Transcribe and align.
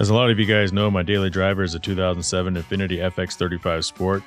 As 0.00 0.08
a 0.08 0.14
lot 0.14 0.30
of 0.30 0.38
you 0.38 0.46
guys 0.46 0.72
know, 0.72 0.90
my 0.90 1.02
daily 1.02 1.28
driver 1.28 1.62
is 1.62 1.74
a 1.74 1.78
2007 1.78 2.54
Infiniti 2.54 3.00
FX35 3.12 3.84
Sport. 3.84 4.22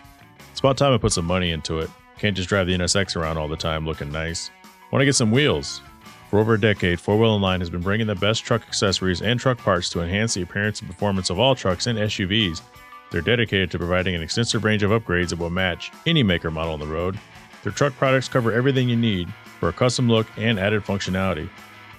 It's 0.52 0.60
about 0.60 0.78
time 0.78 0.94
I 0.94 1.00
put 1.00 1.14
some 1.14 1.26
money 1.26 1.50
into 1.50 1.80
it. 1.80 1.90
Can't 2.20 2.38
just 2.38 2.48
drive 2.48 2.68
the 2.68 2.76
NSX 2.76 3.16
around 3.16 3.40
all 3.40 3.48
the 3.48 3.58
time 3.58 3.84
looking 3.84 4.12
nice. 4.12 4.52
Want 4.92 5.02
to 5.02 5.06
get 5.06 5.16
some 5.16 5.32
wheels? 5.32 5.82
For 6.30 6.38
over 6.38 6.54
a 6.54 6.62
decade, 6.62 7.00
4 7.00 7.18
Wheel 7.18 7.40
Line 7.40 7.60
has 7.60 7.72
been 7.72 7.82
bringing 7.82 8.06
the 8.06 8.14
best 8.14 8.44
truck 8.44 8.62
accessories 8.68 9.24
and 9.24 9.40
truck 9.40 9.58
parts 9.58 9.90
to 9.90 10.02
enhance 10.02 10.36
the 10.36 10.44
appearance 10.44 10.80
and 10.80 10.88
performance 10.92 11.32
of 11.32 11.40
all 11.40 11.56
trucks 11.56 11.88
and 11.88 11.98
SUVs. 11.98 12.62
They're 13.10 13.22
dedicated 13.22 13.72
to 13.72 13.80
providing 13.80 14.14
an 14.14 14.22
extensive 14.22 14.64
range 14.64 14.84
of 14.84 14.92
upgrades 14.92 15.30
that 15.30 15.40
will 15.40 15.50
match 15.50 15.92
any 16.06 16.22
maker 16.22 16.52
model 16.52 16.74
on 16.74 16.82
the 16.82 16.86
road. 16.86 17.20
Their 17.64 17.72
truck 17.72 17.94
products 17.94 18.28
cover 18.28 18.52
everything 18.52 18.90
you 18.90 18.96
need 18.96 19.28
for 19.60 19.70
a 19.70 19.74
custom 19.74 20.08
look 20.08 20.28
and 20.38 20.60
added 20.60 20.84
functionality. 20.84 21.50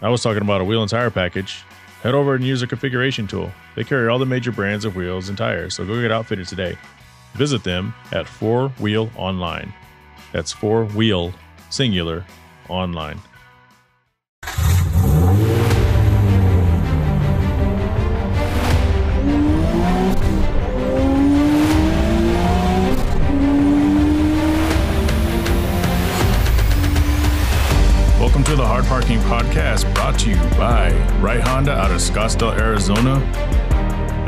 I 0.00 0.10
was 0.10 0.22
talking 0.22 0.42
about 0.42 0.60
a 0.60 0.64
wheel 0.64 0.82
and 0.82 0.90
tire 0.90 1.10
package. 1.10 1.64
Head 2.04 2.14
over 2.14 2.34
and 2.34 2.44
use 2.44 2.60
a 2.60 2.66
configuration 2.66 3.26
tool. 3.26 3.50
They 3.76 3.82
carry 3.82 4.08
all 4.08 4.18
the 4.18 4.26
major 4.26 4.52
brands 4.52 4.84
of 4.84 4.94
wheels 4.94 5.30
and 5.30 5.38
tires, 5.38 5.74
so 5.74 5.86
go 5.86 6.02
get 6.02 6.12
outfitted 6.12 6.46
today. 6.46 6.76
Visit 7.32 7.64
them 7.64 7.94
at 8.12 8.28
4 8.28 8.68
Wheel 8.78 9.10
Online. 9.16 9.72
That's 10.30 10.52
4 10.52 10.84
Wheel 10.84 11.32
Singular 11.70 12.26
Online. 12.68 13.18
To 28.54 28.58
the 28.58 28.66
Hard 28.68 28.84
Parking 28.84 29.18
Podcast, 29.22 29.92
brought 29.96 30.16
to 30.20 30.30
you 30.30 30.36
by 30.56 30.92
Right 31.18 31.40
Honda 31.40 31.72
out 31.72 31.90
of 31.90 31.96
Scottsdale, 31.96 32.56
Arizona. 32.56 33.14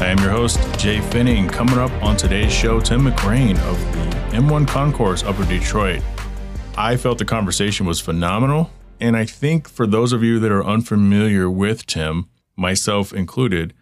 I 0.01 0.07
am 0.07 0.19
your 0.19 0.31
host, 0.31 0.59
Jhae 0.81 1.01
Pfenning. 1.01 1.49
Coming 1.49 1.79
up 1.79 1.93
on 2.03 2.17
today's 2.17 2.53
show, 2.53 2.81
Tim 2.81 3.03
McGrane 3.03 3.57
of 3.61 3.79
the 3.93 4.37
M1 4.37 4.67
Concourse 4.67 5.23
Upper 5.23 5.45
Detroit. 5.45 6.03
I 6.77 6.97
felt 6.97 7.19
the 7.19 7.25
conversation 7.25 7.87
was 7.87 8.01
phenomenal. 8.01 8.73
And 8.99 9.17
I 9.17 9.27
think 9.27 9.69
for 9.69 9.87
those 9.87 10.13
of 10.13 10.25
you 10.25 10.41
that 10.41 10.51
are 10.51 10.67
unfamiliar 10.67 11.49
with 11.49 11.87
Tim, 11.87 12.29
myself 12.57 13.13
included, 13.13 13.75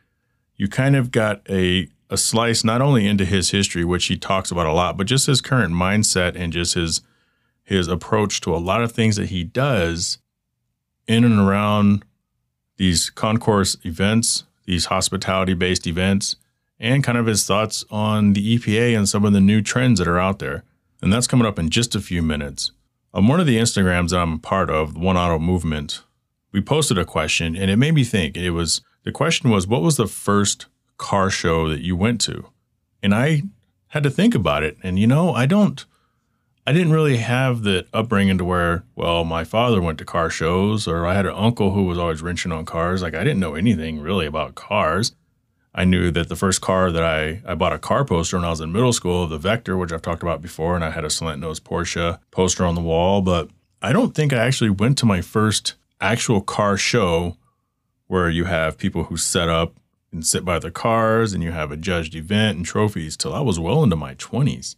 you 0.57 0.69
kind 0.69 0.95
of 0.95 1.11
got 1.11 1.41
a, 1.49 1.89
a 2.11 2.19
slice 2.19 2.63
not 2.63 2.83
only 2.83 3.07
into 3.07 3.25
his 3.25 3.53
history, 3.53 3.83
which 3.83 4.05
he 4.05 4.19
talks 4.19 4.51
about 4.51 4.67
a 4.67 4.75
lot, 4.75 4.99
but 4.99 5.07
just 5.07 5.27
his 5.27 5.41
current 5.41 5.73
mindset 5.73 6.37
and 6.37 6.53
just 6.53 6.75
his 6.75 7.01
his 7.63 7.89
approach 7.89 8.43
to 8.43 8.55
a 8.55 8.59
lot 8.59 8.83
of 8.83 8.93
things 8.93 9.17
that 9.17 9.31
he 9.31 9.43
does 9.43 10.19
in 11.07 11.25
and 11.25 11.39
around 11.39 12.05
these 12.77 13.11
concourse 13.11 13.77
events, 13.85 14.45
these 14.65 14.87
hospitality 14.87 15.55
based 15.55 15.87
events, 15.87 16.37
and 16.81 17.05
kind 17.05 17.19
of 17.19 17.27
his 17.27 17.47
thoughts 17.47 17.85
on 17.91 18.33
the 18.33 18.59
EPA 18.59 18.97
and 18.97 19.09
some 19.09 19.25
of 19.25 19.33
the 19.33 19.41
new 19.41 19.63
trends 19.63 19.99
that 19.99 20.09
are 20.09 20.19
out 20.19 20.39
there. 20.39 20.65
And 21.01 21.13
that's 21.13 21.27
coming 21.27 21.47
up 21.47 21.59
in 21.59 21.71
just 21.71 21.95
a 21.95 22.01
few 22.01 22.23
minutes. 22.23 22.73
On 23.13 23.29
one 23.29 23.39
of 23.39 23.47
the 23.47 23.59
Instagrams 23.59 24.11
that 24.11 24.19
I'm 24.19 24.35
a 24.35 24.39
part 24.39 24.71
of, 24.71 24.95
the 24.95 25.01
One 25.01 25.17
Auto 25.17 25.39
Movement, 25.39 26.03
we 26.51 26.61
posted 26.61 26.99
a 26.99 27.05
question 27.05 27.55
and 27.55 27.71
it 27.71 27.77
made 27.77 27.95
me 27.95 28.05
think. 28.05 28.37
It 28.37 28.51
was 28.51 28.81
the 29.05 29.13
question 29.13 29.51
was, 29.51 29.67
what 29.67 29.83
was 29.83 29.97
the 29.97 30.07
first 30.07 30.67
car 30.97 31.31
show 31.31 31.69
that 31.69 31.83
you 31.83 31.95
went 31.95 32.21
to? 32.23 32.47
And 33.03 33.15
I 33.15 33.43
had 33.89 34.03
to 34.03 34.11
think 34.11 34.35
about 34.35 34.63
it. 34.63 34.77
And 34.83 34.99
you 34.99 35.07
know, 35.07 35.33
I 35.33 35.47
don't 35.47 35.85
I 36.67 36.73
didn't 36.73 36.93
really 36.93 37.19
have 37.19 37.63
the 37.63 37.87
upbringing 37.93 38.39
to 38.39 38.45
where, 38.45 38.85
well, 38.97 39.23
my 39.25 39.45
father 39.45 39.83
went 39.83 39.99
to 39.99 40.07
car 40.07 40.31
shows, 40.31 40.89
or 40.89 41.07
I 41.07 41.13
had 41.13 41.27
an 41.27 41.35
uncle 41.37 41.73
who 41.73 41.85
was 41.85 41.99
always 41.99 42.23
wrenching 42.23 42.53
on 42.53 42.65
cars. 42.65 43.03
Like, 43.03 43.15
I 43.15 43.23
didn't 43.23 43.41
know 43.41 43.55
anything 43.55 44.01
really 44.01 44.25
about 44.25 44.55
cars. 44.55 45.15
I 45.75 45.85
knew 45.85 46.11
that 46.13 46.31
the 46.31 46.37
first 46.37 46.63
car 46.63 46.91
that 46.91 47.03
I, 47.03 47.43
I 47.45 47.55
bought 47.55 47.75
a 47.75 47.79
car 47.79 48.07
poster 48.07 48.39
when 48.39 48.47
I 48.47 48.51
was 48.51 48.63
in 48.63 48.73
middle 48.73 48.95
school, 48.95 49.27
the 49.27 49.37
Vector, 49.37 49.77
which 49.77 49.93
I've 49.93 50.01
talked 50.01 50.23
about 50.23 50.41
before, 50.41 50.75
and 50.75 50.83
I 50.83 50.91
had 50.91 51.05
a 51.05 51.11
slant 51.11 51.41
nose 51.41 51.61
Porsche 51.61 52.19
poster 52.31 52.65
on 52.65 52.77
the 52.77 52.81
wall. 52.81 53.21
But 53.21 53.51
I 53.83 53.93
don't 53.93 54.15
think 54.15 54.33
I 54.33 54.39
actually 54.47 54.71
went 54.71 54.97
to 54.99 55.07
my 55.07 55.21
first 55.21 55.75
actual 56.01 56.41
car 56.41 56.79
show 56.79 57.37
where 58.07 58.31
you 58.31 58.45
have 58.45 58.79
people 58.79 59.05
who 59.05 59.19
set 59.19 59.51
up 59.51 59.75
and 60.13 60.25
sit 60.25 60.47
by 60.47 60.59
the 60.59 60.71
cars 60.71 61.35
and 61.35 61.43
you 61.43 61.53
have 61.53 61.71
a 61.71 61.77
judged 61.77 62.15
event 62.15 62.57
and 62.57 62.65
trophies 62.65 63.19
till 63.19 63.35
I 63.35 63.41
was 63.41 63.61
well 63.61 63.83
into 63.83 63.97
my 63.97 64.15
20s 64.15 64.77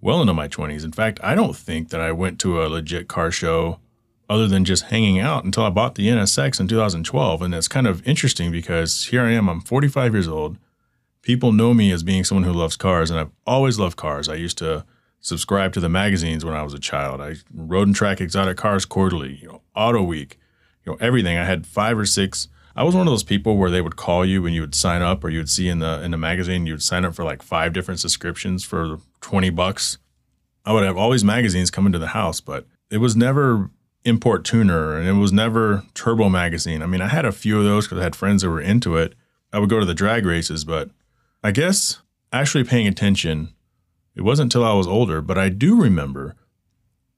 well 0.00 0.20
into 0.20 0.34
my 0.34 0.48
20s. 0.48 0.84
In 0.84 0.92
fact, 0.92 1.18
I 1.22 1.34
don't 1.34 1.56
think 1.56 1.90
that 1.90 2.00
I 2.00 2.12
went 2.12 2.38
to 2.40 2.62
a 2.62 2.68
legit 2.68 3.08
car 3.08 3.30
show 3.30 3.80
other 4.28 4.48
than 4.48 4.64
just 4.64 4.84
hanging 4.84 5.18
out 5.18 5.44
until 5.44 5.64
I 5.64 5.70
bought 5.70 5.94
the 5.94 6.08
NSX 6.08 6.60
in 6.60 6.68
2012. 6.68 7.42
And 7.42 7.54
it's 7.54 7.68
kind 7.68 7.86
of 7.86 8.06
interesting 8.06 8.50
because 8.50 9.06
here 9.06 9.22
I 9.22 9.32
am, 9.32 9.48
I'm 9.48 9.60
45 9.60 10.14
years 10.14 10.28
old. 10.28 10.58
People 11.22 11.52
know 11.52 11.74
me 11.74 11.90
as 11.90 12.02
being 12.02 12.24
someone 12.24 12.44
who 12.44 12.52
loves 12.52 12.76
cars, 12.76 13.10
and 13.10 13.18
I've 13.18 13.32
always 13.46 13.78
loved 13.78 13.96
cars. 13.96 14.28
I 14.28 14.34
used 14.34 14.58
to 14.58 14.84
subscribe 15.20 15.72
to 15.72 15.80
the 15.80 15.88
magazines 15.88 16.44
when 16.44 16.54
I 16.54 16.62
was 16.62 16.72
a 16.72 16.78
child. 16.78 17.20
I 17.20 17.36
Road 17.52 17.88
and 17.88 17.96
Track 17.96 18.20
Exotic 18.20 18.56
Cars 18.56 18.84
Quarterly, 18.84 19.38
you 19.42 19.48
know, 19.48 19.62
Auto 19.74 20.02
Week, 20.02 20.38
you 20.84 20.92
know, 20.92 20.98
everything. 21.00 21.36
I 21.36 21.44
had 21.44 21.66
five 21.66 21.98
or 21.98 22.06
six. 22.06 22.48
I 22.76 22.84
was 22.84 22.94
one 22.94 23.06
of 23.06 23.10
those 23.10 23.22
people 23.22 23.56
where 23.56 23.70
they 23.70 23.80
would 23.80 23.96
call 23.96 24.24
you 24.24 24.44
and 24.44 24.54
you 24.54 24.60
would 24.60 24.74
sign 24.74 25.00
up, 25.00 25.24
or 25.24 25.30
you 25.30 25.38
would 25.38 25.48
see 25.48 25.68
in 25.68 25.78
the 25.78 26.02
in 26.02 26.10
the 26.10 26.18
magazine 26.18 26.66
you 26.66 26.74
would 26.74 26.82
sign 26.82 27.04
up 27.06 27.14
for 27.14 27.24
like 27.24 27.42
five 27.42 27.72
different 27.72 28.00
subscriptions 28.00 28.64
for 28.64 28.98
20 29.22 29.48
bucks. 29.50 29.96
I 30.66 30.72
would 30.72 30.84
have 30.84 30.96
all 30.96 31.10
these 31.10 31.24
magazines 31.24 31.70
come 31.70 31.86
into 31.86 31.98
the 31.98 32.08
house, 32.08 32.40
but 32.40 32.66
it 32.90 32.98
was 32.98 33.16
never 33.16 33.70
Import 34.04 34.44
Tuner 34.44 34.96
and 34.96 35.08
it 35.08 35.14
was 35.14 35.32
never 35.32 35.84
Turbo 35.94 36.28
Magazine. 36.28 36.82
I 36.82 36.86
mean, 36.86 37.00
I 37.00 37.08
had 37.08 37.24
a 37.24 37.32
few 37.32 37.58
of 37.58 37.64
those 37.64 37.86
because 37.86 37.98
I 37.98 38.04
had 38.04 38.14
friends 38.14 38.42
that 38.42 38.50
were 38.50 38.60
into 38.60 38.96
it. 38.96 39.14
I 39.52 39.58
would 39.58 39.70
go 39.70 39.80
to 39.80 39.86
the 39.86 39.94
drag 39.94 40.26
races, 40.26 40.64
but 40.64 40.90
I 41.42 41.52
guess 41.52 42.02
actually 42.32 42.64
paying 42.64 42.86
attention, 42.86 43.54
it 44.14 44.22
wasn't 44.22 44.54
until 44.54 44.68
I 44.68 44.74
was 44.74 44.86
older, 44.86 45.22
but 45.22 45.38
I 45.38 45.48
do 45.48 45.80
remember 45.80 46.36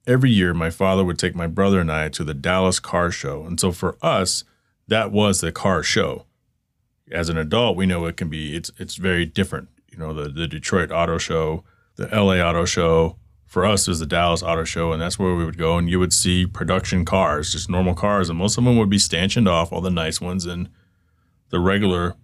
every 0.07 0.31
year 0.31 0.55
my 0.55 0.71
father 0.71 1.05
would 1.05 1.19
take 1.19 1.35
my 1.35 1.47
brother 1.47 1.81
and 1.81 1.91
I 1.91 2.09
to 2.11 2.25
the 2.25 2.35
Dallas 2.35 2.79
Car 2.79 3.11
Show. 3.11 3.45
And 3.45 3.59
so 3.59 3.73
for 3.73 3.97
us, 4.01 4.45
that 4.89 5.13
was 5.13 5.41
the 5.41 5.53
car 5.53 5.83
show. 5.83 6.27
As 7.11 7.29
an 7.29 7.39
adult, 7.39 7.77
we 7.77 7.87
know 7.87 8.05
it 8.07 8.17
can 8.17 8.29
be 8.29 8.55
it's 8.55 8.71
it's 8.79 8.97
very 8.97 9.25
different. 9.25 9.69
You 9.91 9.99
know, 9.99 10.13
the 10.13 10.29
the 10.29 10.47
Detroit 10.47 10.91
Auto 10.91 11.19
Show, 11.19 11.65
the 11.97 12.07
LA 12.09 12.37
Auto 12.37 12.65
Show. 12.65 13.17
For 13.47 13.65
us, 13.65 13.89
was 13.89 13.99
the 13.99 14.05
Dallas 14.05 14.43
Auto 14.43 14.65
Show, 14.65 14.93
and 14.93 15.01
that's 15.01 15.19
where 15.19 15.35
we 15.35 15.43
would 15.43 15.57
go, 15.57 15.79
and 15.79 15.89
you 15.89 15.99
would 15.99 16.13
see 16.13 16.45
production 16.45 17.07
cars, 17.07 17.53
just 17.53 17.71
normal 17.71 17.95
cars, 17.95 18.29
and 18.29 18.39
most 18.39 18.59
of 18.59 18.65
them 18.65 18.77
would 18.77 18.91
be 18.91 18.99
stanchioned 18.99 19.49
off, 19.49 19.73
all 19.73 19.81
the 19.81 19.91
nice 19.91 20.21
ones, 20.21 20.45
and 20.45 20.69
the 21.49 21.59
regular 21.59 22.15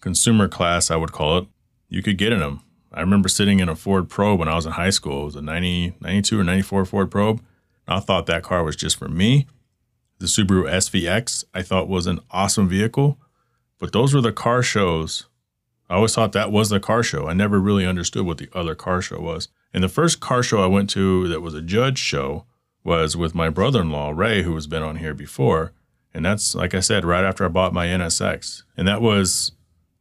consumer 0.00 0.48
class, 0.48 0.90
I 0.90 0.96
would 0.96 1.12
call 1.12 1.38
it, 1.38 1.46
you 1.88 2.02
could 2.02 2.18
get 2.18 2.32
in 2.32 2.38
them. 2.38 2.62
I 2.92 3.00
remember 3.00 3.28
sitting 3.28 3.60
in 3.60 3.68
a 3.68 3.76
Ford 3.76 4.08
Probe 4.08 4.38
when 4.38 4.48
I 4.48 4.54
was 4.54 4.66
in 4.66 4.72
high 4.72 4.90
school. 4.90 5.22
It 5.22 5.26
was 5.26 5.36
a 5.36 5.42
90, 5.42 5.94
92 6.00 6.40
or 6.40 6.44
94 6.44 6.84
Ford 6.86 7.10
Probe. 7.10 7.42
I 7.86 8.00
thought 8.00 8.26
that 8.26 8.42
car 8.42 8.64
was 8.64 8.76
just 8.76 8.96
for 8.96 9.08
me. 9.08 9.46
The 10.20 10.26
Subaru 10.26 10.70
SVX 10.70 11.44
I 11.52 11.62
thought 11.62 11.88
was 11.88 12.06
an 12.06 12.20
awesome 12.30 12.68
vehicle, 12.68 13.18
but 13.78 13.92
those 13.92 14.14
were 14.14 14.20
the 14.20 14.32
car 14.32 14.62
shows 14.62 15.26
I 15.90 15.96
always 15.96 16.14
thought 16.14 16.30
that 16.32 16.52
was 16.52 16.68
the 16.68 16.78
car 16.78 17.02
show. 17.02 17.26
I 17.26 17.32
never 17.32 17.58
really 17.58 17.84
understood 17.84 18.24
what 18.24 18.38
the 18.38 18.48
other 18.54 18.76
car 18.76 19.02
show 19.02 19.18
was. 19.18 19.48
And 19.74 19.82
the 19.82 19.88
first 19.88 20.20
car 20.20 20.40
show 20.40 20.62
I 20.62 20.68
went 20.68 20.88
to 20.90 21.26
that 21.26 21.40
was 21.40 21.52
a 21.52 21.60
judge 21.60 21.98
show 21.98 22.44
was 22.84 23.16
with 23.16 23.34
my 23.34 23.50
brother 23.50 23.82
in 23.82 23.90
law, 23.90 24.10
Ray, 24.10 24.42
who 24.42 24.54
has 24.54 24.68
been 24.68 24.84
on 24.84 24.96
here 24.96 25.14
before. 25.14 25.72
And 26.14 26.24
that's, 26.24 26.54
like 26.54 26.74
I 26.74 26.80
said, 26.80 27.04
right 27.04 27.24
after 27.24 27.44
I 27.44 27.48
bought 27.48 27.74
my 27.74 27.88
NSX. 27.88 28.62
And 28.76 28.86
that 28.86 29.02
was 29.02 29.50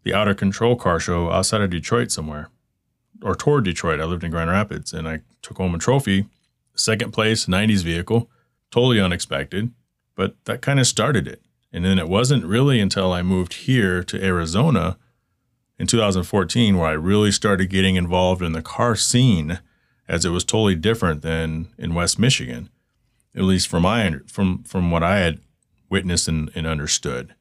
the 0.04 0.14
Out 0.14 0.28
of 0.28 0.38
Control 0.38 0.76
car 0.76 1.00
show 1.00 1.32
outside 1.32 1.62
of 1.62 1.72
Detroit 1.72 2.12
somewhere, 2.12 2.50
or 3.24 3.34
toward 3.34 3.66
Detroit. 3.66 4.00
I 4.00 4.06
lived 4.06 4.24
in 4.24 4.32
Grand 4.32 4.52
Rapids 4.52 4.94
and 4.94 5.10
I 5.10 5.22
took 5.42 5.58
home 5.58 5.74
a 5.74 5.80
trophy, 5.80 6.28
second 6.76 7.14
place, 7.14 7.48
90s 7.48 7.84
vehicle, 7.84 8.30
totally 8.70 9.02
unexpected, 9.02 9.72
but 10.20 10.36
that 10.44 10.62
kind 10.62 10.82
of 10.82 10.86
started 10.86 11.30
it. 11.30 11.42
And 11.72 11.86
then 11.86 11.98
it 11.98 12.10
wasn't 12.10 12.44
really 12.44 12.82
until 12.82 13.14
I 13.14 13.22
moved 13.22 13.54
here 13.54 14.04
to 14.04 14.22
Arizona 14.22 14.98
in 15.78 15.88
2014 15.88 16.78
where 16.78 16.90
I 16.90 16.92
really 16.92 17.32
started 17.32 17.70
getting 17.70 17.96
involved 17.96 18.42
in 18.42 18.52
the 18.52 18.62
car 18.62 18.98
scene 18.98 19.60
as 20.10 20.26
it 20.26 20.32
was 20.32 20.44
totally 20.44 20.76
different 20.76 21.22
than 21.22 21.70
in 21.78 21.94
West 21.94 22.20
Michigan, 22.20 22.70
at 23.34 23.44
least 23.44 23.70
from 23.70 23.84
my 23.84 24.18
from 24.28 24.64
from 24.64 24.92
what 24.92 25.04
I 25.04 25.20
had 25.20 25.40
witnessed 25.90 26.28
and, 26.28 26.52
and 26.54 26.68
understood. 26.68 27.34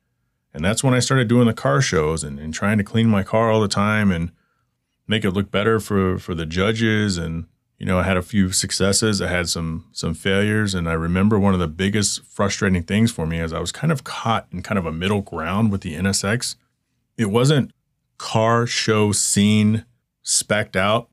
And 0.54 0.64
that's 0.64 0.84
when 0.84 0.94
I 0.94 1.00
started 1.00 1.26
doing 1.26 1.48
the 1.48 1.54
car 1.54 1.80
shows 1.80 2.22
and, 2.22 2.38
and 2.38 2.54
trying 2.54 2.78
to 2.78 2.84
clean 2.84 3.08
my 3.08 3.24
car 3.24 3.50
all 3.50 3.60
the 3.60 3.66
time 3.66 4.12
and 4.12 4.30
make 5.08 5.24
it 5.24 5.32
look 5.32 5.50
better 5.50 5.80
for 5.80 6.16
for 6.20 6.32
the 6.32 6.46
judges 6.46 7.18
and 7.18 7.46
you 7.78 7.86
know 7.86 7.98
I 7.98 8.02
had 8.02 8.16
a 8.16 8.22
few 8.22 8.52
successes 8.52 9.22
I 9.22 9.28
had 9.28 9.48
some 9.48 9.86
some 9.92 10.14
failures 10.14 10.74
and 10.74 10.88
I 10.88 10.92
remember 10.92 11.38
one 11.38 11.54
of 11.54 11.60
the 11.60 11.68
biggest 11.68 12.24
frustrating 12.24 12.82
things 12.82 13.10
for 13.10 13.26
me 13.26 13.40
is 13.40 13.52
I 13.52 13.60
was 13.60 13.72
kind 13.72 13.92
of 13.92 14.04
caught 14.04 14.46
in 14.52 14.62
kind 14.62 14.78
of 14.78 14.86
a 14.86 14.92
middle 14.92 15.22
ground 15.22 15.72
with 15.72 15.82
the 15.82 15.94
NSX 15.94 16.56
it 17.16 17.30
wasn't 17.30 17.72
car 18.18 18.66
show 18.66 19.12
scene 19.12 19.84
specked 20.22 20.76
out. 20.76 21.08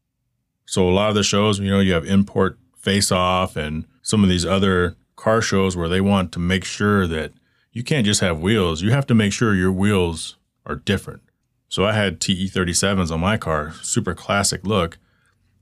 So 0.65 0.87
a 0.87 0.91
lot 0.91 1.09
of 1.09 1.15
the 1.15 1.23
shows, 1.23 1.59
you 1.59 1.69
know, 1.69 1.79
you 1.79 1.93
have 1.93 2.05
import 2.05 2.57
face 2.77 3.11
off 3.11 3.55
and 3.55 3.85
some 4.01 4.23
of 4.23 4.29
these 4.29 4.45
other 4.45 4.95
car 5.15 5.41
shows 5.41 5.77
where 5.77 5.89
they 5.89 6.01
want 6.01 6.31
to 6.33 6.39
make 6.39 6.65
sure 6.65 7.07
that 7.07 7.31
you 7.71 7.83
can't 7.83 8.05
just 8.05 8.21
have 8.21 8.39
wheels. 8.39 8.81
You 8.81 8.91
have 8.91 9.07
to 9.07 9.15
make 9.15 9.33
sure 9.33 9.55
your 9.55 9.71
wheels 9.71 10.37
are 10.65 10.75
different. 10.75 11.21
So 11.69 11.85
I 11.85 11.93
had 11.93 12.19
TE37s 12.19 13.11
on 13.11 13.19
my 13.19 13.37
car, 13.37 13.73
super 13.81 14.13
classic 14.13 14.65
look. 14.65 14.97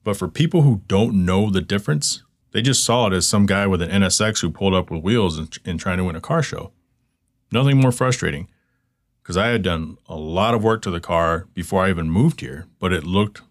But 0.03 0.17
for 0.17 0.27
people 0.27 0.63
who 0.63 0.81
don't 0.87 1.25
know 1.25 1.49
the 1.49 1.61
difference, 1.61 2.23
they 2.51 2.61
just 2.61 2.83
saw 2.83 3.07
it 3.07 3.13
as 3.13 3.27
some 3.27 3.45
guy 3.45 3.67
with 3.67 3.81
an 3.81 3.89
NSX 3.89 4.41
who 4.41 4.49
pulled 4.49 4.73
up 4.73 4.91
with 4.91 5.03
wheels 5.03 5.37
and, 5.37 5.57
and 5.65 5.79
trying 5.79 5.97
to 5.97 6.03
win 6.03 6.15
a 6.15 6.21
car 6.21 6.43
show. 6.43 6.71
Nothing 7.51 7.79
more 7.79 7.91
frustrating 7.91 8.47
because 9.21 9.37
I 9.37 9.47
had 9.47 9.61
done 9.61 9.97
a 10.07 10.15
lot 10.15 10.53
of 10.53 10.63
work 10.63 10.81
to 10.83 10.91
the 10.91 10.99
car 10.99 11.47
before 11.53 11.83
I 11.83 11.89
even 11.89 12.09
moved 12.09 12.41
here, 12.41 12.67
but 12.79 12.91
it 12.91 13.05
looked 13.05 13.41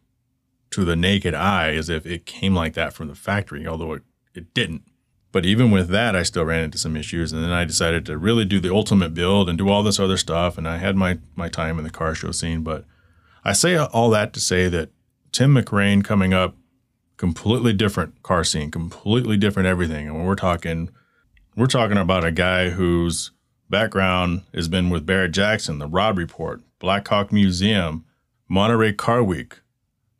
to 0.71 0.85
the 0.85 0.97
naked 0.97 1.35
eye 1.35 1.73
as 1.75 1.89
if 1.89 2.05
it 2.07 2.27
came 2.27 2.55
like 2.55 2.75
that 2.75 2.93
from 2.93 3.09
the 3.09 3.15
factory, 3.15 3.67
although 3.67 3.95
it, 3.95 4.03
it 4.35 4.55
didn't. 4.55 4.83
But 5.33 5.47
even 5.47 5.71
with 5.71 5.89
that, 5.89 6.15
I 6.15 6.23
still 6.23 6.45
ran 6.45 6.65
into 6.65 6.77
some 6.77 6.97
issues. 6.97 7.33
And 7.33 7.43
then 7.43 7.51
I 7.51 7.65
decided 7.65 8.05
to 8.07 8.19
really 8.19 8.45
do 8.45 8.61
the 8.61 8.73
ultimate 8.73 9.15
build 9.15 9.49
and 9.49 9.57
do 9.57 9.71
all 9.71 9.83
this 9.83 9.99
other 9.99 10.19
stuff. 10.19 10.59
And 10.59 10.69
I 10.69 10.77
had 10.77 10.95
my, 10.95 11.19
my 11.35 11.49
time 11.49 11.79
in 11.79 11.85
the 11.85 11.91
car 11.91 12.15
show 12.15 12.33
scene. 12.33 12.63
But 12.63 12.85
I 13.43 13.55
say 13.55 13.77
all 13.77 14.11
that 14.11 14.35
to 14.35 14.41
say 14.41 14.69
that 14.69 14.91
Tim 15.33 15.55
McGrane 15.55 16.05
coming 16.05 16.35
up, 16.35 16.55
completely 17.17 17.73
different 17.73 18.23
car 18.23 18.45
scene, 18.45 18.71
completely 18.71 19.37
different 19.37 19.67
everything. 19.67 20.07
And 20.07 20.17
when 20.17 20.27
we're 20.27 20.35
talking, 20.35 20.91
we're 21.57 21.67
talking 21.67 21.97
about 21.97 22.25
a 22.25 22.33
guy 22.33 22.71
whose 22.71 23.31
background 23.71 24.43
has 24.55 24.69
been 24.69 24.91
with 24.91 25.07
Barrett 25.07 25.33
Jackson, 25.33 25.79
the 25.79 25.87
Robb 25.87 26.19
Report, 26.19 26.61
Blackhawk 26.79 27.33
Museum, 27.33 28.05
Monterey 28.49 28.93
Car 28.93 29.25
Week, 29.25 29.61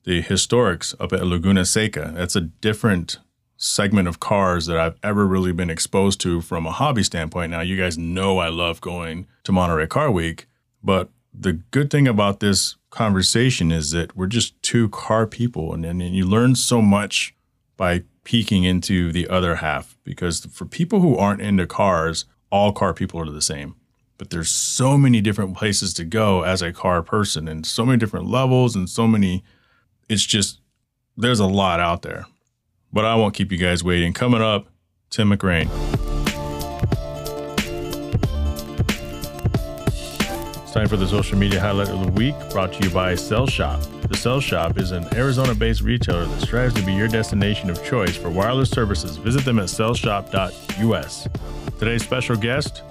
the 0.05 0.23
historics 0.23 0.95
up 0.99 1.13
at 1.13 1.27
Laguna 1.27 1.65
Seca. 1.67 2.13
That's 2.15 2.35
a 2.35 2.41
different 2.41 3.19
segment 3.57 4.09
of 4.09 4.19
cars 4.19 4.67
that 4.67 4.79
I've 4.79 4.99
ever 5.03 5.27
really 5.27 5.53
been 5.53 5.71
exposed 5.71 6.21
to 6.23 6.41
from 6.41 6.67
a 6.67 6.73
hobby 6.73 7.03
standpoint. 7.03 7.53
Now, 7.53 7.61
you 7.61 7.77
guys 7.77 7.97
know 7.97 8.39
I 8.39 8.49
love 8.49 8.81
going 8.81 9.29
to 9.45 9.53
Monterey 9.53 9.87
Car 9.87 10.11
Week, 10.11 10.47
but 10.83 11.11
the 11.33 11.55
good 11.71 11.91
thing 11.91 12.07
about 12.07 12.41
this 12.41 12.77
conversation 12.91 13.73
is 13.73 13.91
that 13.93 14.17
we're 14.17 14.27
just 14.27 14.61
two 14.63 14.89
car 14.91 15.27
people, 15.27 15.73
and, 15.73 15.85
and 15.85 16.03
you 16.03 16.27
learn 16.27 16.55
so 16.55 16.83
much 16.83 17.35
by 17.77 18.03
peeking 18.25 18.65
into 18.65 19.13
the 19.13 19.29
other 19.29 19.57
half. 19.57 19.97
Because 20.05 20.45
for 20.47 20.67
people 20.67 21.01
who 21.01 21.17
aren't 21.17 21.41
into 21.41 21.67
cars, 21.67 22.27
all 22.51 22.73
car 22.73 22.93
people 22.93 23.21
are 23.21 23.31
the 23.31 23.43
same. 23.43 23.77
But 24.19 24.31
there's 24.31 24.51
so 24.51 24.97
many 24.97 25.21
different 25.21 25.57
places 25.57 25.95
to 25.95 26.05
go 26.05 26.43
as 26.43 26.63
a 26.63 26.73
car 26.73 27.03
person, 27.03 27.49
and 27.49 27.67
so 27.67 27.85
many 27.85 27.99
different 27.99 28.27
levels, 28.27 28.77
and 28.77 28.89
so 28.89 29.07
many. 29.07 29.43
It's 30.09 30.25
just 30.25 30.61
there's 31.17 31.41
a 31.41 31.47
lot 31.47 31.81
out 31.81 32.03
there. 32.03 32.27
But 32.93 33.07
I 33.07 33.15
won't 33.15 33.35
keep 33.35 33.51
you 33.51 33.59
guys 33.59 33.83
waiting. 33.83 34.13
Coming 34.13 34.43
up, 34.43 34.69
Tim 35.11 35.31
McGrane. 35.31 36.12
Time 40.73 40.89
for 40.89 40.97
the 40.97 41.07
social 41.07 41.37
media 41.37 41.61
highlight 41.61 41.91
of 41.91 42.03
the 42.03 42.13
week, 42.13 42.35
brought 42.49 42.73
to 42.73 42.83
you 42.83 42.89
by 42.95 43.15
Cell 43.15 43.47
Shop. 43.47 43.79
The 44.09 44.17
Cell 44.17 44.41
Shop 44.41 44.79
is 44.79 44.91
an 44.91 45.07
Arizona 45.15 45.55
based 45.55 45.83
retailer 45.83 46.25
that 46.25 46.41
strives 46.41 46.73
to 46.73 46.83
be 46.87 46.95
your 46.95 47.09
destination 47.09 47.69
of 47.69 47.85
choice 47.85 48.17
for 48.17 48.31
wireless 48.31 48.71
services. 48.71 49.19
Visit 49.19 49.45
them 49.45 49.59
at 49.59 49.69
cellshop.us. 49.69 51.29
Today's 51.79 52.03
special 52.03 52.37
guest, 52.37 52.83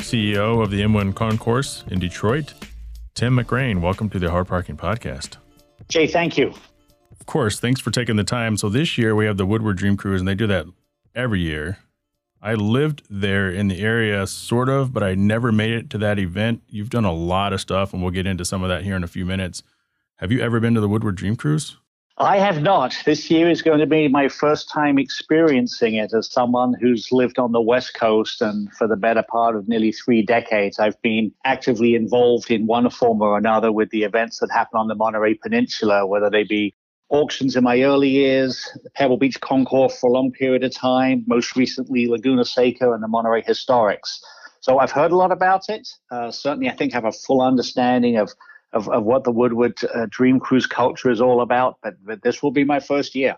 CEO 0.00 0.62
of 0.62 0.70
the 0.70 0.82
M1 0.82 1.14
Concourse 1.14 1.82
in 1.90 1.98
Detroit, 1.98 2.52
Tim 3.14 3.38
McGrane. 3.38 3.80
Welcome 3.80 4.10
to 4.10 4.18
the 4.18 4.30
Hard 4.30 4.46
Parking 4.46 4.76
Podcast. 4.76 5.38
Jhae, 5.88 6.10
thank 6.10 6.36
you 6.36 6.48
Of 7.18 7.24
course, 7.24 7.58
thanks 7.58 7.80
for 7.80 7.90
taking 7.90 8.16
the 8.16 8.24
time. 8.24 8.58
So 8.58 8.68
this 8.68 8.98
year 8.98 9.14
we 9.14 9.24
have 9.24 9.38
the 9.38 9.46
Woodward 9.46 9.78
Dream 9.78 9.96
Cruise, 9.96 10.20
and 10.20 10.28
they 10.28 10.34
do 10.34 10.46
that 10.48 10.66
every 11.14 11.40
year. 11.40 11.78
I 12.42 12.54
lived 12.54 13.02
there 13.10 13.50
in 13.50 13.68
the 13.68 13.80
area, 13.80 14.26
sort 14.26 14.70
of, 14.70 14.94
but 14.94 15.02
I 15.02 15.14
never 15.14 15.52
made 15.52 15.72
it 15.72 15.90
to 15.90 15.98
that 15.98 16.18
event. 16.18 16.62
You've 16.68 16.88
done 16.88 17.04
a 17.04 17.12
lot 17.12 17.52
of 17.52 17.60
stuff, 17.60 17.92
and 17.92 18.02
we'll 18.02 18.12
get 18.12 18.26
into 18.26 18.46
some 18.46 18.62
of 18.62 18.70
that 18.70 18.82
here 18.82 18.96
in 18.96 19.04
a 19.04 19.08
few 19.08 19.26
minutes. 19.26 19.62
Have 20.16 20.32
you 20.32 20.40
ever 20.40 20.58
been 20.58 20.74
to 20.74 20.80
the 20.80 20.88
Woodward 20.88 21.16
Dream 21.16 21.36
Cruise? 21.36 21.76
I 22.16 22.38
have 22.38 22.60
not. 22.60 22.94
This 23.06 23.30
year 23.30 23.48
is 23.48 23.62
going 23.62 23.78
to 23.78 23.86
be 23.86 24.06
my 24.08 24.28
first 24.28 24.70
time 24.70 24.98
experiencing 24.98 25.94
it 25.94 26.12
as 26.12 26.30
someone 26.30 26.74
who's 26.78 27.10
lived 27.10 27.38
on 27.38 27.52
the 27.52 27.62
West 27.62 27.94
Coast. 27.94 28.42
And 28.42 28.70
for 28.74 28.86
the 28.86 28.96
better 28.96 29.22
part 29.22 29.56
of 29.56 29.68
nearly 29.68 29.92
three 29.92 30.22
decades, 30.22 30.78
I've 30.78 31.00
been 31.00 31.32
actively 31.46 31.94
involved 31.94 32.50
in 32.50 32.66
one 32.66 32.90
form 32.90 33.22
or 33.22 33.38
another 33.38 33.72
with 33.72 33.88
the 33.88 34.02
events 34.02 34.38
that 34.40 34.50
happen 34.50 34.78
on 34.78 34.88
the 34.88 34.94
Monterey 34.94 35.34
Peninsula, 35.34 36.06
whether 36.06 36.28
they 36.28 36.44
be 36.44 36.74
auctions 37.10 37.56
in 37.56 37.64
my 37.64 37.82
early 37.82 38.08
years, 38.08 38.68
Pebble 38.94 39.18
Beach 39.18 39.40
Concours 39.40 39.98
for 39.98 40.08
a 40.08 40.12
long 40.12 40.32
period 40.32 40.64
of 40.64 40.72
time, 40.74 41.24
most 41.26 41.56
recently 41.56 42.06
Laguna 42.06 42.44
Seca 42.44 42.92
and 42.92 43.02
the 43.02 43.08
Monterey 43.08 43.42
Historics. 43.42 44.20
So 44.60 44.78
I've 44.78 44.92
heard 44.92 45.10
a 45.10 45.16
lot 45.16 45.32
about 45.32 45.68
it. 45.68 45.88
Uh, 46.10 46.30
certainly, 46.30 46.68
I 46.68 46.72
think 46.72 46.92
have 46.92 47.04
a 47.04 47.12
full 47.12 47.42
understanding 47.42 48.16
of, 48.16 48.32
of, 48.72 48.88
of 48.88 49.04
what 49.04 49.24
the 49.24 49.32
Woodward 49.32 49.74
uh, 49.94 50.06
Dream 50.08 50.38
Cruise 50.38 50.66
culture 50.66 51.10
is 51.10 51.20
all 51.20 51.40
about, 51.40 51.78
but, 51.82 51.94
but 52.04 52.22
this 52.22 52.42
will 52.42 52.50
be 52.50 52.64
my 52.64 52.80
first 52.80 53.14
year. 53.14 53.36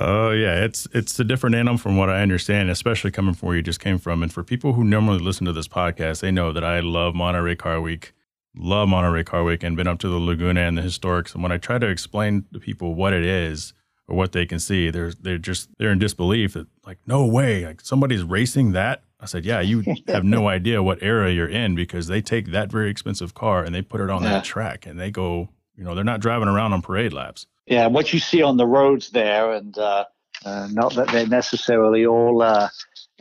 Oh 0.00 0.30
yeah, 0.30 0.64
it's 0.64 0.88
it's 0.92 1.18
a 1.20 1.24
different 1.24 1.54
animal 1.54 1.78
from 1.78 1.96
what 1.96 2.10
I 2.10 2.20
understand, 2.20 2.70
especially 2.70 3.12
coming 3.12 3.34
from 3.34 3.46
where 3.46 3.56
you 3.56 3.62
just 3.62 3.80
came 3.80 3.98
from. 3.98 4.22
And 4.22 4.32
for 4.32 4.42
people 4.42 4.72
who 4.72 4.84
normally 4.84 5.20
listen 5.20 5.46
to 5.46 5.52
this 5.52 5.68
podcast, 5.68 6.20
they 6.20 6.32
know 6.32 6.52
that 6.52 6.64
I 6.64 6.80
love 6.80 7.14
Monterey 7.14 7.54
Car 7.54 7.80
Week 7.80 8.12
love 8.56 8.88
Monterey 8.88 9.24
Car 9.24 9.44
Week 9.44 9.62
and 9.62 9.76
been 9.76 9.86
up 9.86 9.98
to 10.00 10.08
the 10.08 10.18
Laguna 10.18 10.62
and 10.62 10.76
the 10.76 10.82
historics. 10.82 11.34
And 11.34 11.42
when 11.42 11.52
I 11.52 11.58
try 11.58 11.78
to 11.78 11.86
explain 11.86 12.44
to 12.52 12.58
people 12.58 12.94
what 12.94 13.12
it 13.12 13.24
is 13.24 13.74
or 14.08 14.16
what 14.16 14.32
they 14.32 14.46
can 14.46 14.58
see, 14.58 14.90
they're 14.90 15.12
they're 15.12 15.38
just 15.38 15.68
they're 15.78 15.92
in 15.92 15.98
disbelief 15.98 16.54
that 16.54 16.66
like 16.86 16.98
no 17.06 17.26
way, 17.26 17.66
like 17.66 17.80
somebody's 17.80 18.22
racing 18.22 18.72
that. 18.72 19.02
I 19.20 19.26
said, 19.26 19.44
yeah, 19.44 19.60
you 19.60 19.82
have 20.08 20.24
no 20.24 20.48
idea 20.48 20.82
what 20.82 21.02
era 21.02 21.32
you're 21.32 21.48
in 21.48 21.74
because 21.74 22.06
they 22.06 22.20
take 22.20 22.50
that 22.52 22.70
very 22.70 22.90
expensive 22.90 23.34
car 23.34 23.64
and 23.64 23.74
they 23.74 23.82
put 23.82 24.00
it 24.00 24.10
on 24.10 24.22
yeah. 24.22 24.30
that 24.30 24.44
track 24.44 24.86
and 24.86 24.98
they 24.98 25.10
go, 25.10 25.48
you 25.74 25.84
know, 25.84 25.94
they're 25.94 26.04
not 26.04 26.20
driving 26.20 26.48
around 26.48 26.72
on 26.72 26.82
parade 26.82 27.12
laps. 27.12 27.46
Yeah, 27.66 27.86
what 27.88 28.12
you 28.12 28.20
see 28.20 28.42
on 28.42 28.56
the 28.56 28.66
roads 28.66 29.10
there, 29.10 29.52
and 29.52 29.76
uh, 29.76 30.04
uh, 30.44 30.68
not 30.70 30.94
that 30.94 31.08
they 31.08 31.26
necessarily 31.26 32.06
all 32.06 32.42
uh, 32.42 32.68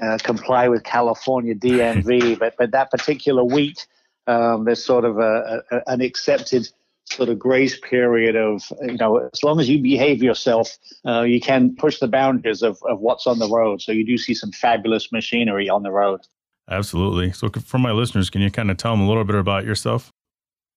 uh 0.01 0.17
comply 0.21 0.67
with 0.67 0.83
California 0.83 1.55
DMV, 1.55 2.37
but 2.39 2.55
but 2.57 2.71
that 2.71 2.91
particular 2.91 3.43
week 3.43 3.77
um, 4.27 4.65
there's 4.65 4.83
sort 4.83 5.05
of 5.05 5.17
a, 5.19 5.63
a, 5.71 5.81
an 5.87 6.01
accepted 6.01 6.67
sort 7.05 7.29
of 7.29 7.37
grace 7.37 7.79
period 7.79 8.35
of 8.35 8.63
you 8.81 8.97
know 8.97 9.29
as 9.31 9.43
long 9.43 9.59
as 9.59 9.69
you 9.69 9.79
behave 9.81 10.23
yourself 10.23 10.77
uh, 11.05 11.21
you 11.21 11.39
can 11.39 11.75
push 11.75 11.99
the 11.99 12.07
boundaries 12.07 12.63
of, 12.63 12.79
of 12.87 12.99
what's 12.99 13.27
on 13.27 13.39
the 13.39 13.49
road. 13.49 13.81
So 13.81 13.91
you 13.91 14.05
do 14.05 14.17
see 14.17 14.33
some 14.33 14.51
fabulous 14.51 15.11
machinery 15.11 15.69
on 15.69 15.83
the 15.83 15.91
road. 15.91 16.21
Absolutely. 16.69 17.31
So 17.31 17.49
for 17.49 17.77
my 17.77 17.91
listeners 17.91 18.29
can 18.29 18.41
you 18.41 18.49
kind 18.49 18.71
of 18.71 18.77
tell 18.77 18.93
them 18.93 19.01
a 19.01 19.07
little 19.07 19.23
bit 19.23 19.35
about 19.35 19.65
yourself? 19.65 20.11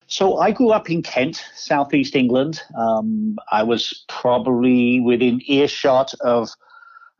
So 0.06 0.38
i 0.38 0.50
grew 0.50 0.70
up 0.70 0.90
in 0.90 1.02
kent 1.02 1.42
southeast 1.54 2.14
england. 2.14 2.60
Um, 2.76 3.38
i 3.50 3.62
was 3.62 4.04
probably 4.08 5.00
within 5.00 5.40
earshot 5.46 6.12
of 6.20 6.50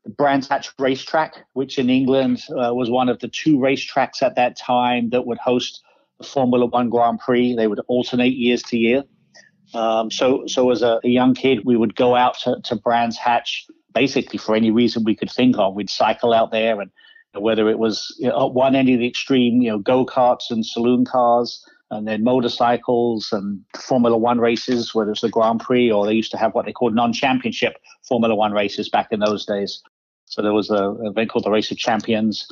the 0.04 0.10
Brands 0.10 0.48
Hatch 0.48 0.70
racetrack, 0.78 1.44
which 1.52 1.78
in 1.78 1.90
England 1.90 2.42
uh, 2.50 2.72
was 2.74 2.88
one 2.90 3.08
of 3.08 3.18
the 3.18 3.28
two 3.28 3.58
racetracks 3.58 4.22
at 4.22 4.36
that 4.36 4.56
time 4.56 5.10
that 5.10 5.26
would 5.26 5.38
host 5.38 5.82
the 6.18 6.26
Formula 6.26 6.66
One 6.66 6.90
Grand 6.90 7.20
Prix. 7.20 7.54
They 7.54 7.66
would 7.66 7.80
alternate 7.88 8.34
years 8.34 8.62
to 8.64 8.76
year. 8.76 9.04
Um, 9.74 10.10
so, 10.10 10.46
so 10.46 10.70
as 10.70 10.82
a, 10.82 11.00
a, 11.04 11.08
young 11.08 11.34
kid, 11.34 11.64
we 11.64 11.76
would 11.76 11.94
go 11.94 12.14
out 12.14 12.38
to, 12.40 12.56
to 12.64 12.76
Brands 12.76 13.18
Hatch 13.18 13.66
basically 13.92 14.38
for 14.38 14.54
any 14.54 14.70
reason 14.70 15.04
we 15.04 15.14
could 15.14 15.30
think 15.30 15.58
of. 15.58 15.74
We'd 15.74 15.90
cycle 15.90 16.32
out 16.32 16.50
there, 16.50 16.80
and 16.80 16.90
whether 17.34 17.68
it 17.68 17.78
was 17.78 18.14
you 18.18 18.28
know, 18.28 18.46
at 18.46 18.54
one 18.54 18.74
end 18.74 18.88
of 18.88 18.98
the 18.98 19.06
extreme, 19.06 19.60
you 19.60 19.70
know, 19.70 19.78
go 19.78 20.06
karts 20.06 20.50
and 20.50 20.64
saloon 20.64 21.04
cars, 21.04 21.62
and 21.90 22.06
then 22.06 22.24
motorcycles 22.24 23.30
and 23.32 23.60
Formula 23.76 24.16
One 24.16 24.38
races, 24.38 24.94
whether 24.94 25.10
it's 25.10 25.20
the 25.20 25.28
Grand 25.28 25.60
Prix 25.60 25.90
or 25.90 26.06
they 26.06 26.14
used 26.14 26.30
to 26.32 26.38
have 26.38 26.54
what 26.54 26.66
they 26.66 26.72
called 26.72 26.94
non-championship 26.94 27.76
Formula 28.06 28.34
One 28.34 28.52
races 28.52 28.88
back 28.88 29.08
in 29.10 29.20
those 29.20 29.44
days. 29.44 29.82
So 30.26 30.42
there 30.42 30.52
was 30.52 30.70
a, 30.70 30.74
a 30.74 31.10
event 31.10 31.30
called 31.30 31.44
the 31.44 31.50
Race 31.50 31.70
of 31.70 31.78
Champions, 31.78 32.46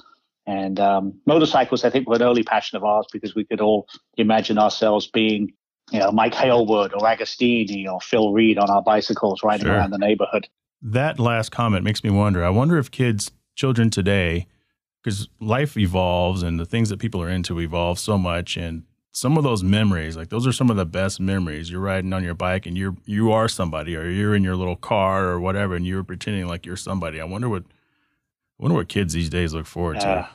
and 0.46 0.78
um, 0.78 1.14
motorcycles, 1.26 1.84
I 1.84 1.90
think, 1.90 2.08
were 2.08 2.16
an 2.16 2.22
early 2.22 2.44
passion 2.44 2.76
of 2.76 2.84
ours 2.84 3.06
because 3.12 3.34
we 3.34 3.44
could 3.44 3.60
all 3.60 3.88
imagine 4.16 4.58
ourselves 4.58 5.06
being, 5.06 5.52
you 5.90 5.98
know, 5.98 6.12
Mike 6.12 6.34
Hailwood 6.34 6.92
or 6.92 7.00
Agostini 7.00 7.86
or 7.90 8.00
Phil 8.00 8.32
Read 8.32 8.58
on 8.58 8.70
our 8.70 8.82
bicycles 8.82 9.42
riding 9.42 9.66
sure. 9.66 9.74
around 9.74 9.90
the 9.90 9.98
neighborhood. 9.98 10.48
That 10.82 11.18
last 11.18 11.50
comment 11.50 11.84
makes 11.84 12.04
me 12.04 12.10
wonder. 12.10 12.44
I 12.44 12.50
wonder 12.50 12.78
if 12.78 12.90
kids, 12.90 13.32
children 13.56 13.90
today, 13.90 14.46
because 15.02 15.28
life 15.40 15.76
evolves 15.76 16.42
and 16.42 16.60
the 16.60 16.66
things 16.66 16.90
that 16.90 16.98
people 16.98 17.20
are 17.22 17.28
into 17.28 17.60
evolve 17.60 17.98
so 17.98 18.16
much, 18.16 18.56
and 18.56 18.84
some 19.10 19.36
of 19.38 19.42
those 19.42 19.64
memories, 19.64 20.16
like 20.16 20.28
those 20.28 20.46
are 20.46 20.52
some 20.52 20.70
of 20.70 20.76
the 20.76 20.84
best 20.84 21.18
memories. 21.18 21.70
You're 21.70 21.80
riding 21.80 22.12
on 22.12 22.22
your 22.22 22.34
bike 22.34 22.66
and 22.66 22.76
you're 22.76 22.96
you 23.04 23.32
are 23.32 23.48
somebody, 23.48 23.96
or 23.96 24.08
you're 24.08 24.34
in 24.34 24.44
your 24.44 24.56
little 24.56 24.76
car 24.76 25.26
or 25.26 25.40
whatever, 25.40 25.74
and 25.74 25.86
you're 25.86 26.04
pretending 26.04 26.46
like 26.46 26.66
you're 26.66 26.76
somebody. 26.76 27.20
I 27.20 27.24
wonder 27.24 27.48
what 27.48 27.64
I 28.58 28.62
wonder 28.62 28.76
what 28.76 28.88
kids 28.88 29.12
these 29.12 29.28
days 29.28 29.52
look 29.52 29.66
forward 29.66 30.00
to. 30.00 30.08
Uh, 30.08 30.26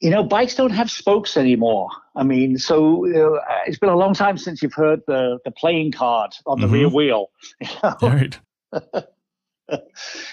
you 0.00 0.10
know, 0.10 0.22
bikes 0.22 0.54
don't 0.54 0.70
have 0.70 0.90
spokes 0.90 1.36
anymore. 1.36 1.88
I 2.16 2.22
mean, 2.22 2.58
so 2.58 3.04
you 3.06 3.12
know, 3.12 3.40
it's 3.66 3.78
been 3.78 3.90
a 3.90 3.96
long 3.96 4.14
time 4.14 4.38
since 4.38 4.62
you've 4.62 4.74
heard 4.74 5.00
the 5.06 5.38
the 5.44 5.50
playing 5.50 5.92
card 5.92 6.32
on 6.46 6.60
the 6.60 6.66
mm-hmm. 6.66 6.74
rear 6.74 6.88
wheel. 6.88 7.30
You 7.60 7.68
know? 7.82 7.96
Right. 8.02 8.38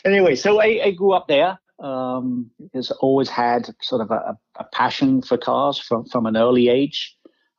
anyway, 0.05 0.35
so 0.35 0.61
I, 0.61 0.81
I, 0.85 0.91
grew 0.91 1.11
up 1.11 1.27
there. 1.27 1.59
Um, 1.79 2.49
has 2.73 2.91
always 2.91 3.29
had 3.29 3.69
sort 3.81 4.01
of 4.01 4.11
a, 4.11 4.37
a, 4.55 4.63
passion 4.73 5.21
for 5.21 5.37
cars 5.37 5.77
from 5.79 6.05
from 6.05 6.25
an 6.25 6.35
early 6.35 6.69
age. 6.69 7.15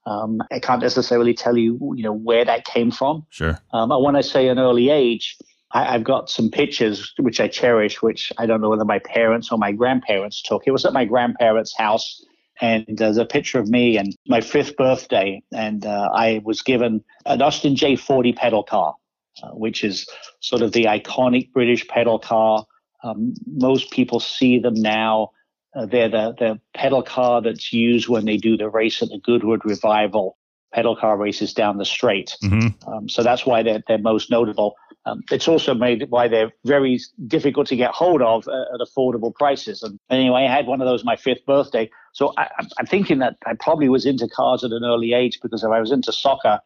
Um, 0.06 0.40
I 0.50 0.58
can't 0.58 0.80
necessarily 0.80 1.34
tell 1.34 1.56
you, 1.56 1.78
you 1.94 2.02
know, 2.02 2.12
where 2.12 2.44
that 2.44 2.64
came 2.64 2.90
from. 2.90 3.26
Sure. 3.28 3.58
Um, 3.72 3.90
when 4.02 4.16
I 4.16 4.22
say 4.22 4.48
an 4.48 4.58
early 4.58 4.88
age, 4.88 5.36
I, 5.72 5.92
have 5.92 6.04
got 6.04 6.30
some 6.30 6.50
pictures 6.50 7.12
which 7.18 7.40
I 7.40 7.48
cherish, 7.48 8.02
which 8.02 8.32
I 8.38 8.46
don't 8.46 8.60
know 8.60 8.70
whether 8.70 8.84
my 8.84 8.98
parents 9.00 9.52
or 9.52 9.58
my 9.58 9.72
grandparents 9.72 10.42
took. 10.42 10.62
It 10.66 10.70
was 10.70 10.84
at 10.84 10.92
my 10.92 11.04
grandparents' 11.04 11.76
house, 11.76 12.24
and 12.60 12.84
there's 12.88 13.18
a 13.18 13.24
picture 13.24 13.58
of 13.58 13.68
me 13.68 13.96
and 13.98 14.16
my 14.26 14.40
fifth 14.40 14.76
birthday, 14.76 15.42
and 15.52 15.84
uh, 15.84 16.10
I 16.12 16.40
was 16.44 16.62
given 16.62 17.04
an 17.26 17.42
Austin 17.42 17.74
J40 17.74 18.34
pedal 18.34 18.62
car, 18.62 18.94
uh, 19.42 19.50
which 19.50 19.84
is 19.84 20.08
sort 20.40 20.62
of 20.62 20.72
the 20.72 20.84
iconic 20.84 21.52
British 21.52 21.86
pedal 21.86 22.18
car. 22.18 22.64
Um, 23.04 23.34
most 23.46 23.90
people 23.90 24.20
see 24.20 24.58
them 24.58 24.74
now. 24.74 25.30
Uh, 25.76 25.86
they're 25.86 26.08
the, 26.08 26.34
the 26.38 26.60
pedal 26.74 27.02
car 27.02 27.42
that's 27.42 27.72
used 27.72 28.08
when 28.08 28.24
they 28.24 28.38
do 28.38 28.56
the 28.56 28.70
race 28.70 29.02
at 29.02 29.10
the 29.10 29.18
Goodwood 29.18 29.64
Revival 29.64 30.36
pedal 30.72 30.96
car 30.96 31.16
races 31.16 31.54
down 31.54 31.78
the 31.78 31.84
straight. 31.84 32.36
Mm-hmm. 32.42 32.90
Um, 32.90 33.08
so 33.08 33.22
that's 33.22 33.46
why 33.46 33.62
they're, 33.62 33.82
they're 33.86 33.98
most 33.98 34.30
notable. 34.30 34.74
Um, 35.06 35.22
it's 35.30 35.48
also 35.48 35.74
made 35.74 36.06
why 36.10 36.28
they're 36.28 36.52
very 36.64 37.00
difficult 37.26 37.66
to 37.68 37.76
get 37.76 37.92
hold 37.92 38.20
of 38.20 38.46
uh, 38.48 38.74
at 38.74 38.80
affordable 38.80 39.34
prices. 39.34 39.82
And 39.82 39.98
anyway, 40.10 40.44
I 40.44 40.54
had 40.54 40.66
one 40.66 40.80
of 40.80 40.86
those 40.86 41.04
my 41.04 41.16
fifth 41.16 41.44
birthday. 41.46 41.88
So 42.12 42.32
I, 42.36 42.48
am 42.78 42.86
thinking 42.86 43.18
that 43.20 43.36
I 43.46 43.54
probably 43.54 43.88
was 43.88 44.04
into 44.04 44.28
cars 44.28 44.64
at 44.64 44.72
an 44.72 44.84
early 44.84 45.12
age 45.14 45.38
because 45.42 45.62
if 45.62 45.70
I 45.70 45.80
was 45.80 45.92
into 45.92 46.12
soccer, 46.12 46.60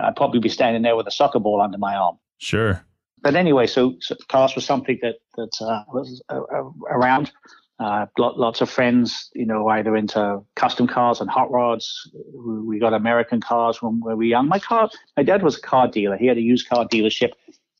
I'd 0.00 0.16
probably 0.16 0.40
be 0.40 0.48
standing 0.48 0.82
there 0.82 0.96
with 0.96 1.06
a 1.06 1.10
soccer 1.10 1.38
ball 1.38 1.60
under 1.60 1.78
my 1.78 1.94
arm. 1.94 2.18
Sure. 2.38 2.84
But 3.22 3.34
anyway, 3.34 3.66
so, 3.66 3.96
so 4.00 4.14
cars 4.28 4.54
was 4.54 4.64
something 4.64 4.98
that 5.02 5.16
that 5.36 5.52
uh, 5.60 5.84
was 5.92 6.22
uh, 6.28 6.40
uh 6.40 6.70
around. 6.90 7.32
Uh, 7.78 8.06
lots 8.16 8.62
of 8.62 8.70
friends, 8.70 9.30
you 9.34 9.44
know, 9.44 9.68
either 9.68 9.94
into 9.94 10.40
custom 10.54 10.86
cars 10.86 11.20
and 11.20 11.28
hot 11.28 11.50
rods. 11.50 12.10
We 12.34 12.78
got 12.78 12.94
American 12.94 13.38
cars 13.38 13.82
when 13.82 14.00
we 14.02 14.14
were 14.14 14.22
young. 14.22 14.48
My 14.48 14.58
car, 14.58 14.88
my 15.14 15.22
dad 15.22 15.42
was 15.42 15.58
a 15.58 15.60
car 15.60 15.86
dealer. 15.86 16.16
He 16.16 16.26
had 16.26 16.38
a 16.38 16.40
used 16.40 16.70
car 16.70 16.86
dealership 16.88 17.32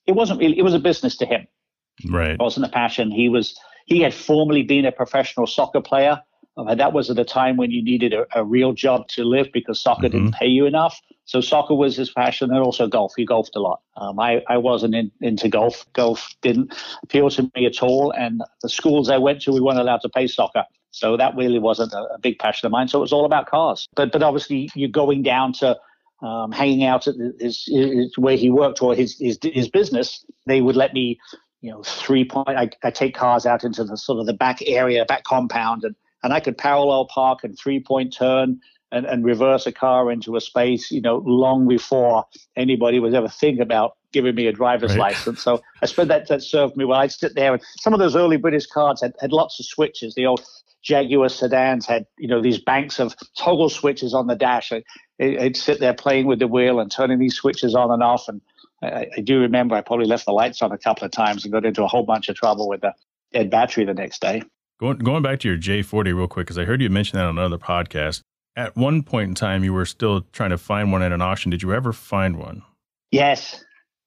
it 0.06 0.12
wasn't 0.12 0.40
really, 0.40 0.58
it 0.58 0.62
was 0.62 0.74
a 0.74 0.78
business 0.78 1.16
to 1.18 1.26
him. 1.26 1.46
Right. 2.08 2.32
It 2.32 2.40
wasn't 2.40 2.66
a 2.66 2.68
passion. 2.68 3.10
He 3.10 3.28
was, 3.28 3.58
he 3.86 4.00
had 4.00 4.14
formerly 4.14 4.62
been 4.62 4.84
a 4.84 4.92
professional 4.92 5.46
soccer 5.46 5.80
player. 5.80 6.20
Uh, 6.56 6.74
that 6.74 6.92
was 6.92 7.10
at 7.10 7.18
a 7.18 7.24
time 7.24 7.56
when 7.56 7.70
you 7.70 7.82
needed 7.82 8.14
a, 8.14 8.26
a 8.34 8.44
real 8.44 8.72
job 8.72 9.08
to 9.08 9.24
live 9.24 9.48
because 9.52 9.80
soccer 9.80 10.08
mm-hmm. 10.08 10.18
didn't 10.18 10.34
pay 10.34 10.46
you 10.46 10.66
enough. 10.66 11.00
So 11.26 11.40
soccer 11.40 11.74
was 11.74 11.96
his 11.96 12.10
passion 12.10 12.50
and 12.50 12.60
also 12.60 12.86
golf. 12.86 13.12
He 13.16 13.26
golfed 13.26 13.56
a 13.56 13.60
lot. 13.60 13.80
Um, 13.96 14.18
I, 14.18 14.42
I 14.48 14.56
wasn't 14.58 14.94
in, 14.94 15.10
into 15.20 15.48
golf. 15.48 15.84
Golf 15.92 16.34
didn't 16.40 16.72
appeal 17.02 17.28
to 17.30 17.50
me 17.54 17.66
at 17.66 17.82
all. 17.82 18.12
And 18.12 18.42
the 18.62 18.68
schools 18.68 19.10
I 19.10 19.18
went 19.18 19.42
to, 19.42 19.52
we 19.52 19.60
weren't 19.60 19.78
allowed 19.78 20.02
to 20.02 20.08
play 20.08 20.28
soccer. 20.28 20.64
So 20.92 21.16
that 21.18 21.36
really 21.36 21.58
wasn't 21.58 21.92
a, 21.92 22.14
a 22.14 22.18
big 22.18 22.38
passion 22.38 22.66
of 22.66 22.72
mine. 22.72 22.88
So 22.88 22.98
it 22.98 23.02
was 23.02 23.12
all 23.12 23.26
about 23.26 23.46
cars. 23.46 23.86
But 23.94 24.12
but 24.12 24.22
obviously 24.22 24.70
you're 24.74 24.88
going 24.88 25.22
down 25.22 25.52
to 25.54 25.76
um, 26.22 26.52
hanging 26.52 26.84
out 26.84 27.06
at 27.06 27.14
his, 27.38 27.64
his, 27.66 28.16
where 28.16 28.36
he 28.36 28.50
worked 28.50 28.82
or 28.82 28.94
his, 28.94 29.18
his, 29.18 29.38
his 29.42 29.68
business, 29.68 30.24
they 30.46 30.60
would 30.60 30.76
let 30.76 30.92
me, 30.94 31.18
you 31.60 31.70
know, 31.70 31.82
three 31.82 32.24
point. 32.24 32.48
I, 32.48 32.70
I 32.82 32.90
take 32.90 33.14
cars 33.14 33.46
out 33.46 33.64
into 33.64 33.84
the 33.84 33.96
sort 33.96 34.20
of 34.20 34.26
the 34.26 34.34
back 34.34 34.60
area, 34.66 35.04
back 35.04 35.24
compound, 35.24 35.84
and 35.84 35.94
and 36.22 36.32
I 36.32 36.40
could 36.40 36.58
parallel 36.58 37.06
park 37.06 37.44
and 37.44 37.56
three 37.58 37.80
point 37.80 38.12
turn 38.12 38.60
and, 38.92 39.06
and 39.06 39.24
reverse 39.24 39.66
a 39.66 39.72
car 39.72 40.10
into 40.10 40.36
a 40.36 40.40
space, 40.40 40.90
you 40.90 41.00
know, 41.00 41.22
long 41.26 41.68
before 41.68 42.24
anybody 42.56 42.98
was 42.98 43.14
ever 43.14 43.28
thinking 43.28 43.62
about 43.62 43.96
giving 44.12 44.34
me 44.34 44.46
a 44.46 44.52
driver's 44.52 44.92
right. 44.92 45.12
license. 45.12 45.42
So 45.42 45.60
I 45.82 45.86
suppose 45.86 46.08
that 46.08 46.28
that 46.28 46.42
served 46.42 46.76
me 46.76 46.84
well. 46.84 47.00
I'd 47.00 47.12
sit 47.12 47.34
there 47.34 47.52
and 47.52 47.62
some 47.80 47.92
of 47.92 47.98
those 47.98 48.16
early 48.16 48.36
British 48.36 48.66
cars 48.66 49.00
had, 49.00 49.14
had 49.20 49.32
lots 49.32 49.60
of 49.60 49.66
switches. 49.66 50.14
The 50.14 50.26
old 50.26 50.44
Jaguar 50.86 51.28
sedans 51.28 51.84
had, 51.84 52.06
you 52.16 52.28
know, 52.28 52.40
these 52.40 52.58
banks 52.58 53.00
of 53.00 53.16
toggle 53.36 53.68
switches 53.68 54.14
on 54.14 54.28
the 54.28 54.36
dash. 54.36 54.70
I, 54.72 54.84
would 55.18 55.56
sit 55.56 55.80
there 55.80 55.94
playing 55.94 56.26
with 56.26 56.38
the 56.38 56.46
wheel 56.46 56.78
and 56.78 56.90
turning 56.90 57.18
these 57.18 57.34
switches 57.34 57.74
on 57.74 57.90
and 57.90 58.04
off. 58.04 58.28
And 58.28 58.40
I, 58.80 59.08
I, 59.16 59.20
do 59.20 59.40
remember 59.40 59.74
I 59.74 59.80
probably 59.80 60.06
left 60.06 60.26
the 60.26 60.32
lights 60.32 60.62
on 60.62 60.70
a 60.70 60.78
couple 60.78 61.04
of 61.04 61.10
times 61.10 61.44
and 61.44 61.52
got 61.52 61.64
into 61.64 61.82
a 61.82 61.88
whole 61.88 62.04
bunch 62.04 62.28
of 62.28 62.36
trouble 62.36 62.68
with 62.68 62.82
the 62.82 62.94
dead 63.32 63.50
battery 63.50 63.84
the 63.84 63.94
next 63.94 64.20
day. 64.20 64.42
Going, 64.78 64.98
going 64.98 65.24
back 65.24 65.40
to 65.40 65.48
your 65.48 65.58
J40 65.58 66.04
real 66.14 66.28
quick, 66.28 66.46
because 66.46 66.58
I 66.58 66.64
heard 66.64 66.80
you 66.80 66.88
mention 66.88 67.18
that 67.18 67.24
on 67.24 67.36
another 67.36 67.58
podcast. 67.58 68.20
At 68.54 68.76
one 68.76 69.02
point 69.02 69.30
in 69.30 69.34
time, 69.34 69.64
you 69.64 69.72
were 69.72 69.86
still 69.86 70.20
trying 70.32 70.50
to 70.50 70.58
find 70.58 70.92
one 70.92 71.02
at 71.02 71.10
an 71.10 71.20
auction. 71.20 71.50
Did 71.50 71.62
you 71.62 71.74
ever 71.74 71.92
find 71.92 72.38
one? 72.38 72.62
Yes, 73.10 73.64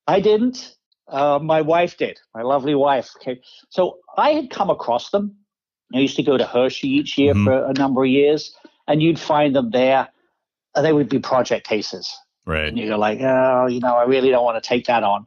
I 0.08 0.22
didn't. 0.22 0.76
Uh, 1.10 1.40
my 1.42 1.62
wife 1.62 1.98
did. 1.98 2.20
My 2.34 2.44
lovely 2.44 2.76
wife. 2.76 3.10
Okay. 3.18 3.42
So 3.70 3.98
I 4.18 4.32
had 4.32 4.50
come 4.50 4.70
across 4.70 5.10
them 5.10 5.36
I 5.94 6.00
used 6.00 6.16
to 6.18 6.24
go 6.24 6.38
to 6.38 6.46
Hershey 6.46 6.88
each 6.88 7.18
year 7.18 7.34
mm-hmm. 7.34 7.46
for 7.46 7.66
a 7.66 7.74
number 7.74 8.04
of 8.04 8.10
years, 8.10 8.54
and 8.88 9.02
you'd 9.02 9.20
find 9.20 9.56
them 9.56 9.72
there, 9.72 10.08
and 10.76 10.86
they 10.86 10.94
would 10.94 11.10
be 11.10 11.20
project 11.20 11.68
cases. 11.68 12.12
Right. 12.46 12.68
And 12.68 12.78
you're 12.78 12.98
like, 12.98 13.20
oh, 13.22 13.68
you 13.68 13.80
know, 13.80 13.96
I 13.96 14.06
really 14.06 14.30
don't 14.30 14.44
want 14.44 14.62
to 14.62 14.68
take 14.68 14.86
that 14.86 15.04
on. 15.04 15.26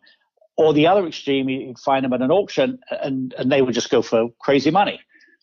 Or 0.57 0.73
the 0.73 0.87
other 0.87 1.07
extreme, 1.07 1.49
you'd 1.49 1.79
find 1.79 2.05
them 2.05 2.13
at 2.13 2.21
an 2.21 2.31
auction, 2.31 2.79
and 2.91 3.35
and 3.39 3.51
they 3.51 3.63
would 3.63 3.75
just 3.75 3.91
go 3.91 4.03
for 4.03 4.29
crazy 4.41 4.71
money. 4.71 5.01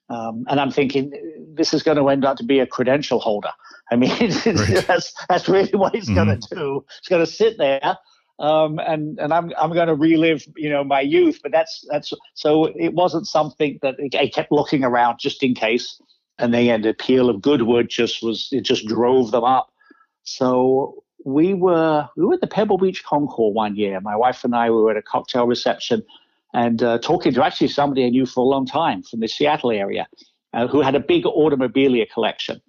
Um, 0.09 0.45
and 0.47 0.59
I'm 0.59 0.71
thinking 0.71 1.11
this 1.53 1.73
is 1.73 1.83
going 1.83 1.97
to 1.97 2.09
end 2.09 2.25
up 2.25 2.37
to 2.37 2.43
be 2.43 2.59
a 2.59 2.67
credential 2.67 3.19
holder. 3.19 3.51
I 3.91 3.95
mean, 3.95 4.11
right. 4.45 4.85
that's 4.87 5.13
that's 5.27 5.47
really 5.47 5.71
what 5.73 5.95
it's 5.95 6.07
mm-hmm. 6.07 6.15
going 6.15 6.39
to 6.39 6.55
do. 6.55 6.85
It's 6.97 7.07
going 7.07 7.25
to 7.25 7.31
sit 7.31 7.57
there 7.57 7.97
um, 8.39 8.79
and 8.79 9.19
and 9.19 9.33
I'm 9.33 9.51
I'm 9.57 9.73
going 9.73 9.87
to 9.87 9.95
relive 9.95 10.45
you 10.55 10.69
know 10.69 10.83
my 10.83 11.01
youth. 11.01 11.39
But 11.43 11.51
that's 11.51 11.85
that's 11.89 12.13
so 12.33 12.65
it 12.65 12.93
wasn't 12.93 13.27
something 13.27 13.79
that 13.81 13.95
I 14.17 14.27
kept 14.27 14.51
looking 14.51 14.83
around 14.83 15.19
just 15.19 15.43
in 15.43 15.53
case. 15.53 16.01
And 16.37 16.53
then 16.53 16.81
the 16.83 16.89
appeal 16.89 17.29
of 17.29 17.41
Goodwood 17.41 17.89
just 17.89 18.23
was 18.23 18.47
it 18.51 18.61
just 18.61 18.87
drove 18.87 19.31
them 19.31 19.43
up. 19.43 19.73
So 20.23 21.03
we 21.25 21.53
were 21.53 22.07
we 22.15 22.25
were 22.25 22.35
at 22.35 22.41
the 22.41 22.47
Pebble 22.47 22.77
Beach 22.77 23.03
Concours 23.03 23.53
one 23.53 23.75
year. 23.75 23.99
My 23.99 24.15
wife 24.15 24.43
and 24.43 24.55
I 24.55 24.69
we 24.69 24.77
were 24.77 24.91
at 24.91 24.97
a 24.97 25.01
cocktail 25.01 25.45
reception 25.45 26.03
and 26.53 26.81
uh, 26.81 26.97
talking 26.99 27.33
to 27.33 27.43
actually 27.43 27.67
somebody 27.67 28.05
I 28.05 28.09
knew 28.09 28.25
for 28.25 28.41
a 28.41 28.47
long 28.47 28.65
time 28.65 29.03
from 29.03 29.19
the 29.19 29.27
Seattle 29.27 29.71
area, 29.71 30.07
uh, 30.53 30.67
who 30.67 30.81
had 30.81 30.95
a 30.95 30.99
big 30.99 31.25
automobilia 31.25 32.09
collection. 32.09 32.61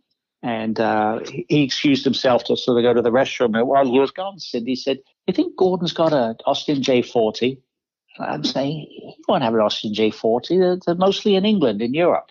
And 0.43 0.81
uh, 0.81 1.21
he 1.49 1.63
excused 1.63 2.05
himself 2.05 2.45
to 2.45 2.57
sort 2.57 2.79
of 2.79 2.83
go 2.83 2.95
to 2.95 3.03
the 3.03 3.11
restroom. 3.11 3.59
And 3.59 3.69
while 3.69 3.85
he 3.85 3.99
was 3.99 4.11
gone, 4.11 4.39
Cindy 4.39 4.75
said, 4.75 5.01
"You 5.27 5.35
think 5.35 5.57
Gordon's 5.57 5.93
got 5.93 6.15
a 6.15 6.37
Austin 6.47 6.81
J40?" 6.81 7.59
I'm 8.19 8.45
saying 8.45 8.87
he 8.89 9.17
won't 9.29 9.43
have 9.43 9.55
an 9.55 9.61
Austin 9.61 9.93
J40. 9.93 10.59
They're, 10.59 10.79
they're 10.85 10.95
mostly 10.95 11.37
in 11.37 11.45
England, 11.45 11.81
in 11.83 11.95
Europe. 11.95 12.31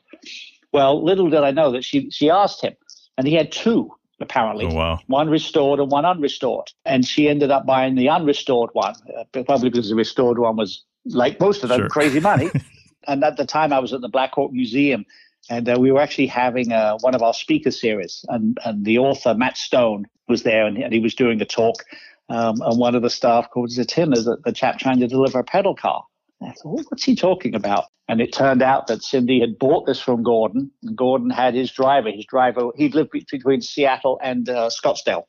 Well, 0.72 1.04
little 1.04 1.30
did 1.30 1.42
I 1.42 1.52
know 1.52 1.72
that 1.72 1.84
she 1.84 2.10
she 2.10 2.32
asked 2.32 2.62
him, 2.62 2.76
and 3.18 3.28
he 3.28 3.36
had 3.36 3.52
two 3.52 3.92
apparently. 4.22 4.66
Oh, 4.66 4.74
wow. 4.74 5.00
One 5.08 5.30
restored 5.30 5.80
and 5.80 5.92
one 5.92 6.06
unrestored. 6.06 6.72
And 6.86 7.06
she 7.06 7.30
ended 7.30 7.52
up 7.52 7.66
buying 7.66 7.96
the 7.96 8.08
unrestored 8.08 8.70
one, 8.74 8.96
uh, 9.18 9.44
probably 9.44 9.70
because 9.70 9.90
the 9.90 9.96
restored 9.96 10.40
one 10.40 10.56
was, 10.56 10.84
like 11.06 11.40
most 11.40 11.64
of 11.64 11.70
them, 11.70 11.82
sure. 11.82 11.90
crazy 11.90 12.20
money. 12.20 12.50
and 13.08 13.24
at 13.24 13.38
the 13.38 13.46
time, 13.46 13.74
I 13.74 13.80
was 13.80 13.94
at 13.94 14.02
the 14.02 14.10
Blackhawk 14.10 14.52
Museum 14.52 15.06
and 15.50 15.68
uh, 15.68 15.78
we 15.80 15.92
were 15.92 16.00
actually 16.00 16.28
having 16.28 16.72
uh, 16.72 16.98
one 17.00 17.16
of 17.16 17.24
our 17.24 17.34
speaker 17.34 17.72
series, 17.72 18.24
and, 18.30 18.58
and 18.64 18.86
the 18.86 19.00
author 19.00 19.34
Matt 19.34 19.58
Stone 19.58 20.06
was 20.28 20.44
there, 20.44 20.66
and, 20.66 20.78
and 20.78 20.94
he 20.94 21.00
was 21.00 21.16
doing 21.16 21.40
the 21.40 21.46
talk. 21.46 21.84
Um, 22.30 22.62
and 22.62 22.78
one 22.78 22.94
of 22.94 23.02
the 23.02 23.10
staff 23.10 23.50
called 23.50 23.72
it 23.76 23.92
him 23.92 24.14
as 24.14 24.26
the 24.26 24.52
chap 24.54 24.78
trying 24.78 25.00
to 25.00 25.08
deliver 25.08 25.40
a 25.40 25.44
pedal 25.44 25.76
car. 25.76 26.04
And 26.40 26.52
I 26.52 26.54
thought, 26.54 26.86
what's 26.90 27.04
he 27.04 27.16
talking 27.16 27.56
about? 27.56 27.86
And 28.08 28.22
it 28.22 28.32
turned 28.32 28.62
out 28.62 28.88
that 28.88 29.04
Cindy 29.04 29.40
had 29.40 29.58
bought 29.58 29.88
this 29.88 30.00
from 30.00 30.24
Gordon, 30.24 30.72
and 30.84 30.96
Gordon 30.96 31.32
had 31.32 31.56
his 31.56 31.72
driver. 31.72 32.12
His 32.12 32.26
driver, 32.26 32.70
he 32.76 32.90
lived 32.90 33.12
between 33.12 33.62
Seattle 33.62 34.20
and 34.22 34.48
uh, 34.48 34.70
Scottsdale. 34.70 35.24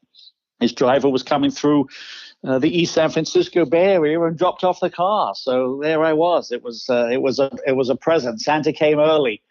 His 0.60 0.72
driver 0.74 1.08
was 1.08 1.22
coming 1.22 1.50
through 1.50 1.88
uh, 2.44 2.58
the 2.58 2.68
East 2.68 2.94
San 2.94 3.10
Francisco 3.10 3.64
Bay 3.64 3.94
Area 3.94 4.20
and 4.22 4.36
dropped 4.36 4.62
off 4.62 4.80
the 4.80 4.90
car. 4.90 5.34
So 5.34 5.80
there 5.82 6.04
I 6.04 6.12
was. 6.12 6.52
It 6.52 6.62
was 6.62 6.88
uh, 6.88 7.08
it 7.10 7.22
was 7.22 7.38
a 7.38 7.50
it 7.66 7.72
was 7.72 7.88
a 7.88 7.96
present. 7.96 8.42
Santa 8.42 8.72
came 8.72 8.98
early. 8.98 9.42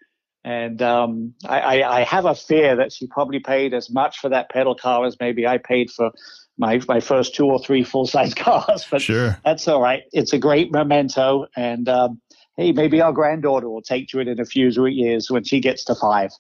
And 0.50 0.82
um, 0.82 1.36
I, 1.48 1.84
I, 1.84 2.04
have 2.06 2.26
a 2.26 2.34
fear 2.34 2.76
that 2.78 2.92
she 2.92 3.06
probably 3.06 3.38
paid 3.38 3.72
as 3.76 3.92
much 3.92 4.18
for 4.18 4.30
that 4.30 4.50
pedal 4.50 4.74
car 4.74 5.06
as 5.06 5.16
maybe 5.20 5.46
I 5.46 5.60
paid 5.60 5.92
for 5.92 6.10
my 6.58 6.82
my 6.88 7.02
first 7.02 7.36
two 7.36 7.46
or 7.46 7.60
three 7.60 7.84
full 7.84 8.08
size 8.08 8.34
cars. 8.36 8.84
But 8.90 9.04
sure. 9.04 9.38
that's 9.46 9.68
all 9.68 9.80
right. 9.80 10.02
It's 10.12 10.34
a 10.34 10.40
great 10.40 10.72
memento, 10.72 11.46
and 11.56 11.88
um, 11.88 12.20
hey, 12.58 12.72
maybe 12.72 13.00
our 13.00 13.14
granddaughter 13.14 13.70
will 13.70 13.84
take 13.84 14.08
to 14.08 14.20
it 14.22 14.28
in 14.28 14.40
a 14.40 14.46
few 14.46 14.72
years 14.88 15.30
when 15.30 15.44
she 15.44 15.60
gets 15.60 15.84
to 15.84 15.94
five. 15.94 16.32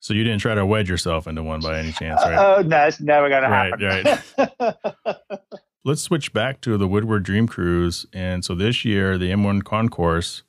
So 0.00 0.12
you 0.12 0.24
didn't 0.24 0.40
try 0.40 0.56
to 0.56 0.66
wedge 0.66 0.90
yourself 0.90 1.28
into 1.28 1.44
one 1.44 1.60
by 1.60 1.78
any 1.78 1.92
chance, 1.92 2.20
right? 2.24 2.34
Oh 2.36 2.56
uh, 2.56 2.62
no, 2.62 2.84
it's 2.88 3.00
never 3.00 3.28
going 3.28 3.44
right, 3.44 3.78
to 3.78 3.88
happen. 3.88 4.52
Right. 4.58 5.38
Let's 5.84 6.02
switch 6.02 6.32
back 6.32 6.60
to 6.62 6.76
the 6.76 6.88
Woodward 6.88 7.22
Dream 7.22 7.46
Cruise, 7.46 8.06
and 8.12 8.44
so 8.44 8.56
this 8.56 8.84
year 8.84 9.16
the 9.16 9.30
M1 9.30 9.62
Concourse 9.62 10.42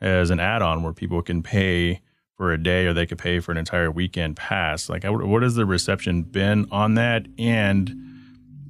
has 0.00 0.30
an 0.30 0.38
add-on 0.38 0.84
where 0.84 0.92
people 0.92 1.22
can 1.22 1.42
pay 1.42 2.02
for 2.36 2.52
a 2.52 2.62
day 2.62 2.86
or 2.86 2.92
they 2.92 3.06
could 3.06 3.18
pay 3.18 3.40
for 3.40 3.50
an 3.50 3.58
entire 3.58 3.90
weekend 3.90 4.36
pass. 4.36 4.88
Like, 4.88 5.04
what 5.04 5.42
has 5.42 5.54
the 5.54 5.66
reception 5.66 6.22
been 6.22 6.66
on 6.70 6.94
that? 6.94 7.26
And 7.38 7.94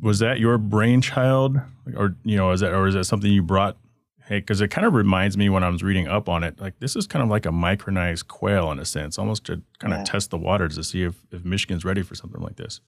was 0.01 0.21
that 0.21 0.39
your 0.39 0.57
brainchild, 0.57 1.59
or 1.97 2.17
you 2.25 2.37
know, 2.37 2.53
is 2.53 2.61
that 2.61 2.73
or 2.73 2.87
is 2.87 2.95
that 2.95 3.05
something 3.05 3.31
you 3.31 3.43
brought? 3.43 3.77
Hey, 4.27 4.41
because 4.41 4.61
it 4.61 4.69
kind 4.69 4.87
of 4.87 4.95
reminds 4.95 5.37
me 5.37 5.49
when 5.49 5.63
I 5.63 5.69
was 5.69 5.83
reading 5.83 6.09
up 6.09 6.29
on 6.29 6.43
it, 6.43 6.61
like 6.61 6.79
this 6.81 6.97
is 6.97 7.07
kind 7.07 7.23
of 7.23 7.29
like 7.29 7.47
a 7.47 7.51
micronized 7.51 8.27
quail 8.29 8.73
in 8.73 8.79
a 8.79 8.85
sense, 8.85 9.19
almost 9.19 9.45
to 9.47 9.63
kind 9.79 9.93
yeah. 9.93 10.01
of 10.01 10.07
test 10.07 10.31
the 10.31 10.39
waters 10.39 10.77
to 10.77 10.85
see 10.85 11.03
if 11.03 11.15
if 11.31 11.45
Michigan's 11.45 11.85
ready 11.85 12.03
for 12.03 12.15
something 12.15 12.41
like 12.41 12.57
this. 12.57 12.81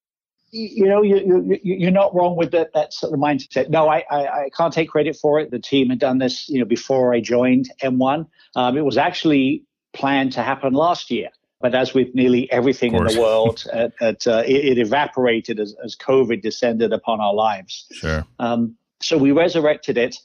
you 0.50 0.87
know, 0.87 1.02
you, 1.02 1.58
you, 1.62 1.88
are 1.88 1.92
not 1.92 2.14
wrong 2.14 2.35
with 2.35 2.52
that, 2.52 2.73
that 2.73 2.92
sort 2.92 3.12
of 3.12 3.20
mindset. 3.20 3.68
No, 3.68 3.88
I, 3.88 4.02
I, 4.11 4.44
I, 4.44 4.50
can't 4.56 4.73
take 4.73 4.88
credit 4.88 5.14
for 5.14 5.38
it. 5.38 5.50
The 5.50 5.58
team 5.58 5.90
had 5.90 5.99
done 5.99 6.16
this, 6.16 6.49
you 6.49 6.58
know, 6.58 6.64
before 6.64 7.12
I 7.12 7.20
joined 7.20 7.68
M1. 7.82 8.26
Um, 8.56 8.78
it 8.78 8.85
was 8.85 8.97
actually 8.97 9.64
planned 9.98 10.32
to 10.32 10.42
happen 10.42 10.72
last 10.72 11.10
year. 11.10 11.28
But 11.60 11.74
as 11.74 11.92
with 11.92 12.14
nearly 12.14 12.50
everything 12.52 12.94
in 12.94 13.04
the 13.04 13.20
world, 13.20 13.64
uh, 13.74 13.88
it, 14.00 14.26
uh, 14.28 14.44
it, 14.46 14.64
it, 14.64 14.78
evaporated 14.78 15.58
as, 15.58 15.74
as 15.84 15.96
COVID 15.96 16.40
descended 16.40 16.92
upon 16.92 17.20
our 17.20 17.34
lives. 17.34 17.86
Sure. 17.90 18.24
Um, 18.38 18.76
so 19.00 19.18
we 19.18 19.32
resurrected 19.32 19.98
it. 19.98 20.16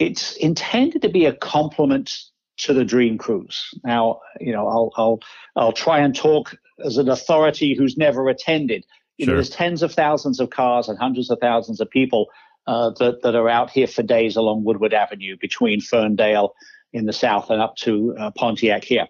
It's 0.00 0.34
intended 0.36 1.02
to 1.02 1.08
be 1.08 1.26
a 1.26 1.32
complement 1.32 2.18
to 2.58 2.74
the 2.74 2.84
Dream 2.84 3.18
Cruise. 3.18 3.70
Now, 3.84 4.20
you 4.40 4.52
know, 4.52 4.66
I'll 4.66 4.92
I'll 4.96 5.20
I'll 5.56 5.72
try 5.72 6.00
and 6.00 6.14
talk 6.14 6.56
as 6.84 6.96
an 6.98 7.08
authority 7.08 7.74
who's 7.74 7.96
never 7.96 8.28
attended. 8.28 8.84
You 9.16 9.26
sure. 9.26 9.32
know, 9.32 9.36
there's 9.36 9.50
tens 9.50 9.82
of 9.82 9.92
thousands 9.92 10.40
of 10.40 10.50
cars 10.50 10.88
and 10.88 10.98
hundreds 10.98 11.30
of 11.30 11.38
thousands 11.40 11.80
of 11.80 11.88
people 11.90 12.26
uh, 12.66 12.90
that 12.98 13.22
that 13.22 13.36
are 13.36 13.48
out 13.48 13.70
here 13.70 13.86
for 13.86 14.02
days 14.02 14.36
along 14.36 14.64
Woodward 14.64 14.94
Avenue 14.94 15.36
between 15.40 15.80
Ferndale 15.80 16.54
in 16.92 17.06
the 17.06 17.12
south 17.12 17.50
and 17.50 17.60
up 17.60 17.76
to 17.76 18.14
uh, 18.18 18.30
Pontiac 18.32 18.84
here. 18.84 19.06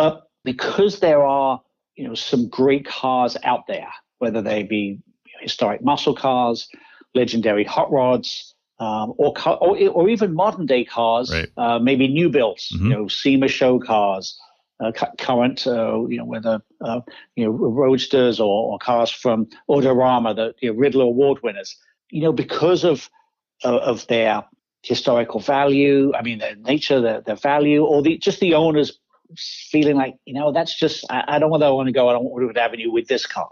But 0.00 0.30
because 0.44 1.00
there 1.00 1.22
are 1.22 1.60
you 1.94 2.08
know 2.08 2.14
some 2.14 2.48
great 2.48 2.86
cars 2.86 3.36
out 3.44 3.66
there, 3.66 3.92
whether 4.16 4.40
they 4.40 4.62
be 4.62 4.98
historic 5.42 5.84
muscle 5.84 6.14
cars, 6.14 6.68
legendary 7.14 7.64
hot 7.64 7.92
rods, 7.92 8.54
um, 8.78 9.12
or, 9.18 9.34
or, 9.46 9.76
or 9.90 10.08
even 10.08 10.32
modern 10.32 10.64
day 10.64 10.86
cars, 10.86 11.30
right. 11.30 11.48
uh, 11.58 11.78
maybe 11.78 12.08
new 12.08 12.30
builds, 12.30 12.70
mm-hmm. 12.72 12.86
you 12.86 12.90
know, 12.92 13.08
SEMA 13.08 13.48
show 13.48 13.78
cars, 13.78 14.40
uh, 14.82 14.90
current, 15.18 15.66
uh, 15.66 16.06
you 16.06 16.16
know, 16.16 16.24
whether 16.24 16.62
uh, 16.82 17.02
you 17.36 17.44
know 17.44 17.50
roadsters 17.50 18.40
or, 18.40 18.72
or, 18.72 18.78
cars 18.78 19.10
from 19.10 19.48
Autorama, 19.68 20.34
the 20.34 20.54
you 20.62 20.72
know, 20.72 20.78
Riddler 20.78 21.04
Award 21.04 21.42
winners, 21.42 21.76
you 22.10 22.22
know, 22.22 22.32
because 22.32 22.84
of 22.84 23.10
of 23.64 24.06
their 24.06 24.44
historical 24.82 25.40
value, 25.40 26.14
I 26.14 26.22
mean, 26.22 26.38
their 26.38 26.56
nature, 26.56 27.02
their, 27.02 27.20
their 27.20 27.36
value, 27.36 27.84
or 27.84 28.00
the 28.00 28.16
just 28.16 28.40
the 28.40 28.54
owners 28.54 28.98
feeling 29.36 29.96
like, 29.96 30.16
you 30.24 30.34
know, 30.34 30.52
that's 30.52 30.74
just 30.78 31.04
I, 31.10 31.24
I 31.28 31.38
don't 31.38 31.50
want 31.50 31.62
to 31.62 31.74
want 31.74 31.86
to 31.88 31.92
go 31.92 32.08
on 32.08 32.18
Woodward 32.22 32.58
Avenue 32.58 32.90
with 32.90 33.08
this 33.08 33.26
car, 33.26 33.50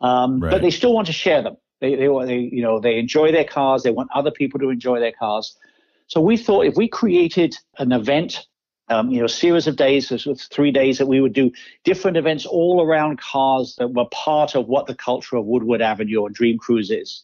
um, 0.00 0.40
right. 0.40 0.50
but 0.50 0.62
they 0.62 0.70
still 0.70 0.92
want 0.92 1.06
to 1.06 1.12
share 1.12 1.42
them. 1.42 1.56
They, 1.80 1.94
they, 1.94 2.08
they, 2.24 2.38
you 2.38 2.62
know, 2.62 2.80
they 2.80 2.98
enjoy 2.98 3.32
their 3.32 3.44
cars. 3.44 3.82
They 3.82 3.90
want 3.90 4.10
other 4.14 4.30
people 4.30 4.58
to 4.60 4.70
enjoy 4.70 5.00
their 5.00 5.12
cars. 5.12 5.56
So 6.06 6.20
we 6.20 6.36
thought 6.36 6.66
if 6.66 6.76
we 6.76 6.88
created 6.88 7.56
an 7.78 7.92
event, 7.92 8.46
um, 8.88 9.10
you 9.10 9.18
know, 9.18 9.24
a 9.24 9.28
series 9.28 9.66
of 9.66 9.76
days, 9.76 10.08
this 10.08 10.24
was 10.24 10.46
three 10.46 10.70
days 10.70 10.98
that 10.98 11.06
we 11.06 11.20
would 11.20 11.32
do 11.32 11.50
different 11.84 12.16
events 12.16 12.46
all 12.46 12.82
around 12.82 13.20
cars 13.20 13.74
that 13.78 13.88
were 13.88 14.06
part 14.12 14.54
of 14.54 14.68
what 14.68 14.86
the 14.86 14.94
culture 14.94 15.36
of 15.36 15.44
Woodward 15.44 15.82
Avenue 15.82 16.20
or 16.20 16.30
Dream 16.30 16.56
Cruise 16.58 16.90
is. 16.90 17.22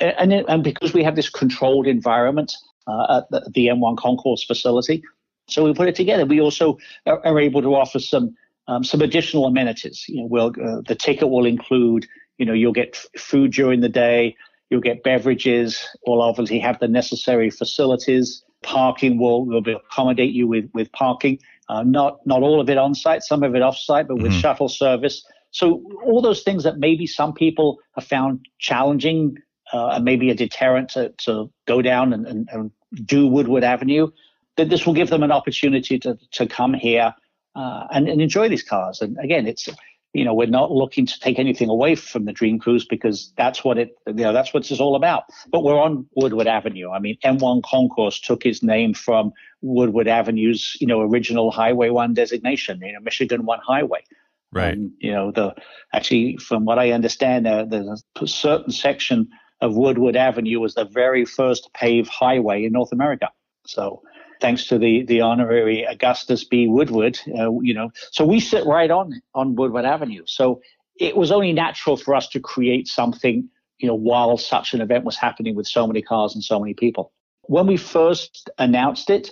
And, 0.00 0.32
and 0.32 0.64
because 0.64 0.92
we 0.92 1.04
have 1.04 1.14
this 1.14 1.30
controlled 1.30 1.86
environment 1.86 2.52
uh, 2.88 3.18
at 3.18 3.30
the, 3.30 3.50
the 3.54 3.66
M1 3.68 3.96
Concourse 3.96 4.44
facility, 4.44 5.02
so 5.48 5.64
we 5.64 5.74
put 5.74 5.88
it 5.88 5.94
together. 5.94 6.24
We 6.24 6.40
also 6.40 6.78
are, 7.06 7.24
are 7.24 7.40
able 7.40 7.62
to 7.62 7.74
offer 7.74 7.98
some 7.98 8.34
um, 8.66 8.82
some 8.82 9.02
additional 9.02 9.44
amenities. 9.44 10.04
You 10.08 10.22
know, 10.22 10.26
we'll, 10.26 10.46
uh, 10.48 10.80
the 10.86 10.94
ticket 10.94 11.28
will 11.28 11.44
include 11.44 12.06
you 12.38 12.46
know, 12.46 12.52
you'll 12.52 12.72
get 12.72 12.96
f- 12.96 13.20
food 13.20 13.52
during 13.52 13.80
the 13.80 13.88
day, 13.88 14.36
you'll 14.70 14.80
get 14.80 15.02
beverages. 15.02 15.86
We'll 16.06 16.22
obviously 16.22 16.58
have 16.60 16.78
the 16.80 16.88
necessary 16.88 17.50
facilities. 17.50 18.42
Parking 18.62 19.18
will 19.18 19.44
will 19.44 19.62
accommodate 19.76 20.32
you 20.32 20.48
with 20.48 20.70
with 20.72 20.90
parking. 20.92 21.38
Uh, 21.68 21.82
not 21.82 22.26
not 22.26 22.42
all 22.42 22.60
of 22.60 22.70
it 22.70 22.78
on 22.78 22.94
site, 22.94 23.22
some 23.22 23.42
of 23.42 23.54
it 23.54 23.62
off 23.62 23.76
site, 23.76 24.08
but 24.08 24.16
with 24.16 24.32
mm-hmm. 24.32 24.40
shuttle 24.40 24.68
service. 24.68 25.24
So 25.50 25.82
all 26.04 26.20
those 26.20 26.42
things 26.42 26.64
that 26.64 26.78
maybe 26.78 27.06
some 27.06 27.32
people 27.32 27.78
have 27.94 28.04
found 28.04 28.46
challenging 28.58 29.36
uh, 29.72 29.88
and 29.88 30.04
maybe 30.04 30.30
a 30.30 30.34
deterrent 30.34 30.88
to, 30.90 31.10
to 31.18 31.50
go 31.66 31.80
down 31.80 32.12
and, 32.12 32.26
and, 32.26 32.48
and 32.50 32.70
do 33.04 33.28
Woodward 33.28 33.62
Avenue, 33.62 34.08
that 34.56 34.68
this 34.68 34.86
will 34.86 34.94
give 34.94 35.10
them 35.10 35.22
an 35.22 35.32
opportunity 35.32 35.98
to 35.98 36.18
to 36.32 36.46
come 36.46 36.74
here 36.74 37.14
uh, 37.54 37.86
and, 37.90 38.08
and 38.08 38.20
enjoy 38.20 38.48
these 38.48 38.62
cars. 38.62 39.00
And 39.00 39.16
again, 39.18 39.46
it's 39.46 39.68
you 40.14 40.24
know, 40.24 40.32
we're 40.32 40.46
not 40.46 40.70
looking 40.70 41.06
to 41.06 41.20
take 41.20 41.40
anything 41.40 41.68
away 41.68 41.96
from 41.96 42.24
the 42.24 42.32
Dream 42.32 42.60
Cruise 42.60 42.84
because 42.84 43.32
that's 43.36 43.64
what 43.64 43.78
it, 43.78 43.96
you 44.06 44.14
know, 44.14 44.32
that's 44.32 44.54
what 44.54 44.70
it's 44.70 44.80
all 44.80 44.94
about. 44.94 45.24
But 45.50 45.64
we're 45.64 45.78
on 45.78 46.06
Woodward 46.14 46.46
Avenue. 46.46 46.90
I 46.90 47.00
mean, 47.00 47.18
M1 47.24 47.64
Concourse 47.64 48.20
took 48.20 48.46
its 48.46 48.62
name 48.62 48.94
from 48.94 49.32
Woodward 49.60 50.06
Avenue's, 50.06 50.76
you 50.80 50.86
know, 50.86 51.00
original 51.00 51.50
Highway 51.50 51.90
One 51.90 52.14
designation, 52.14 52.80
you 52.80 52.92
know, 52.92 53.00
Michigan 53.00 53.44
One 53.44 53.58
Highway. 53.66 54.04
Right. 54.52 54.74
Um, 54.74 54.92
you 55.00 55.10
know, 55.10 55.32
the 55.32 55.52
actually, 55.92 56.36
from 56.36 56.64
what 56.64 56.78
I 56.78 56.92
understand, 56.92 57.48
uh, 57.48 57.64
there's 57.64 58.04
a 58.20 58.26
certain 58.28 58.70
section 58.70 59.28
of 59.60 59.74
Woodward 59.74 60.14
Avenue 60.14 60.60
was 60.60 60.74
the 60.74 60.84
very 60.84 61.24
first 61.24 61.74
paved 61.74 62.08
highway 62.08 62.64
in 62.64 62.72
North 62.72 62.92
America. 62.92 63.30
So 63.66 64.02
thanks 64.40 64.66
to 64.66 64.78
the 64.78 65.04
the 65.04 65.20
honorary 65.20 65.84
Augustus 65.84 66.44
B. 66.44 66.66
Woodward. 66.66 67.18
Uh, 67.28 67.60
you 67.60 67.74
know, 67.74 67.90
so 68.10 68.24
we 68.24 68.40
sit 68.40 68.66
right 68.66 68.90
on 68.90 69.20
on 69.34 69.54
Woodward 69.54 69.84
Avenue. 69.84 70.24
So 70.26 70.60
it 70.96 71.16
was 71.16 71.32
only 71.32 71.52
natural 71.52 71.96
for 71.96 72.14
us 72.14 72.28
to 72.28 72.40
create 72.40 72.88
something, 72.88 73.48
you 73.78 73.88
know, 73.88 73.94
while 73.94 74.36
such 74.36 74.74
an 74.74 74.80
event 74.80 75.04
was 75.04 75.16
happening 75.16 75.54
with 75.54 75.66
so 75.66 75.86
many 75.86 76.02
cars 76.02 76.34
and 76.34 76.42
so 76.42 76.60
many 76.60 76.74
people. 76.74 77.12
When 77.42 77.66
we 77.66 77.76
first 77.76 78.48
announced 78.58 79.10
it, 79.10 79.30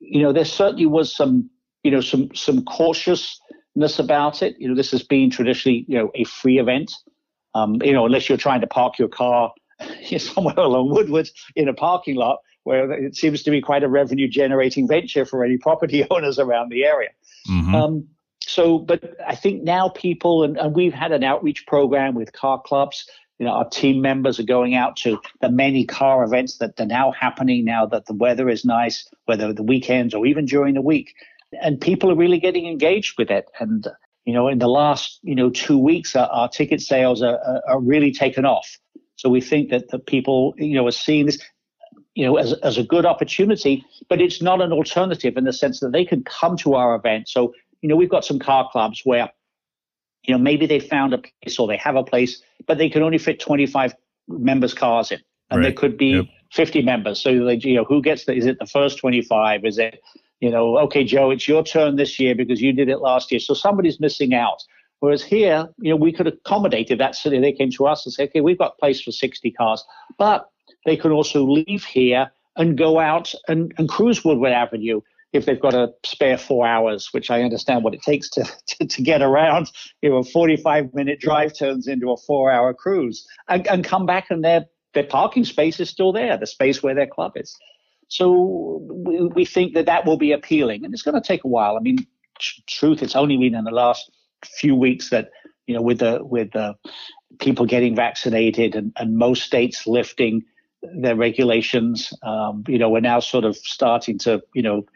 you 0.00 0.22
know, 0.22 0.32
there 0.32 0.44
certainly 0.44 0.86
was 0.86 1.14
some, 1.14 1.50
you 1.82 1.90
know, 1.90 2.00
some 2.00 2.34
some 2.34 2.64
cautiousness 2.64 3.98
about 3.98 4.42
it. 4.42 4.56
You 4.58 4.68
know, 4.68 4.74
this 4.74 4.90
has 4.90 5.02
been 5.02 5.30
traditionally, 5.30 5.84
you 5.88 5.98
know, 5.98 6.10
a 6.14 6.24
free 6.24 6.58
event. 6.58 6.92
Um, 7.54 7.80
you 7.82 7.92
know, 7.92 8.04
unless 8.04 8.28
you're 8.28 8.38
trying 8.38 8.60
to 8.62 8.66
park 8.66 8.98
your 8.98 9.08
car 9.08 9.52
somewhere 10.18 10.58
along 10.58 10.90
Woodward 10.90 11.28
in 11.54 11.68
a 11.68 11.74
parking 11.74 12.16
lot, 12.16 12.38
where 12.64 12.90
it 12.92 13.14
seems 13.14 13.42
to 13.44 13.50
be 13.50 13.60
quite 13.60 13.84
a 13.84 13.88
revenue 13.88 14.28
generating 14.28 14.88
venture 14.88 15.24
for 15.24 15.44
any 15.44 15.56
property 15.56 16.04
owners 16.10 16.38
around 16.38 16.70
the 16.70 16.84
area. 16.84 17.10
Mm-hmm. 17.48 17.74
Um, 17.74 18.08
so, 18.40 18.78
but 18.78 19.02
I 19.26 19.34
think 19.34 19.62
now 19.62 19.88
people, 19.88 20.42
and, 20.42 20.58
and, 20.58 20.74
we've 20.74 20.92
had 20.92 21.12
an 21.12 21.24
outreach 21.24 21.66
program 21.66 22.14
with 22.14 22.32
car 22.32 22.60
clubs. 22.60 23.08
You 23.38 23.46
know, 23.46 23.52
our 23.52 23.68
team 23.68 24.00
members 24.00 24.38
are 24.38 24.44
going 24.44 24.74
out 24.74 24.96
to 24.98 25.18
the 25.40 25.50
many 25.50 25.84
car 25.86 26.22
events 26.24 26.58
that 26.58 26.78
are 26.78 26.86
now 26.86 27.10
happening 27.12 27.64
now 27.64 27.86
that 27.86 28.06
the 28.06 28.14
weather 28.14 28.48
is 28.48 28.64
nice, 28.64 29.08
whether 29.24 29.52
the 29.52 29.62
weekends 29.62 30.14
or 30.14 30.26
even 30.26 30.44
during 30.44 30.74
the 30.74 30.82
week. 30.82 31.14
And 31.60 31.80
people 31.80 32.10
are 32.10 32.16
really 32.16 32.38
getting 32.38 32.66
engaged 32.66 33.18
with 33.18 33.30
it. 33.30 33.46
And, 33.58 33.86
you 34.24 34.34
know, 34.34 34.48
in 34.48 34.58
the 34.58 34.68
last, 34.68 35.20
you 35.22 35.34
know, 35.34 35.50
two 35.50 35.78
weeks, 35.78 36.14
our, 36.14 36.28
our 36.28 36.48
ticket 36.48 36.80
sales 36.80 37.22
are, 37.22 37.38
are, 37.38 37.62
are 37.68 37.80
really 37.80 38.12
taken 38.12 38.44
off. 38.44 38.78
So 39.16 39.28
we 39.28 39.40
think 39.40 39.70
that 39.70 39.88
the 39.88 39.98
people, 39.98 40.54
you 40.58 40.74
know, 40.74 40.86
are 40.86 40.92
seeing 40.92 41.26
this 41.26 41.40
you 42.14 42.24
know, 42.24 42.36
as, 42.36 42.52
as 42.54 42.78
a 42.78 42.82
good 42.82 43.04
opportunity, 43.04 43.84
but 44.08 44.20
it's 44.20 44.40
not 44.40 44.60
an 44.60 44.72
alternative 44.72 45.36
in 45.36 45.44
the 45.44 45.52
sense 45.52 45.80
that 45.80 45.92
they 45.92 46.04
can 46.04 46.22
come 46.24 46.56
to 46.58 46.74
our 46.74 46.94
event. 46.94 47.28
So, 47.28 47.52
you 47.80 47.88
know, 47.88 47.96
we've 47.96 48.10
got 48.10 48.24
some 48.24 48.38
car 48.38 48.68
clubs 48.70 49.02
where, 49.04 49.30
you 50.22 50.34
know, 50.34 50.38
maybe 50.38 50.66
they 50.66 50.80
found 50.80 51.12
a 51.12 51.18
place 51.18 51.58
or 51.58 51.66
they 51.66 51.76
have 51.76 51.96
a 51.96 52.04
place, 52.04 52.40
but 52.66 52.78
they 52.78 52.88
can 52.88 53.02
only 53.02 53.18
fit 53.18 53.40
25 53.40 53.94
members' 54.28 54.74
cars 54.74 55.10
in. 55.10 55.20
And 55.50 55.60
right. 55.60 55.66
there 55.66 55.72
could 55.72 55.98
be 55.98 56.12
yep. 56.12 56.26
50 56.52 56.82
members. 56.82 57.20
So, 57.20 57.44
they, 57.44 57.56
you 57.56 57.74
know, 57.74 57.84
who 57.84 58.00
gets 58.00 58.24
the, 58.26 58.34
is 58.34 58.46
it 58.46 58.58
the 58.58 58.66
first 58.66 58.98
25? 58.98 59.64
Is 59.64 59.78
it, 59.78 60.00
you 60.40 60.50
know, 60.50 60.78
okay, 60.78 61.04
Joe, 61.04 61.30
it's 61.30 61.48
your 61.48 61.64
turn 61.64 61.96
this 61.96 62.20
year 62.20 62.34
because 62.34 62.62
you 62.62 62.72
did 62.72 62.88
it 62.88 62.98
last 62.98 63.32
year. 63.32 63.40
So 63.40 63.54
somebody's 63.54 63.98
missing 63.98 64.34
out. 64.34 64.62
Whereas 65.00 65.22
here, 65.22 65.68
you 65.80 65.90
know, 65.90 65.96
we 65.96 66.12
could 66.12 66.26
accommodate 66.26 66.90
if 66.90 66.98
that 66.98 67.16
city 67.16 67.38
they 67.40 67.52
came 67.52 67.70
to 67.72 67.86
us 67.86 68.06
and 68.06 68.12
say, 68.12 68.24
okay, 68.24 68.40
we've 68.40 68.58
got 68.58 68.78
place 68.78 69.02
for 69.02 69.10
60 69.10 69.50
cars, 69.50 69.84
but 70.16 70.48
they 70.84 70.96
can 70.96 71.12
also 71.12 71.44
leave 71.44 71.84
here 71.84 72.30
and 72.56 72.78
go 72.78 72.98
out 72.98 73.34
and, 73.48 73.72
and 73.78 73.88
cruise 73.88 74.24
Woodward 74.24 74.52
Avenue 74.52 75.00
if 75.34 75.46
they've 75.46 75.60
got 75.60 75.74
a 75.74 75.92
spare 76.04 76.38
four 76.38 76.64
hours, 76.64 77.08
which 77.10 77.28
I 77.28 77.42
understand 77.42 77.82
what 77.82 77.92
it 77.92 78.02
takes 78.02 78.30
to, 78.30 78.44
to, 78.68 78.86
to 78.86 79.02
get 79.02 79.20
around. 79.20 79.70
You 80.00 80.10
know, 80.10 80.18
a 80.18 80.24
45 80.24 80.94
minute 80.94 81.20
drive 81.20 81.56
turns 81.58 81.88
into 81.88 82.12
a 82.12 82.16
four 82.16 82.50
hour 82.50 82.72
cruise 82.72 83.26
and, 83.48 83.66
and 83.66 83.84
come 83.84 84.06
back 84.06 84.30
and 84.30 84.44
their, 84.44 84.66
their 84.94 85.04
parking 85.04 85.44
space 85.44 85.80
is 85.80 85.90
still 85.90 86.12
there, 86.12 86.36
the 86.36 86.46
space 86.46 86.82
where 86.82 86.94
their 86.94 87.08
club 87.08 87.32
is. 87.34 87.56
So 88.08 88.80
we, 88.88 89.26
we 89.26 89.44
think 89.44 89.74
that 89.74 89.86
that 89.86 90.06
will 90.06 90.18
be 90.18 90.30
appealing 90.32 90.84
and 90.84 90.94
it's 90.94 91.02
going 91.02 91.20
to 91.20 91.26
take 91.26 91.42
a 91.42 91.48
while. 91.48 91.76
I 91.76 91.80
mean, 91.80 92.06
tr- 92.38 92.60
truth, 92.68 93.02
it's 93.02 93.16
only 93.16 93.36
been 93.36 93.56
in 93.56 93.64
the 93.64 93.72
last 93.72 94.08
few 94.44 94.76
weeks 94.76 95.10
that, 95.10 95.30
you 95.66 95.74
know, 95.74 95.82
with 95.82 95.98
the, 95.98 96.20
with 96.22 96.52
the 96.52 96.76
people 97.40 97.66
getting 97.66 97.96
vaccinated 97.96 98.76
and, 98.76 98.92
and 98.96 99.16
most 99.16 99.42
states 99.42 99.84
lifting 99.86 100.44
their 100.94 101.16
regulations. 101.16 102.12
Um, 102.22 102.64
you 102.68 102.78
know, 102.78 102.90
we're 102.90 103.00
now 103.00 103.20
sort 103.20 103.44
of 103.44 103.56
starting 103.56 104.18
to, 104.20 104.42
you 104.54 104.62
know, 104.62 104.86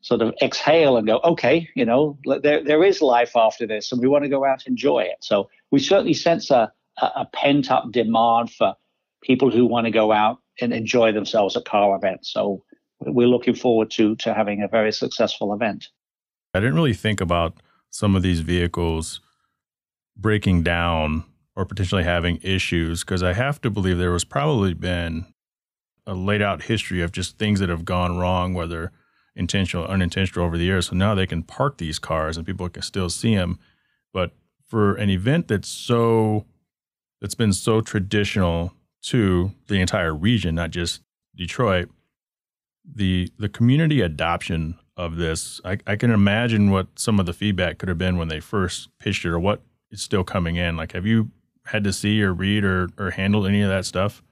sort 0.00 0.20
of 0.20 0.34
exhale 0.42 0.96
and 0.96 1.06
go, 1.06 1.20
okay, 1.24 1.68
you 1.74 1.84
know, 1.84 2.18
there 2.42 2.62
there 2.62 2.84
is 2.84 3.00
life 3.00 3.36
after 3.36 3.66
this, 3.66 3.90
and 3.90 4.00
we 4.00 4.08
want 4.08 4.24
to 4.24 4.28
go 4.28 4.44
out 4.44 4.62
and 4.66 4.72
enjoy 4.72 5.00
it. 5.00 5.16
So 5.20 5.48
we 5.70 5.80
certainly 5.80 6.14
sense 6.14 6.50
a, 6.50 6.72
a 6.98 7.26
pent 7.32 7.70
up 7.70 7.90
demand 7.90 8.52
for 8.52 8.74
people 9.22 9.50
who 9.50 9.66
want 9.66 9.86
to 9.86 9.90
go 9.90 10.12
out 10.12 10.38
and 10.60 10.72
enjoy 10.72 11.12
themselves 11.12 11.56
at 11.56 11.64
car 11.64 11.96
events. 11.96 12.32
So 12.32 12.62
we're 13.00 13.28
looking 13.28 13.54
forward 13.54 13.90
to 13.92 14.16
to 14.16 14.34
having 14.34 14.62
a 14.62 14.68
very 14.68 14.92
successful 14.92 15.52
event. 15.54 15.88
I 16.52 16.60
didn't 16.60 16.76
really 16.76 16.94
think 16.94 17.20
about 17.20 17.60
some 17.90 18.14
of 18.14 18.22
these 18.22 18.40
vehicles 18.40 19.20
breaking 20.16 20.62
down 20.62 21.24
or 21.56 21.64
potentially 21.64 22.04
having 22.04 22.38
issues 22.42 23.04
because 23.04 23.22
I 23.22 23.32
have 23.32 23.60
to 23.62 23.70
believe 23.70 23.98
there 23.98 24.10
was 24.10 24.24
probably 24.24 24.74
been 24.74 25.26
a 26.06 26.14
laid 26.14 26.42
out 26.42 26.64
history 26.64 27.02
of 27.02 27.12
just 27.12 27.38
things 27.38 27.60
that 27.60 27.68
have 27.68 27.84
gone 27.84 28.18
wrong, 28.18 28.54
whether 28.54 28.92
intentional 29.36 29.84
or 29.84 29.90
unintentional 29.90 30.44
over 30.44 30.56
the 30.56 30.64
years. 30.64 30.88
So 30.88 30.96
now 30.96 31.14
they 31.14 31.26
can 31.26 31.42
park 31.42 31.78
these 31.78 31.98
cars 31.98 32.36
and 32.36 32.46
people 32.46 32.68
can 32.68 32.82
still 32.82 33.10
see 33.10 33.34
them. 33.34 33.58
But 34.12 34.32
for 34.66 34.94
an 34.94 35.10
event 35.10 35.48
that's 35.48 35.68
so 35.68 36.46
that's 37.20 37.34
been 37.34 37.52
so 37.52 37.80
traditional 37.80 38.74
to 39.04 39.52
the 39.68 39.80
entire 39.80 40.14
region, 40.14 40.54
not 40.54 40.70
just 40.70 41.02
Detroit, 41.34 41.90
the 42.84 43.30
the 43.38 43.48
community 43.48 44.00
adoption 44.00 44.78
of 44.96 45.16
this, 45.16 45.60
I, 45.64 45.78
I 45.86 45.96
can 45.96 46.10
imagine 46.10 46.70
what 46.70 46.86
some 46.96 47.18
of 47.18 47.26
the 47.26 47.32
feedback 47.32 47.78
could 47.78 47.88
have 47.88 47.98
been 47.98 48.16
when 48.16 48.28
they 48.28 48.40
first 48.40 48.88
pitched 48.98 49.24
it 49.24 49.30
or 49.30 49.40
what 49.40 49.62
is 49.90 50.02
still 50.02 50.22
coming 50.22 50.56
in. 50.56 50.76
Like 50.76 50.92
have 50.92 51.06
you 51.06 51.30
had 51.66 51.82
to 51.84 51.92
see 51.92 52.22
or 52.22 52.32
read 52.32 52.64
or, 52.64 52.88
or 52.98 53.10
handle 53.10 53.46
any 53.46 53.62
of 53.62 53.70
that 53.70 53.86
stuff? 53.86 54.22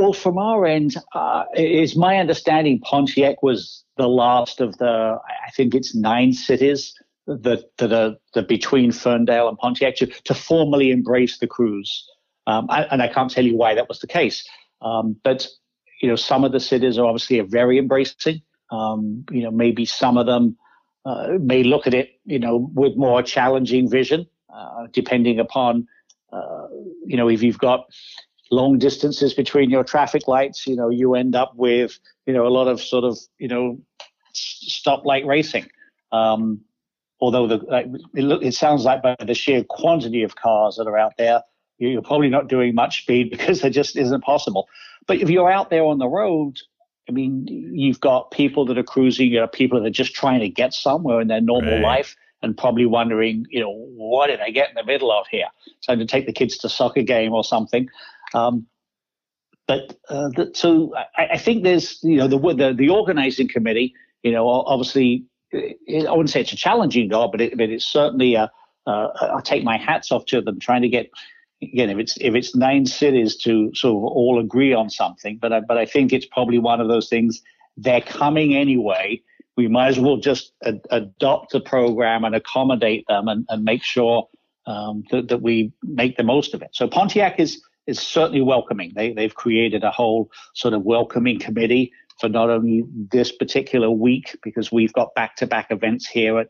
Well, 0.00 0.14
from 0.14 0.38
our 0.38 0.64
end, 0.64 0.94
uh, 1.14 1.44
is 1.54 1.94
my 1.94 2.16
understanding 2.16 2.80
Pontiac 2.80 3.42
was 3.42 3.84
the 3.98 4.08
last 4.08 4.62
of 4.62 4.78
the, 4.78 5.18
I 5.46 5.50
think 5.50 5.74
it's 5.74 5.94
nine 5.94 6.32
cities 6.32 6.94
that, 7.26 7.70
that 7.76 7.92
are, 7.92 8.16
that 8.32 8.48
between 8.48 8.92
Ferndale 8.92 9.50
and 9.50 9.58
Pontiac 9.58 9.96
to, 9.96 10.06
to 10.06 10.32
formally 10.32 10.90
embrace 10.90 11.36
the 11.36 11.46
cruise. 11.46 12.08
Um, 12.46 12.64
I, 12.70 12.84
and 12.84 13.02
I 13.02 13.08
can't 13.08 13.30
tell 13.30 13.44
you 13.44 13.54
why 13.58 13.74
that 13.74 13.90
was 13.90 13.98
the 13.98 14.06
case. 14.06 14.48
Um, 14.80 15.16
but, 15.22 15.46
you 16.00 16.08
know, 16.08 16.16
some 16.16 16.44
of 16.44 16.52
the 16.52 16.60
cities 16.60 16.96
are 16.96 17.04
obviously 17.04 17.38
very 17.40 17.76
embracing. 17.76 18.40
Um, 18.70 19.26
you 19.30 19.42
know, 19.42 19.50
maybe 19.50 19.84
some 19.84 20.16
of 20.16 20.24
them 20.24 20.56
uh, 21.04 21.32
may 21.38 21.62
look 21.62 21.86
at 21.86 21.92
it, 21.92 22.18
you 22.24 22.38
know, 22.38 22.70
with 22.72 22.96
more 22.96 23.22
challenging 23.22 23.90
vision, 23.90 24.26
uh, 24.48 24.86
depending 24.94 25.38
upon, 25.38 25.86
uh, 26.32 26.68
you 27.04 27.18
know, 27.18 27.28
if 27.28 27.42
you've 27.42 27.58
got 27.58 27.84
long 28.50 28.78
distances 28.78 29.32
between 29.32 29.70
your 29.70 29.84
traffic 29.84 30.26
lights, 30.28 30.66
you 30.66 30.76
know, 30.76 30.90
you 30.90 31.14
end 31.14 31.34
up 31.34 31.54
with, 31.56 31.98
you 32.26 32.34
know, 32.34 32.46
a 32.46 32.48
lot 32.48 32.68
of 32.68 32.80
sort 32.80 33.04
of, 33.04 33.18
you 33.38 33.48
know, 33.48 33.78
stoplight 34.34 35.26
racing. 35.26 35.68
Um, 36.12 36.60
although 37.20 37.46
the, 37.46 37.60
it, 38.14 38.46
it, 38.46 38.54
sounds 38.54 38.84
like 38.84 39.02
by 39.02 39.16
the 39.24 39.34
sheer 39.34 39.64
quantity 39.68 40.22
of 40.22 40.36
cars 40.36 40.76
that 40.76 40.88
are 40.88 40.98
out 40.98 41.12
there, 41.16 41.42
you're 41.78 42.02
probably 42.02 42.28
not 42.28 42.48
doing 42.48 42.74
much 42.74 43.02
speed 43.02 43.30
because 43.36 43.64
it 43.64 43.70
just 43.70 43.96
isn't 43.96 44.22
possible. 44.22 44.68
But 45.06 45.18
if 45.18 45.30
you're 45.30 45.50
out 45.50 45.70
there 45.70 45.84
on 45.84 45.98
the 45.98 46.08
road, 46.08 46.58
I 47.08 47.12
mean, 47.12 47.46
you've 47.48 48.00
got 48.00 48.30
people 48.30 48.64
that 48.66 48.78
are 48.78 48.84
cruising, 48.84 49.30
you 49.30 49.40
know, 49.40 49.46
people 49.46 49.80
that 49.80 49.86
are 49.86 49.90
just 49.90 50.14
trying 50.14 50.40
to 50.40 50.48
get 50.48 50.74
somewhere 50.74 51.20
in 51.20 51.28
their 51.28 51.40
normal 51.40 51.74
right. 51.74 51.82
life 51.82 52.16
and 52.42 52.56
probably 52.56 52.86
wondering, 52.86 53.46
you 53.50 53.60
know, 53.60 53.72
what 53.72 54.28
did 54.28 54.40
I 54.40 54.50
get 54.50 54.70
in 54.70 54.74
the 54.74 54.84
middle 54.84 55.12
of 55.12 55.26
here? 55.28 55.48
Trying 55.82 55.98
to 55.98 56.06
take 56.06 56.26
the 56.26 56.32
kids 56.32 56.56
to 56.58 56.68
soccer 56.68 57.02
game 57.02 57.32
or 57.32 57.44
something. 57.44 57.88
Um, 58.34 58.66
but 59.66 59.96
uh, 60.08 60.28
the, 60.30 60.50
so 60.54 60.92
I, 61.16 61.28
I, 61.32 61.38
think 61.38 61.62
there's, 61.62 62.02
you 62.02 62.16
know, 62.16 62.26
the, 62.26 62.38
the, 62.38 62.74
the 62.74 62.88
organizing 62.88 63.48
committee, 63.48 63.94
you 64.22 64.32
know, 64.32 64.48
obviously, 64.48 65.26
it, 65.52 66.06
I 66.06 66.10
wouldn't 66.10 66.30
say 66.30 66.40
it's 66.40 66.52
a 66.52 66.56
challenging 66.56 67.08
job, 67.08 67.32
but, 67.32 67.40
it, 67.40 67.56
but 67.56 67.70
it's 67.70 67.84
certainly 67.84 68.34
a, 68.34 68.50
uh, 68.86 69.08
I 69.36 69.40
take 69.42 69.62
my 69.62 69.76
hats 69.76 70.10
off 70.10 70.26
to 70.26 70.40
them 70.40 70.58
trying 70.58 70.82
to 70.82 70.88
get 70.88 71.10
again 71.62 71.90
if 71.90 71.98
it's 71.98 72.16
if 72.20 72.34
it's 72.34 72.56
nine 72.56 72.86
cities 72.86 73.36
to 73.36 73.70
sort 73.74 73.96
of 73.96 74.04
all 74.04 74.40
agree 74.40 74.72
on 74.72 74.90
something. 74.90 75.38
But 75.38 75.52
I, 75.52 75.60
but 75.60 75.78
I 75.78 75.86
think 75.86 76.12
it's 76.12 76.26
probably 76.26 76.58
one 76.58 76.80
of 76.80 76.88
those 76.88 77.08
things. 77.08 77.42
They're 77.76 78.00
coming 78.00 78.56
anyway. 78.56 79.22
We 79.56 79.68
might 79.68 79.88
as 79.88 80.00
well 80.00 80.16
just 80.16 80.52
ad- 80.64 80.80
adopt 80.90 81.52
the 81.52 81.60
program 81.60 82.24
and 82.24 82.34
accommodate 82.34 83.04
them 83.08 83.28
and, 83.28 83.44
and 83.48 83.64
make 83.64 83.82
sure 83.82 84.28
um, 84.66 85.04
that, 85.10 85.28
that 85.28 85.42
we 85.42 85.72
make 85.82 86.16
the 86.16 86.22
most 86.22 86.54
of 86.54 86.62
it. 86.62 86.70
So 86.72 86.88
Pontiac 86.88 87.38
is 87.38 87.60
is 87.86 87.98
certainly 87.98 88.42
welcoming. 88.42 88.92
They, 88.94 89.12
they've 89.12 89.34
created 89.34 89.84
a 89.84 89.90
whole 89.90 90.30
sort 90.54 90.74
of 90.74 90.82
welcoming 90.82 91.38
committee 91.38 91.92
for 92.20 92.28
not 92.28 92.50
only 92.50 92.84
this 93.10 93.32
particular 93.32 93.90
week, 93.90 94.36
because 94.42 94.70
we've 94.70 94.92
got 94.92 95.14
back 95.14 95.36
to 95.36 95.46
back 95.46 95.70
events 95.70 96.06
here 96.06 96.38
at 96.38 96.48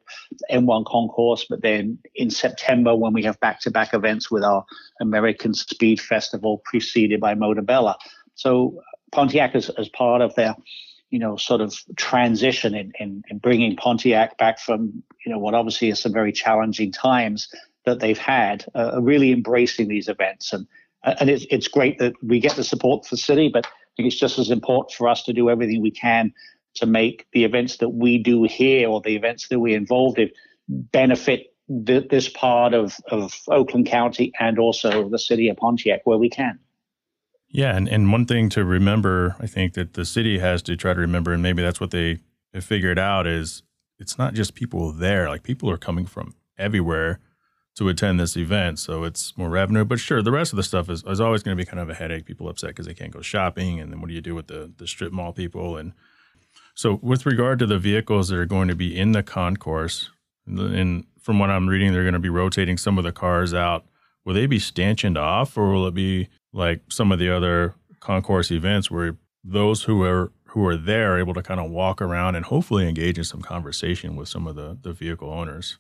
M1 0.51 0.85
Concourse, 0.87 1.47
but 1.49 1.63
then 1.63 1.99
in 2.17 2.29
September 2.29 2.97
when 2.97 3.13
we 3.13 3.23
have 3.23 3.39
back 3.39 3.61
to 3.61 3.71
back 3.71 3.95
events 3.95 4.31
with 4.31 4.43
our 4.43 4.65
American 5.01 5.55
Speed 5.55 6.01
Festival 6.01 6.61
preceded 6.65 7.21
by 7.21 7.35
Motorbella. 7.35 7.95
So 8.35 8.83
Pontiac 9.13 9.55
is 9.55 9.71
as 9.71 9.89
part 9.89 10.23
of 10.23 10.35
their 10.35 10.57
you 11.11 11.19
know, 11.19 11.37
sort 11.37 11.61
of 11.61 11.75
transition 11.97 12.75
in, 12.75 12.93
in, 12.99 13.23
in, 13.29 13.39
bringing 13.39 13.77
Pontiac 13.77 14.39
back 14.39 14.61
from, 14.61 15.03
you 15.27 15.33
know, 15.33 15.39
what 15.39 15.55
obviously 15.55 15.89
is 15.89 16.01
some 16.01 16.13
very 16.13 16.33
challenging 16.33 16.93
times 16.93 17.49
that 17.85 17.99
they've 17.99 18.19
had, 18.19 18.65
uh, 18.77 19.01
really 19.03 19.33
embracing 19.33 19.89
these 19.89 20.09
events. 20.09 20.53
And 20.53 20.67
and 21.03 21.31
it's, 21.31 21.47
it's 21.51 21.69
great 21.69 21.99
that 21.99 22.13
we 22.23 22.41
get 22.41 22.57
the 22.57 22.65
support 22.65 23.07
for 23.07 23.15
the 23.15 23.21
city, 23.21 23.49
but 23.53 23.67
I 23.67 23.71
think 23.97 24.07
it's 24.07 24.19
just 24.19 24.39
as 24.39 24.51
important 24.51 24.93
for 24.93 25.09
us 25.09 25.23
to 25.25 25.33
do 25.33 25.51
everything 25.51 25.81
we 25.83 25.91
can 25.91 26.33
to 26.75 26.87
make 26.87 27.27
the 27.33 27.45
events 27.45 27.79
that 27.79 27.89
we 27.91 28.19
do 28.19 28.45
here 28.45 28.89
or 28.89 29.01
the 29.01 29.17
events 29.17 29.49
that 29.49 29.59
we're 29.59 29.77
involved 29.77 30.19
in 30.19 30.31
benefit 30.69 31.55
th- 31.87 32.09
this 32.09 32.29
part 32.29 32.75
of, 32.75 32.97
of 33.11 33.35
Oakland 33.49 33.87
County 33.87 34.33
and 34.39 34.59
also 34.59 35.09
the 35.09 35.19
city 35.19 35.49
of 35.49 35.57
Pontiac 35.57 36.03
where 36.05 36.19
we 36.19 36.31
can. 36.31 36.59
Yeah, 37.49 37.77
and, 37.77 37.89
and 37.89 38.13
one 38.13 38.27
thing 38.27 38.49
to 38.51 38.65
remember, 38.65 39.35
I 39.41 39.49
think 39.49 39.75
that 39.75 39.95
the 39.95 40.05
city 40.05 40.39
has 40.39 40.63
to 40.63 40.77
try 40.77 40.95
to 40.95 41.01
remember, 41.01 41.33
and 41.33 41.43
maybe 41.43 41.63
that's 41.63 41.81
what 41.81 41.91
they 41.91 42.21
figured 42.61 42.99
out, 42.99 43.27
is 43.27 43.65
it's 43.99 44.17
not 44.17 44.35
just 44.35 44.55
people 44.55 44.93
there. 44.93 45.29
Like 45.29 45.43
people 45.43 45.69
are 45.69 45.77
coming 45.77 46.07
from 46.07 46.35
everywhere 46.57 47.19
to 47.81 47.89
attend 47.89 48.21
this 48.21 48.37
event. 48.37 48.79
So 48.79 49.05
it's 49.05 49.35
more 49.39 49.49
revenue. 49.49 49.87
But 49.87 49.99
sure, 50.01 50.23
the 50.23 50.31
rest 50.31 50.53
of 50.53 50.59
the 50.59 50.63
stuff 50.63 50.91
is, 50.91 51.03
is 51.05 51.19
always 51.19 51.43
going 51.43 51.57
to 51.57 51.61
be 51.61 51.67
kind 51.67 51.81
of 51.81 51.89
a 51.89 51.95
headache. 51.95 52.27
People 52.27 52.47
upset 52.47 52.71
because 52.71 52.85
they 52.85 52.93
can't 52.93 53.11
go 53.11 53.23
shopping. 53.23 53.81
And 53.81 53.91
then 53.91 54.03
what 54.03 54.09
do 54.09 54.15
you 54.15 54.21
do 54.21 54.35
with 54.35 54.49
the, 54.49 54.71
the 54.77 54.87
strip 54.87 55.13
mall 55.13 55.33
people? 55.33 55.79
And 55.79 55.95
so, 56.75 56.99
with 57.01 57.25
regard 57.25 57.59
to 57.61 57.67
the 57.67 57.79
vehicles 57.79 58.29
that 58.29 58.37
are 58.37 58.45
going 58.45 58.69
to 58.69 58.75
be 58.75 58.95
in 58.95 59.13
the 59.13 59.23
concourse, 59.23 60.11
and 60.47 61.07
from 61.23 61.39
what 61.39 61.49
I'm 61.49 61.69
reading, 61.69 61.95
they're 61.95 62.03
going 62.03 62.13
to 62.13 62.19
be 62.19 62.29
rotating 62.29 62.77
some 62.77 62.99
of 62.99 63.05
the 63.05 63.13
cars 63.13 63.55
out. 63.55 63.87
Will 64.27 64.35
they 64.35 64.47
be 64.47 64.59
stanchioned 64.59 65.17
off, 65.17 65.57
or 65.57 65.73
will 65.73 65.87
it 65.87 65.95
be 65.95 66.29
like 66.53 66.83
some 66.91 67.11
of 67.13 67.19
the 67.19 67.35
other 67.35 67.75
concourse 68.01 68.51
events 68.51 68.91
where 68.91 69.17
those 69.43 69.85
who 69.85 70.03
are 70.03 70.33
who 70.49 70.67
are 70.67 70.77
there 70.77 71.15
are 71.15 71.19
able 71.19 71.33
to 71.33 71.43
kind 71.43 71.61
of 71.61 71.71
walk 71.71 72.03
around 72.03 72.35
and 72.35 72.45
hopefully 72.45 72.87
engage 72.87 73.17
in 73.17 73.25
some 73.25 73.41
conversation 73.41 74.17
with 74.17 74.29
some 74.29 74.47
of 74.47 74.57
the, 74.57 74.77
the 74.83 74.93
vehicle 74.93 75.31
owners? 75.31 75.79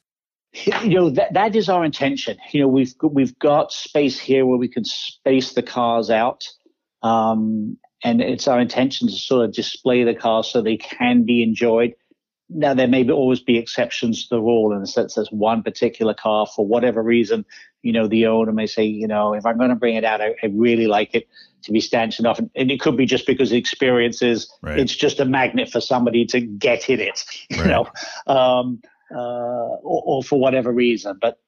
You 0.52 0.94
know 0.94 1.10
that 1.10 1.32
that 1.34 1.54
is 1.54 1.68
our 1.68 1.84
intention. 1.84 2.36
You 2.52 2.62
know, 2.62 2.68
we've 2.68 2.94
we've 3.02 3.38
got 3.38 3.72
space 3.72 4.18
here 4.18 4.44
where 4.44 4.58
we 4.58 4.68
can 4.68 4.84
space 4.84 5.52
the 5.52 5.62
cars 5.62 6.10
out, 6.10 6.46
um, 7.02 7.76
and 8.02 8.20
it's 8.20 8.48
our 8.48 8.60
intention 8.60 9.08
to 9.08 9.14
sort 9.14 9.44
of 9.44 9.54
display 9.54 10.04
the 10.04 10.14
cars 10.14 10.48
so 10.48 10.60
they 10.60 10.76
can 10.76 11.24
be 11.24 11.42
enjoyed. 11.42 11.94
Now 12.52 12.74
there 12.74 12.88
may 12.88 13.04
be, 13.04 13.12
always 13.12 13.38
be 13.38 13.58
exceptions 13.58 14.24
to 14.24 14.34
the 14.34 14.40
rule 14.40 14.72
in 14.72 14.80
the 14.80 14.86
sense 14.88 15.14
there's 15.14 15.30
one 15.30 15.62
particular 15.62 16.14
car 16.14 16.46
for 16.46 16.66
whatever 16.66 17.00
reason. 17.00 17.44
You 17.82 17.92
know, 17.92 18.08
the 18.08 18.26
owner 18.26 18.50
may 18.50 18.66
say, 18.66 18.84
you 18.84 19.06
know, 19.06 19.34
if 19.34 19.46
I'm 19.46 19.56
going 19.56 19.70
to 19.70 19.76
bring 19.76 19.94
it 19.94 20.04
out, 20.04 20.20
I, 20.20 20.34
I 20.42 20.46
really 20.52 20.88
like 20.88 21.14
it 21.14 21.28
to 21.62 21.72
be 21.72 21.80
stanchioned 21.80 22.26
off, 22.26 22.38
and, 22.38 22.50
and, 22.56 22.70
it 22.70 22.80
could 22.80 22.96
be 22.96 23.06
just 23.06 23.26
because 23.26 23.50
the 23.50 23.58
experience 23.58 24.22
is 24.22 24.50
right. 24.62 24.78
it's 24.78 24.96
just 24.96 25.20
a 25.20 25.24
magnet 25.24 25.70
for 25.70 25.80
somebody 25.80 26.24
to 26.26 26.40
get 26.40 26.88
in 26.88 27.00
it. 27.00 27.24
You 27.50 27.62
right. 27.62 27.68
know. 27.68 27.86
Um, 28.26 28.80
uh, 29.14 29.76
or, 29.82 30.02
or, 30.04 30.22
for 30.22 30.38
whatever 30.38 30.72
reason. 30.72 31.18
But 31.20 31.38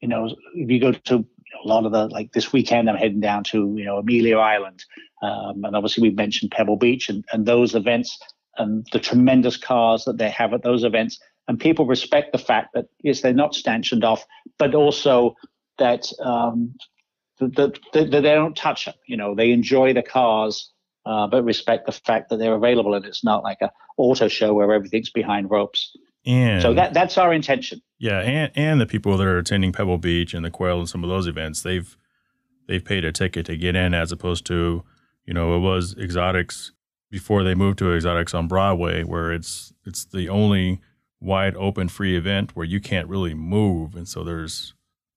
you 0.00 0.08
know, 0.08 0.34
if 0.54 0.70
you 0.70 0.80
go 0.80 0.92
to 0.92 1.26
a 1.64 1.68
lot 1.68 1.84
of 1.84 1.92
the 1.92 2.06
like 2.08 2.32
this 2.32 2.52
weekend, 2.52 2.88
I'm 2.88 2.96
heading 2.96 3.20
down 3.20 3.44
to 3.44 3.74
you 3.76 3.84
know 3.84 3.98
Amelia 3.98 4.38
Island, 4.38 4.84
um, 5.22 5.64
and 5.64 5.74
obviously 5.74 6.08
we 6.08 6.14
mentioned 6.14 6.52
Pebble 6.52 6.76
Beach 6.76 7.08
and, 7.08 7.24
and 7.32 7.46
those 7.46 7.74
events 7.74 8.18
and 8.56 8.86
the 8.92 8.98
tremendous 8.98 9.56
cars 9.56 10.04
that 10.04 10.18
they 10.18 10.30
have 10.30 10.52
at 10.52 10.62
those 10.62 10.84
events. 10.84 11.18
And 11.46 11.58
people 11.58 11.86
respect 11.86 12.32
the 12.32 12.38
fact 12.38 12.74
that 12.74 12.86
yes, 13.02 13.22
they're 13.22 13.32
not 13.32 13.54
stanchioned 13.54 14.04
off, 14.04 14.24
but 14.58 14.74
also 14.74 15.34
that 15.78 16.10
um, 16.20 16.74
that 17.40 17.78
they 17.92 18.20
don't 18.20 18.56
touch 18.56 18.84
them. 18.84 18.94
You 19.06 19.16
know, 19.16 19.34
they 19.34 19.52
enjoy 19.52 19.94
the 19.94 20.02
cars. 20.02 20.72
Uh, 21.06 21.26
but 21.26 21.42
respect 21.42 21.86
the 21.86 21.92
fact 21.92 22.28
that 22.28 22.38
they're 22.38 22.56
available 22.56 22.92
and 22.92 23.06
it's 23.06 23.24
not 23.24 23.42
like 23.42 23.56
a 23.62 23.72
auto 23.96 24.28
show 24.28 24.52
where 24.52 24.74
everything's 24.74 25.08
behind 25.08 25.50
ropes. 25.50 25.96
And 26.28 26.60
so 26.60 26.74
that 26.74 26.92
that's 26.92 27.16
our 27.16 27.32
intention. 27.32 27.80
Yeah, 27.98 28.20
and 28.20 28.52
and 28.54 28.80
the 28.80 28.86
people 28.86 29.16
that 29.16 29.26
are 29.26 29.38
attending 29.38 29.72
Pebble 29.72 29.96
Beach 29.96 30.34
and 30.34 30.44
the 30.44 30.50
Quail 30.50 30.78
and 30.78 30.88
some 30.88 31.02
of 31.02 31.08
those 31.08 31.26
events, 31.26 31.62
they've 31.62 31.96
they've 32.66 32.84
paid 32.84 33.06
a 33.06 33.12
ticket 33.12 33.46
to 33.46 33.56
get 33.56 33.74
in 33.74 33.94
as 33.94 34.12
opposed 34.12 34.44
to, 34.46 34.84
you 35.24 35.32
know, 35.32 35.56
it 35.56 35.60
was 35.60 35.96
exotics 35.96 36.72
before 37.10 37.42
they 37.42 37.54
moved 37.54 37.78
to 37.78 37.94
exotics 37.94 38.34
on 38.34 38.46
Broadway 38.46 39.04
where 39.04 39.32
it's 39.32 39.72
it's 39.86 40.04
the 40.04 40.28
only 40.28 40.80
wide 41.18 41.56
open 41.56 41.88
free 41.88 42.14
event 42.14 42.54
where 42.54 42.66
you 42.66 42.78
can't 42.78 43.08
really 43.08 43.34
move 43.34 43.96
and 43.96 44.06
so 44.06 44.22
there's 44.22 44.74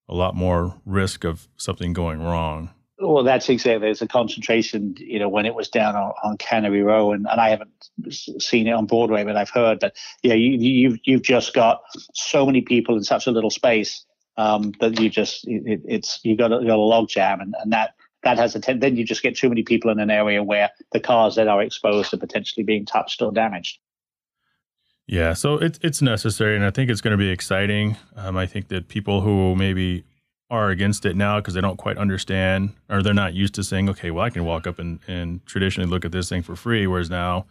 a 0.08 0.15
lot 0.15 0.34
more 0.34 0.82
risk 0.86 1.26
of 1.26 1.50
something 1.58 1.91
going 1.91 2.21
wrong. 2.21 2.69
Well, 3.01 3.23
that's 3.23 3.49
exactly. 3.49 3.79
There's 3.79 4.01
a 4.01 4.07
concentration, 4.07 4.95
you 4.97 5.17
know, 5.17 5.27
when 5.27 5.45
it 5.45 5.55
was 5.55 5.69
down 5.69 5.95
on, 5.95 6.13
on 6.23 6.37
Cannery 6.37 6.83
Row, 6.83 7.11
and, 7.11 7.25
and 7.29 7.41
I 7.41 7.49
haven't 7.49 7.89
seen 8.11 8.67
it 8.67 8.71
on 8.71 8.85
Broadway, 8.85 9.23
but 9.23 9.35
I've 9.35 9.49
heard 9.49 9.79
that. 9.79 9.95
Yeah, 10.21 10.35
you, 10.35 10.51
you've 10.51 10.99
you've 11.03 11.23
just 11.23 11.53
got 11.53 11.81
so 12.13 12.45
many 12.45 12.61
people 12.61 12.95
in 12.95 13.03
such 13.03 13.25
a 13.25 13.31
little 13.31 13.49
space 13.49 14.05
um, 14.37 14.73
that 14.79 14.99
you 14.99 15.09
just 15.09 15.47
it, 15.47 15.81
it's 15.85 16.19
you 16.23 16.37
got 16.37 16.51
a, 16.51 16.59
you 16.61 16.67
got 16.67 16.77
a 16.77 16.81
log 16.81 17.09
jam, 17.09 17.41
and, 17.41 17.55
and 17.61 17.73
that 17.73 17.95
that 18.23 18.37
has 18.37 18.55
a 18.55 18.59
ten, 18.59 18.79
then 18.79 18.95
you 18.95 19.03
just 19.03 19.23
get 19.23 19.35
too 19.35 19.49
many 19.49 19.63
people 19.63 19.89
in 19.89 19.99
an 19.99 20.11
area 20.11 20.43
where 20.43 20.69
the 20.91 20.99
cars 20.99 21.35
that 21.35 21.47
are 21.47 21.61
exposed 21.63 22.13
are 22.13 22.17
potentially 22.17 22.63
being 22.63 22.85
touched 22.85 23.21
or 23.21 23.31
damaged. 23.31 23.79
Yeah, 25.07 25.33
so 25.33 25.55
it's 25.55 25.79
it's 25.81 26.01
necessary, 26.01 26.55
and 26.55 26.63
I 26.63 26.69
think 26.69 26.89
it's 26.89 27.01
going 27.01 27.11
to 27.11 27.17
be 27.17 27.29
exciting. 27.29 27.97
Um, 28.15 28.37
I 28.37 28.45
think 28.45 28.67
that 28.67 28.87
people 28.87 29.21
who 29.21 29.55
maybe 29.55 30.03
are 30.51 30.69
against 30.69 31.05
it 31.05 31.15
now 31.15 31.39
because 31.39 31.53
they 31.53 31.61
don't 31.61 31.77
quite 31.77 31.97
understand 31.97 32.73
or 32.89 33.01
they're 33.01 33.13
not 33.13 33.33
used 33.33 33.55
to 33.55 33.63
saying, 33.63 33.89
okay, 33.89 34.11
well, 34.11 34.25
I 34.25 34.29
can 34.29 34.43
walk 34.43 34.67
up 34.67 34.79
and, 34.79 34.99
and 35.07 35.43
traditionally 35.45 35.89
look 35.89 36.03
at 36.03 36.11
this 36.11 36.27
thing 36.27 36.43
for 36.43 36.57
free, 36.57 36.85
whereas 36.85 37.09
now, 37.09 37.45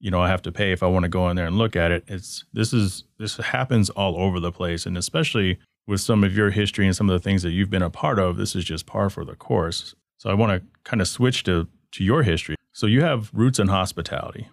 you 0.00 0.10
know, 0.10 0.20
I 0.20 0.28
have 0.28 0.42
to 0.42 0.52
pay 0.52 0.72
if 0.72 0.82
I 0.82 0.86
want 0.86 1.04
to 1.04 1.08
go 1.08 1.30
in 1.30 1.36
there 1.36 1.46
and 1.46 1.56
look 1.56 1.76
at 1.76 1.92
it. 1.92 2.04
It's 2.08 2.44
this 2.52 2.72
is 2.72 3.04
this 3.18 3.36
happens 3.36 3.88
all 3.90 4.18
over 4.18 4.40
the 4.40 4.50
place, 4.50 4.84
and 4.84 4.98
especially 4.98 5.58
with 5.86 6.00
some 6.00 6.24
of 6.24 6.36
your 6.36 6.50
history 6.50 6.86
and 6.86 6.96
some 6.96 7.08
of 7.08 7.14
the 7.14 7.22
things 7.22 7.42
that 7.44 7.52
you've 7.52 7.70
been 7.70 7.82
a 7.82 7.90
part 7.90 8.18
of, 8.18 8.36
this 8.36 8.56
is 8.56 8.64
just 8.64 8.84
par 8.84 9.08
for 9.08 9.24
the 9.24 9.36
course. 9.36 9.94
So 10.18 10.28
I 10.28 10.34
want 10.34 10.52
to 10.52 10.68
kind 10.82 11.00
of 11.00 11.06
switch 11.08 11.44
to 11.44 11.68
to 11.92 12.04
your 12.04 12.24
history. 12.24 12.56
So 12.72 12.86
you 12.86 13.02
have 13.02 13.30
roots 13.32 13.60
in 13.60 13.68
hospitality. 13.68 14.48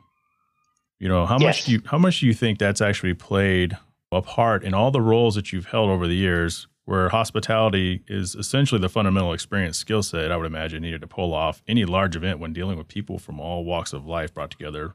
You 1.00 1.10
know, 1.10 1.26
how 1.26 1.40
yes. 1.40 1.44
much 1.44 1.66
do 1.66 1.72
you 1.72 1.82
how 1.86 1.98
much 1.98 2.20
do 2.20 2.28
you 2.28 2.34
think 2.36 2.60
that's 2.60 2.80
actually 2.80 3.16
played 3.16 3.76
a 4.12 4.22
part 4.22 4.64
in 4.64 4.76
all 4.76 4.92
the 4.92 5.02
roles 5.02 5.34
that 5.34 5.52
you've 5.52 5.66
held 5.66 5.90
over 5.90 6.06
the 6.06 6.16
years 6.16 6.68
where 6.92 7.08
hospitality 7.08 8.04
is 8.10 8.36
essentially 8.36 8.82
the 8.82 8.90
fundamental 8.90 9.32
experience 9.32 9.78
skill 9.78 10.04
set 10.04 10.30
I 10.30 10.36
would 10.36 10.46
imagine 10.46 10.82
needed 10.82 11.00
to 11.00 11.08
pull 11.08 11.34
off 11.34 11.64
any 11.66 11.86
large 11.86 12.18
event 12.18 12.40
when 12.40 12.52
dealing 12.52 12.78
with 12.78 12.90
people 12.90 13.18
from 13.18 13.40
all 13.40 13.64
walks 13.64 13.94
of 13.94 14.06
life 14.06 14.34
brought 14.34 14.52
together 14.52 14.94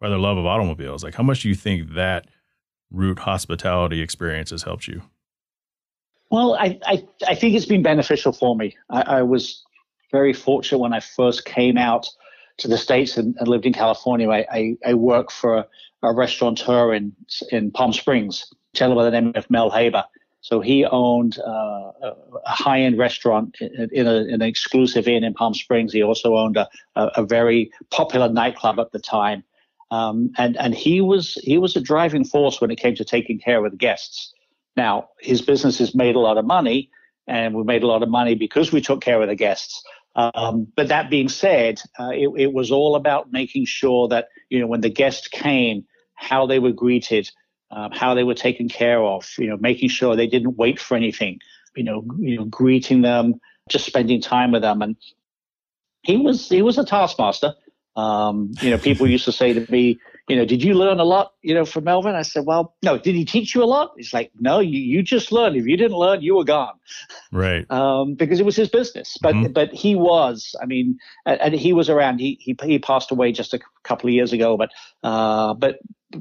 by 0.00 0.08
their 0.08 0.18
love 0.18 0.38
of 0.38 0.44
automobiles. 0.44 1.04
Like 1.04 1.14
how 1.14 1.22
much 1.22 1.42
do 1.42 1.48
you 1.48 1.54
think 1.54 1.92
that 1.94 2.26
root 2.90 3.20
hospitality 3.20 4.00
experience 4.00 4.50
has 4.50 4.64
helped 4.64 4.88
you? 4.88 5.02
Well, 6.32 6.56
I, 6.56 6.80
I, 6.84 7.06
I 7.28 7.36
think 7.36 7.54
it's 7.54 7.64
been 7.64 7.84
beneficial 7.84 8.32
for 8.32 8.56
me. 8.56 8.76
I, 8.90 9.02
I, 9.02 9.22
was 9.22 9.62
very 10.10 10.32
fortunate 10.32 10.78
when 10.78 10.92
I 10.92 10.98
first 10.98 11.44
came 11.44 11.78
out 11.78 12.08
to 12.56 12.66
the 12.66 12.76
States 12.76 13.16
and, 13.16 13.36
and 13.38 13.46
lived 13.46 13.66
in 13.66 13.72
California. 13.72 14.28
I, 14.28 14.46
I, 14.50 14.76
I 14.84 14.94
worked 14.94 15.30
for 15.30 15.58
a, 15.58 15.66
a, 16.02 16.12
restaurateur 16.12 16.92
in, 16.92 17.14
in 17.52 17.70
Palm 17.70 17.92
Springs, 17.92 18.52
a 18.80 18.88
by 18.92 19.04
the 19.04 19.12
name 19.12 19.30
of 19.36 19.48
Mel 19.48 19.70
Haber. 19.70 20.02
So 20.46 20.60
he 20.60 20.84
owned 20.84 21.40
uh, 21.40 21.90
a 22.02 22.14
high-end 22.46 22.96
restaurant 22.98 23.56
in, 23.60 23.88
in, 23.90 24.06
a, 24.06 24.18
an 24.32 24.42
exclusive 24.42 25.08
inn 25.08 25.24
in 25.24 25.34
Palm 25.34 25.54
Springs. 25.54 25.92
He 25.92 26.04
also 26.04 26.36
owned 26.36 26.56
a, 26.56 26.68
a, 26.94 27.06
a 27.16 27.26
very 27.26 27.72
popular 27.90 28.28
nightclub 28.28 28.78
at 28.78 28.92
the 28.92 29.00
time, 29.00 29.42
um, 29.90 30.30
and 30.38 30.56
and 30.56 30.72
he 30.72 31.00
was 31.00 31.34
he 31.42 31.58
was 31.58 31.74
a 31.74 31.80
driving 31.80 32.24
force 32.24 32.60
when 32.60 32.70
it 32.70 32.76
came 32.76 32.94
to 32.94 33.04
taking 33.04 33.40
care 33.40 33.64
of 33.64 33.72
the 33.72 33.76
guests. 33.76 34.32
Now, 34.76 35.08
his 35.18 35.42
business 35.42 35.78
has 35.78 35.96
made 35.96 36.14
a 36.14 36.20
lot 36.20 36.38
of 36.38 36.44
money, 36.44 36.90
and 37.26 37.52
we 37.52 37.64
made 37.64 37.82
a 37.82 37.88
lot 37.88 38.04
of 38.04 38.08
money 38.08 38.36
because 38.36 38.70
we 38.70 38.80
took 38.80 39.00
care 39.00 39.20
of 39.20 39.26
the 39.26 39.34
guests. 39.34 39.82
Um, 40.14 40.68
but 40.76 40.86
that 40.86 41.10
being 41.10 41.28
said, 41.28 41.80
uh, 41.98 42.10
it, 42.10 42.30
it, 42.36 42.52
was 42.52 42.70
all 42.70 42.94
about 42.94 43.32
making 43.32 43.64
sure 43.64 44.06
that 44.08 44.28
you 44.48 44.60
know 44.60 44.68
when 44.68 44.80
the 44.80 44.90
guests 44.90 45.26
came, 45.26 45.86
how 46.14 46.46
they 46.46 46.60
were 46.60 46.70
greeted, 46.70 47.32
um, 47.76 47.92
how 47.92 48.14
they 48.14 48.24
were 48.24 48.34
taken 48.34 48.68
care 48.68 49.02
of. 49.02 49.28
You 49.38 49.48
know, 49.48 49.56
making 49.58 49.90
sure 49.90 50.16
they 50.16 50.26
didn't 50.26 50.56
wait 50.56 50.80
for 50.80 50.96
anything. 50.96 51.38
You 51.76 51.84
know, 51.84 52.04
you 52.18 52.38
know, 52.38 52.44
greeting 52.46 53.02
them, 53.02 53.40
just 53.68 53.84
spending 53.84 54.20
time 54.20 54.50
with 54.50 54.62
them, 54.62 54.82
and 54.82 54.96
he 56.02 56.16
was 56.16 56.48
he 56.48 56.62
was 56.62 56.78
a 56.78 56.84
taskmaster. 56.84 57.54
Um, 57.94 58.52
you 58.60 58.70
know, 58.70 58.78
people 58.78 59.06
used 59.06 59.24
to 59.24 59.32
say 59.32 59.54
to 59.54 59.72
me, 59.72 59.98
you 60.28 60.36
know, 60.36 60.44
did 60.44 60.62
you 60.62 60.74
learn 60.74 61.00
a 61.00 61.04
lot, 61.04 61.32
you 61.40 61.54
know, 61.54 61.64
from 61.64 61.84
Melvin? 61.84 62.14
I 62.14 62.22
said, 62.22 62.44
well, 62.44 62.74
no. 62.82 62.98
Did 62.98 63.14
he 63.14 63.24
teach 63.24 63.54
you 63.54 63.62
a 63.62 63.64
lot? 63.64 63.92
He's 63.96 64.12
like, 64.12 64.32
no, 64.38 64.60
you, 64.60 64.78
you 64.78 65.02
just 65.02 65.32
learned. 65.32 65.56
If 65.56 65.66
you 65.66 65.76
didn't 65.76 65.96
learn, 65.96 66.20
you 66.20 66.36
were 66.36 66.44
gone. 66.44 66.74
Right. 67.32 67.64
Um, 67.76 68.14
because 68.14 68.40
it 68.40 68.46
was 68.46 68.56
his 68.56 68.68
business. 68.68 69.18
But 69.20 69.34
mm-hmm. 69.34 69.52
but 69.52 69.72
he 69.72 69.94
was, 69.96 70.54
I 70.62 70.66
mean, 70.66 70.98
and 71.26 71.52
he 71.52 71.72
was 71.72 71.90
around. 71.90 72.20
He 72.20 72.38
he 72.40 72.56
he 72.62 72.78
passed 72.78 73.10
away 73.10 73.32
just 73.32 73.52
a 73.54 73.60
couple 73.82 74.08
of 74.08 74.14
years 74.14 74.32
ago. 74.32 74.56
But 74.56 74.70
uh, 75.02 75.52
but 75.54 75.78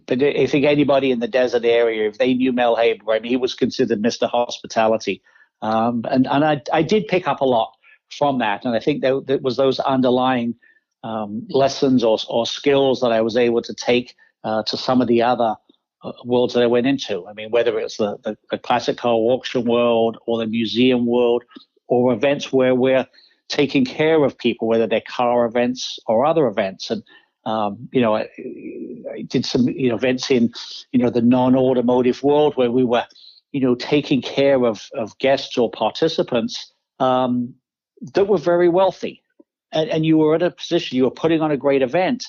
but 0.08 0.22
I 0.22 0.48
think 0.48 0.66
anybody 0.66 1.12
in 1.12 1.20
the 1.20 1.28
desert 1.28 1.64
area, 1.64 2.10
if 2.10 2.18
they 2.18 2.34
knew 2.34 2.52
Mel 2.52 2.76
Haber, 2.76 3.12
I 3.12 3.20
mean, 3.20 3.32
he 3.32 3.38
was 3.38 3.54
considered 3.54 4.02
Mr. 4.02 4.30
Hospitality. 4.30 5.22
Um, 5.62 6.06
and 6.10 6.28
and 6.28 6.44
I 6.44 6.62
I 6.74 6.82
did 6.82 7.08
pick 7.08 7.28
up 7.28 7.42
a 7.42 7.46
lot 7.46 7.74
from 8.10 8.40
that, 8.40 8.66
and 8.66 8.76
I 8.76 8.80
think 8.80 9.02
there, 9.02 9.22
there 9.22 9.40
was 9.40 9.58
those 9.58 9.80
underlying 9.80 10.56
um, 11.04 11.46
lessons 11.50 12.04
or, 12.04 12.18
or 12.30 12.46
skills 12.46 13.02
that 13.02 13.12
I 13.12 13.22
was 13.22 13.38
able 13.38 13.62
to 13.62 13.74
take 13.74 14.16
uh, 14.44 14.64
to 14.64 14.76
some 14.76 15.02
of 15.02 15.08
the 15.08 15.22
other 15.22 15.56
uh, 16.04 16.12
worlds 16.24 16.56
that 16.56 16.64
I 16.64 16.68
went 16.68 16.88
into. 16.88 17.28
I 17.28 17.34
mean, 17.34 17.52
whether 17.52 17.78
it's 17.80 17.98
the, 17.98 18.18
the, 18.24 18.38
the, 18.50 18.58
classic 18.58 18.98
car 18.98 19.14
auction 19.14 19.66
world 19.66 20.18
or 20.26 20.40
the 20.40 20.48
museum 20.48 21.06
world 21.06 21.44
or 21.88 22.12
events 22.12 22.52
where 22.52 22.74
we're 22.74 23.08
taking 23.50 23.86
care 23.86 24.24
of 24.24 24.38
people, 24.38 24.68
whether 24.68 24.88
they're 24.88 25.02
car 25.08 25.46
events 25.46 26.00
or 26.08 26.26
other 26.26 26.48
events. 26.48 26.90
And, 26.90 27.04
um, 27.46 27.90
you 27.92 28.02
know, 28.02 28.16
I, 28.16 28.28
I, 29.14 29.22
did 29.28 29.46
some 29.46 29.68
you 29.70 29.90
know, 29.90 29.96
events 29.96 30.32
in, 30.32 30.52
you 30.92 31.00
know, 31.00 31.10
the 31.10 31.22
non-automotive 31.22 32.24
world 32.24 32.56
where 32.56 32.72
we 32.72 32.84
were, 32.84 33.06
you 33.52 33.62
know, 33.62 33.76
taking 33.76 34.22
care 34.22 34.66
of, 34.66 34.90
of 34.94 35.18
guests 35.20 35.58
or 35.58 35.70
participants 35.70 36.74
um, 37.00 37.54
that 38.14 38.26
were 38.26 38.38
very 38.38 38.70
wealthy 38.70 39.22
and, 39.76 39.90
and 39.90 40.06
you 40.06 40.18
were 40.18 40.34
at 40.34 40.42
a 40.42 40.50
position, 40.50 40.98
you 40.98 41.04
were 41.04 41.12
putting 41.12 41.42
on 41.42 41.52
a 41.52 41.58
great 41.58 41.82
event, 41.82 42.26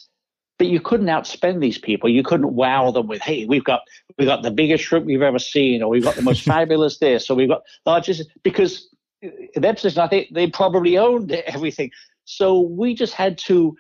but 0.58 0.66
you 0.66 0.80
couldn't 0.80 1.06
outspend 1.06 1.60
these 1.60 1.78
people. 1.78 2.10
You 2.10 2.22
couldn't 2.22 2.54
wow 2.54 2.90
them 2.90 3.06
with, 3.06 3.22
hey, 3.22 3.46
we've 3.46 3.64
got 3.64 3.82
we've 4.18 4.28
got 4.28 4.42
the 4.42 4.50
biggest 4.50 4.84
shrimp 4.84 5.06
we've 5.06 5.22
ever 5.22 5.38
seen, 5.38 5.82
or 5.82 5.88
we've 5.88 6.04
got 6.04 6.16
the 6.16 6.22
most 6.22 6.42
fabulous 6.44 6.98
this, 6.98 7.30
or 7.30 7.36
we've 7.36 7.48
got 7.48 7.62
largest 7.86 8.28
because 8.42 8.88
in 9.22 9.62
that 9.62 9.76
position, 9.76 10.00
I 10.00 10.08
think 10.08 10.34
they 10.34 10.48
probably 10.48 10.98
owned 10.98 11.32
everything. 11.32 11.90
So 12.24 12.60
we 12.60 12.94
just 12.94 13.14
had 13.14 13.38
to 13.38 13.76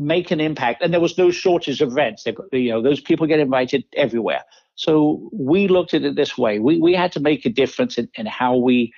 make 0.00 0.30
an 0.30 0.40
impact, 0.40 0.82
and 0.82 0.92
there 0.92 1.00
was 1.00 1.18
no 1.18 1.30
shortage 1.30 1.80
of 1.80 1.92
events. 1.92 2.26
You 2.52 2.70
know, 2.70 2.82
those 2.82 3.00
people 3.00 3.26
get 3.26 3.38
invited 3.38 3.84
everywhere. 3.94 4.42
So 4.74 5.28
we 5.32 5.68
looked 5.68 5.94
at 5.94 6.02
it 6.02 6.16
this 6.16 6.36
way: 6.38 6.58
we 6.58 6.80
we 6.80 6.94
had 6.94 7.12
to 7.12 7.20
make 7.20 7.44
a 7.44 7.50
difference 7.50 7.98
in, 7.98 8.08
in 8.14 8.26
how 8.26 8.56
we 8.56 8.92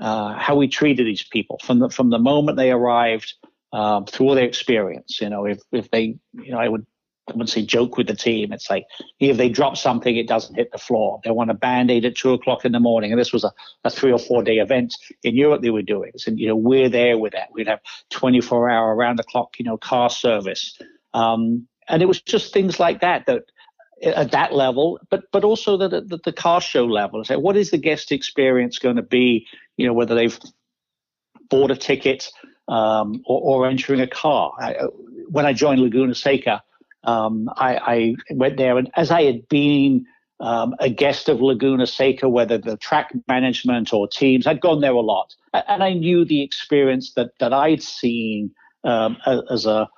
uh, 0.00 0.34
how 0.34 0.56
we 0.56 0.66
treated 0.66 1.06
these 1.06 1.22
people 1.22 1.60
from 1.62 1.78
the 1.78 1.90
from 1.90 2.10
the 2.10 2.18
moment 2.18 2.56
they 2.56 2.72
arrived 2.72 3.34
um, 3.72 4.06
through 4.06 4.34
their 4.34 4.46
experience. 4.46 5.20
You 5.20 5.28
know, 5.28 5.44
if 5.44 5.60
if 5.72 5.90
they, 5.90 6.16
you 6.32 6.52
know, 6.52 6.58
I 6.58 6.68
would 6.68 6.86
I 7.28 7.32
wouldn't 7.32 7.50
say 7.50 7.64
joke 7.64 7.96
with 7.96 8.06
the 8.06 8.14
team. 8.14 8.52
It's 8.52 8.70
like 8.70 8.86
if 9.18 9.36
they 9.36 9.48
drop 9.48 9.76
something, 9.76 10.16
it 10.16 10.28
doesn't 10.28 10.54
hit 10.54 10.70
the 10.70 10.78
floor. 10.78 11.20
They 11.24 11.30
want 11.30 11.50
a 11.50 11.54
band 11.54 11.90
aid 11.90 12.04
at 12.04 12.16
two 12.16 12.32
o'clock 12.32 12.64
in 12.64 12.72
the 12.72 12.80
morning, 12.80 13.10
and 13.10 13.20
this 13.20 13.32
was 13.32 13.42
a, 13.42 13.52
a 13.84 13.90
three 13.90 14.12
or 14.12 14.18
four 14.18 14.42
day 14.42 14.58
event 14.58 14.94
in 15.24 15.34
Europe. 15.34 15.62
They 15.62 15.70
were 15.70 15.82
doing, 15.82 16.12
so 16.16 16.30
you 16.30 16.46
know, 16.46 16.56
we're 16.56 16.88
there 16.88 17.18
with 17.18 17.32
that. 17.32 17.48
We'd 17.52 17.66
have 17.66 17.80
24 18.10 18.70
hour 18.70 18.94
around 18.94 19.18
the 19.18 19.24
clock, 19.24 19.58
you 19.58 19.64
know, 19.64 19.76
car 19.76 20.08
service, 20.08 20.78
um, 21.14 21.66
and 21.88 22.00
it 22.00 22.06
was 22.06 22.20
just 22.20 22.52
things 22.52 22.78
like 22.78 23.00
that 23.00 23.26
that 23.26 23.44
at 24.02 24.30
that 24.30 24.52
level, 24.52 25.00
but 25.10 25.24
but 25.32 25.42
also 25.42 25.76
the, 25.76 25.88
the, 25.88 26.20
the 26.24 26.32
car 26.32 26.60
show 26.60 26.84
level. 26.84 27.24
So 27.24 27.38
what 27.38 27.56
is 27.56 27.70
the 27.70 27.78
guest 27.78 28.12
experience 28.12 28.78
going 28.78 28.96
to 28.96 29.02
be? 29.02 29.46
You 29.76 29.86
know, 29.86 29.92
whether 29.92 30.14
they've 30.14 30.38
bought 31.48 31.70
a 31.70 31.76
ticket 31.76 32.30
um, 32.68 33.22
or, 33.26 33.64
or, 33.64 33.68
entering 33.68 34.00
a 34.00 34.06
car. 34.06 34.52
I, 34.58 34.74
when 35.28 35.46
I 35.46 35.52
joined 35.52 35.80
Laguna 35.80 36.14
Seca, 36.14 36.62
um, 37.06 37.48
I, 37.56 37.76
I, 37.76 38.14
went 38.34 38.56
there, 38.56 38.78
and 38.78 38.90
as 38.96 39.10
I 39.10 39.22
had 39.22 39.48
been 39.48 40.06
um, 40.40 40.74
a 40.80 40.90
guest 40.90 41.28
of 41.28 41.40
Laguna 41.40 41.86
Seca, 41.86 42.28
whether 42.28 42.58
the 42.58 42.76
track 42.76 43.12
management 43.28 43.92
or 43.92 44.06
teams, 44.06 44.46
I'd 44.46 44.60
gone 44.60 44.80
there 44.80 44.92
a 44.92 45.00
lot, 45.00 45.34
and 45.54 45.82
I 45.82 45.92
knew 45.92 46.24
the 46.24 46.42
experience 46.42 47.14
that 47.14 47.30
that 47.40 47.52
I'd 47.52 47.82
seen 47.82 48.50
um, 48.84 49.16
as 49.50 49.66
a 49.66 49.88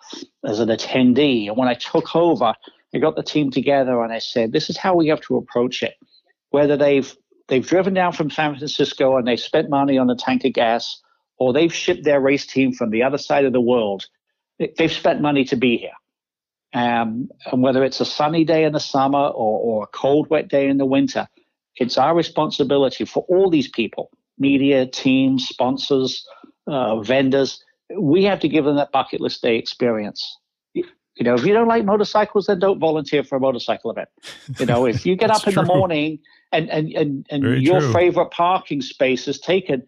as 0.44 0.60
an 0.60 0.68
attendee. 0.68 1.48
And 1.48 1.56
when 1.56 1.68
I 1.68 1.74
took 1.74 2.14
over 2.14 2.54
I 2.94 2.98
got 2.98 3.16
the 3.16 3.22
team 3.22 3.50
together 3.50 4.02
and 4.02 4.12
I 4.12 4.18
said, 4.18 4.52
this 4.52 4.70
is 4.70 4.76
how 4.76 4.94
we 4.94 5.08
have 5.08 5.20
to 5.22 5.36
approach 5.36 5.82
it. 5.82 5.94
Whether 6.50 6.76
they've 6.76 7.14
they've 7.48 7.66
driven 7.66 7.94
down 7.94 8.12
from 8.12 8.30
San 8.30 8.56
Francisco 8.56 9.16
and 9.16 9.26
they've 9.26 9.40
spent 9.40 9.68
money 9.68 9.98
on 9.98 10.08
a 10.10 10.16
tank 10.16 10.44
of 10.44 10.52
gas, 10.52 11.00
or 11.38 11.52
they've 11.52 11.72
shipped 11.72 12.04
their 12.04 12.20
race 12.20 12.46
team 12.46 12.72
from 12.72 12.90
the 12.90 13.02
other 13.02 13.18
side 13.18 13.44
of 13.44 13.52
the 13.52 13.60
world, 13.60 14.06
they've 14.76 14.92
spent 14.92 15.20
money 15.20 15.44
to 15.44 15.56
be 15.56 15.76
here. 15.76 15.92
Um, 16.74 17.30
and 17.46 17.62
whether 17.62 17.82
it's 17.82 18.00
a 18.00 18.04
sunny 18.04 18.44
day 18.44 18.64
in 18.64 18.72
the 18.72 18.80
summer 18.80 19.18
or, 19.18 19.60
or 19.60 19.84
a 19.84 19.86
cold, 19.86 20.28
wet 20.28 20.48
day 20.48 20.68
in 20.68 20.76
the 20.76 20.84
winter, 20.84 21.26
it's 21.76 21.96
our 21.96 22.14
responsibility 22.14 23.04
for 23.04 23.24
all 23.28 23.50
these 23.50 23.68
people 23.68 24.10
media, 24.40 24.86
teams, 24.86 25.48
sponsors, 25.48 26.24
uh, 26.68 27.00
vendors. 27.00 27.62
We 27.98 28.24
have 28.24 28.38
to 28.40 28.48
give 28.48 28.64
them 28.64 28.76
that 28.76 28.92
bucket 28.92 29.20
list 29.20 29.42
day 29.42 29.56
experience. 29.56 30.38
You 30.74 31.24
know, 31.24 31.34
if 31.34 31.44
you 31.44 31.52
don't 31.52 31.66
like 31.66 31.84
motorcycles, 31.84 32.46
then 32.46 32.60
don't 32.60 32.78
volunteer 32.78 33.24
for 33.24 33.36
a 33.36 33.40
motorcycle 33.40 33.90
event. 33.90 34.08
You 34.58 34.66
know, 34.66 34.86
if 34.86 35.04
you 35.04 35.16
get 35.22 35.30
up 35.30 35.48
in 35.48 35.54
true. 35.54 35.62
the 35.62 35.66
morning 35.66 36.20
and 36.52 36.70
and 36.70 36.92
and, 36.92 37.26
and 37.30 37.62
your 37.62 37.80
true. 37.80 37.92
favorite 37.92 38.30
parking 38.30 38.80
space 38.80 39.26
is 39.26 39.40
taken, 39.40 39.82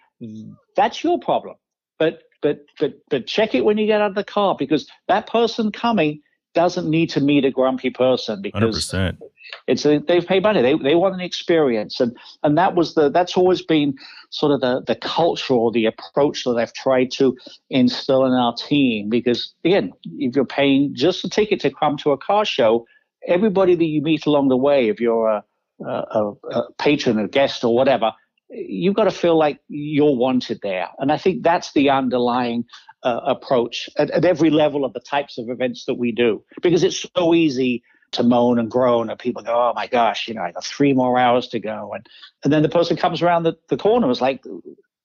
that's 0.75 1.05
your 1.05 1.21
problem. 1.21 1.55
But 1.99 2.23
but 2.43 2.65
but 2.81 2.95
but 3.11 3.27
check 3.29 3.55
it 3.55 3.65
when 3.65 3.79
you 3.79 3.87
get 3.87 4.01
out 4.01 4.11
of 4.11 4.17
the 4.17 4.25
car 4.25 4.57
because 4.59 4.89
that 5.07 5.29
person 5.29 5.71
coming 5.71 6.21
doesn't 6.55 6.89
need 6.89 7.11
to 7.11 7.21
meet 7.21 7.45
a 7.45 7.51
grumpy 7.51 7.91
person 7.91 8.43
because 8.43 8.91
100%. 8.91 9.19
it's 9.67 9.85
a, 9.85 9.99
they've 9.99 10.27
paid 10.27 10.43
money. 10.43 10.63
They 10.63 10.77
they 10.77 10.95
want 10.95 11.15
an 11.15 11.21
experience, 11.21 12.01
and 12.01 12.17
and 12.43 12.59
that 12.59 12.75
was 12.75 12.95
the 12.95 13.09
that's 13.09 13.37
always 13.37 13.63
been 13.63 13.95
sort 14.31 14.53
of 14.53 14.61
the 14.61 14.83
the 14.87 14.97
culture 14.97 15.55
or 15.55 15.71
the 15.71 15.87
approach 15.87 16.45
that 16.45 16.57
I've 16.57 16.73
tried 16.73 17.11
to 17.13 17.37
instill 17.69 18.25
in 18.25 18.33
our 18.33 18.55
team. 18.55 19.09
Because 19.09 19.53
again, 19.65 19.93
if 20.19 20.35
you're 20.35 20.45
paying 20.45 20.95
just 20.95 21.25
a 21.25 21.29
ticket 21.29 21.61
to 21.61 21.71
come 21.71 21.97
to 21.99 22.13
a 22.13 22.19
car 22.19 22.45
show, 22.45 22.87
everybody 23.27 23.75
that 23.75 23.85
you 23.85 24.03
meet 24.03 24.27
along 24.27 24.49
the 24.49 24.57
way, 24.57 24.89
if 24.89 25.01
you're 25.01 25.29
a, 25.29 25.45
a, 25.85 26.33
a 26.51 26.73
patron, 26.79 27.19
a 27.19 27.29
guest, 27.29 27.65
or 27.65 27.75
whatever, 27.75 28.13
you've 28.51 28.95
got 28.95 29.05
to 29.05 29.11
feel 29.11 29.39
like 29.39 29.61
you're 29.69 30.17
wanted 30.17 30.61
there. 30.63 30.89
And 30.99 31.13
I 31.13 31.19
think 31.19 31.43
that's 31.43 31.73
the 31.73 31.91
underlying 31.91 32.65
uh, 33.03 33.21
approach 33.25 33.89
at, 33.97 34.11
at 34.11 34.25
every 34.25 34.51
level 34.51 34.85
of 34.85 34.93
the 34.93 35.01
types 35.01 35.39
of 35.39 35.49
events 35.49 35.85
that 35.87 35.95
we 35.95 36.13
do, 36.13 36.43
because 36.63 36.83
it's 36.83 37.07
so 37.17 37.35
easy 37.35 37.83
to 38.13 38.23
moan 38.23 38.59
and 38.59 38.71
groan 38.71 39.09
and 39.09 39.19
people 39.19 39.43
go, 39.43 39.53
oh 39.53 39.73
my 39.75 39.87
gosh, 39.87 40.27
you 40.27 40.35
know, 40.35 40.43
I 40.43 40.53
got 40.53 40.65
three 40.65 40.93
more 40.93 41.19
hours 41.19 41.47
to 41.49 41.61
go. 41.61 41.93
And, 41.95 42.07
and 42.43 42.53
then 42.53 42.63
the 42.63 42.69
person 42.69 42.97
comes 42.97 43.23
around 43.23 43.45
the, 43.45 43.57
the 43.69 43.77
corner 43.77 44.11
is 44.11 44.21
like, 44.21 44.45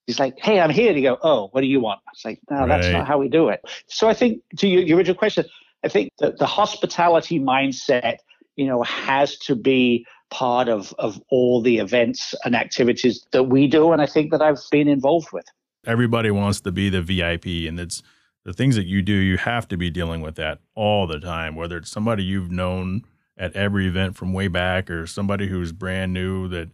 he's 0.06 0.18
like, 0.18 0.38
hey, 0.38 0.60
I'm 0.60 0.70
here. 0.70 0.88
And 0.88 0.98
you 0.98 1.04
go, 1.04 1.18
oh, 1.22 1.48
what 1.52 1.60
do 1.60 1.68
you 1.68 1.80
want? 1.80 2.00
It's 2.12 2.24
like, 2.24 2.40
no, 2.50 2.58
right. 2.58 2.68
that's 2.68 2.88
not 2.88 3.06
how 3.06 3.18
we 3.18 3.28
do 3.28 3.48
it. 3.48 3.60
So 3.86 4.08
I 4.08 4.14
think 4.14 4.42
to 4.58 4.66
your, 4.66 4.82
your 4.82 4.98
original 4.98 5.16
question, 5.16 5.44
I 5.84 5.88
think 5.88 6.12
that 6.18 6.38
the 6.38 6.46
hospitality 6.46 7.38
mindset, 7.38 8.16
you 8.56 8.66
know, 8.66 8.82
has 8.82 9.38
to 9.40 9.54
be 9.54 10.04
part 10.30 10.68
of, 10.68 10.92
of 10.98 11.22
all 11.30 11.62
the 11.62 11.78
events 11.78 12.34
and 12.44 12.56
activities 12.56 13.24
that 13.30 13.44
we 13.44 13.68
do. 13.68 13.92
And 13.92 14.02
I 14.02 14.06
think 14.06 14.32
that 14.32 14.42
I've 14.42 14.58
been 14.72 14.88
involved 14.88 15.28
with. 15.32 15.44
Everybody 15.86 16.30
wants 16.30 16.60
to 16.62 16.72
be 16.72 16.90
the 16.90 17.00
VIP 17.00 17.68
and 17.68 17.80
it's, 17.80 18.02
the 18.46 18.52
things 18.52 18.76
that 18.76 18.86
you 18.86 19.02
do, 19.02 19.12
you 19.12 19.38
have 19.38 19.66
to 19.66 19.76
be 19.76 19.90
dealing 19.90 20.20
with 20.20 20.36
that 20.36 20.60
all 20.76 21.08
the 21.08 21.18
time, 21.18 21.56
whether 21.56 21.78
it's 21.78 21.90
somebody 21.90 22.22
you've 22.22 22.52
known 22.52 23.02
at 23.36 23.52
every 23.56 23.88
event 23.88 24.16
from 24.16 24.32
way 24.32 24.46
back 24.46 24.88
or 24.88 25.04
somebody 25.04 25.48
who's 25.48 25.72
brand 25.72 26.12
new 26.12 26.46
that 26.46 26.68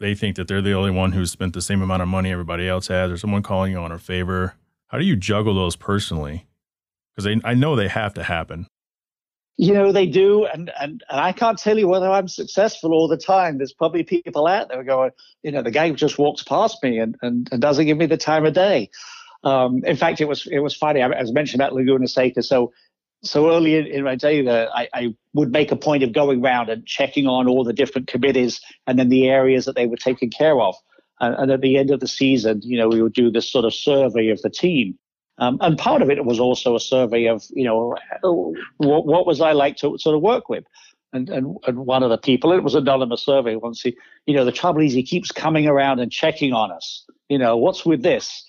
they 0.00 0.16
think 0.16 0.34
that 0.34 0.48
they're 0.48 0.60
the 0.60 0.72
only 0.72 0.90
one 0.90 1.12
who's 1.12 1.30
spent 1.30 1.52
the 1.52 1.62
same 1.62 1.80
amount 1.80 2.02
of 2.02 2.08
money 2.08 2.32
everybody 2.32 2.68
else 2.68 2.88
has 2.88 3.08
or 3.08 3.16
someone 3.16 3.40
calling 3.44 3.70
you 3.70 3.78
on 3.78 3.92
a 3.92 4.00
favor. 4.00 4.56
How 4.88 4.98
do 4.98 5.04
you 5.04 5.14
juggle 5.14 5.54
those 5.54 5.76
personally? 5.76 6.44
Because 7.14 7.40
I 7.44 7.54
know 7.54 7.76
they 7.76 7.86
have 7.86 8.14
to 8.14 8.24
happen. 8.24 8.66
You 9.58 9.74
know, 9.74 9.92
they 9.92 10.06
do. 10.06 10.46
And, 10.46 10.72
and, 10.80 11.04
and 11.08 11.20
I 11.20 11.32
can't 11.32 11.58
tell 11.58 11.78
you 11.78 11.86
whether 11.86 12.10
I'm 12.10 12.28
successful 12.28 12.92
all 12.92 13.06
the 13.06 13.18
time. 13.18 13.58
There's 13.58 13.72
probably 13.72 14.02
people 14.02 14.46
out 14.46 14.68
there 14.68 14.82
going, 14.82 15.10
you 15.42 15.52
know, 15.52 15.62
the 15.62 15.70
guy 15.70 15.90
just 15.90 16.18
walks 16.18 16.42
past 16.42 16.82
me 16.82 16.98
and, 16.98 17.16
and, 17.22 17.48
and 17.52 17.60
doesn't 17.60 17.86
give 17.86 17.98
me 17.98 18.06
the 18.06 18.16
time 18.16 18.46
of 18.46 18.54
day. 18.54 18.90
Um, 19.44 19.82
in 19.84 19.96
fact, 19.96 20.20
it 20.20 20.28
was 20.28 20.46
it 20.46 20.60
was 20.60 20.74
funny. 20.74 21.02
I, 21.02 21.20
was 21.20 21.32
mentioned 21.32 21.60
about 21.60 21.74
Laguna 21.74 22.06
Seca. 22.06 22.42
So 22.42 22.72
so 23.22 23.50
early 23.50 23.76
in, 23.76 23.86
in 23.86 24.04
my 24.04 24.16
day, 24.16 24.42
that 24.42 24.68
I, 24.74 24.88
I, 24.92 25.14
would 25.34 25.52
make 25.52 25.70
a 25.70 25.76
point 25.76 26.02
of 26.02 26.12
going 26.12 26.44
around 26.44 26.68
and 26.68 26.84
checking 26.84 27.26
on 27.26 27.48
all 27.48 27.64
the 27.64 27.72
different 27.72 28.08
committees 28.08 28.60
and 28.86 28.98
then 28.98 29.08
the 29.08 29.28
areas 29.28 29.64
that 29.64 29.76
they 29.76 29.86
were 29.86 29.96
taking 29.96 30.28
care 30.28 30.60
of. 30.60 30.74
And, 31.20 31.34
and 31.36 31.50
at 31.52 31.60
the 31.60 31.78
end 31.78 31.90
of 31.90 32.00
the 32.00 32.08
season, 32.08 32.60
you 32.62 32.76
know, 32.76 32.88
we 32.88 33.00
would 33.00 33.12
do 33.12 33.30
this 33.30 33.50
sort 33.50 33.64
of 33.64 33.72
survey 33.72 34.28
of 34.28 34.42
the 34.42 34.50
team. 34.50 34.98
Um, 35.38 35.58
and 35.60 35.78
part 35.78 36.02
of 36.02 36.10
it 36.10 36.24
was 36.24 36.38
also 36.38 36.76
a 36.76 36.80
survey 36.80 37.26
of, 37.26 37.44
you 37.50 37.64
know, 37.64 37.96
what, 38.78 39.06
what 39.06 39.26
was 39.26 39.40
I 39.40 39.52
like 39.52 39.76
to 39.78 39.98
sort 39.98 40.14
of 40.14 40.22
work 40.22 40.48
with. 40.48 40.64
And, 41.14 41.28
and, 41.28 41.56
and 41.66 41.78
one 41.78 42.02
of 42.02 42.10
the 42.10 42.18
people, 42.18 42.52
it 42.52 42.62
was 42.62 42.74
an 42.74 42.82
anonymous 42.82 43.22
survey 43.22 43.56
once 43.56 43.82
he, 43.82 43.96
you 44.26 44.34
know, 44.34 44.44
the 44.44 44.52
trouble 44.52 44.82
is 44.82 44.92
he 44.92 45.02
keeps 45.02 45.30
coming 45.30 45.66
around 45.66 46.00
and 46.00 46.10
checking 46.10 46.52
on 46.52 46.70
us. 46.70 47.04
You 47.28 47.38
know, 47.38 47.56
what's 47.56 47.84
with 47.84 48.02
this? 48.02 48.44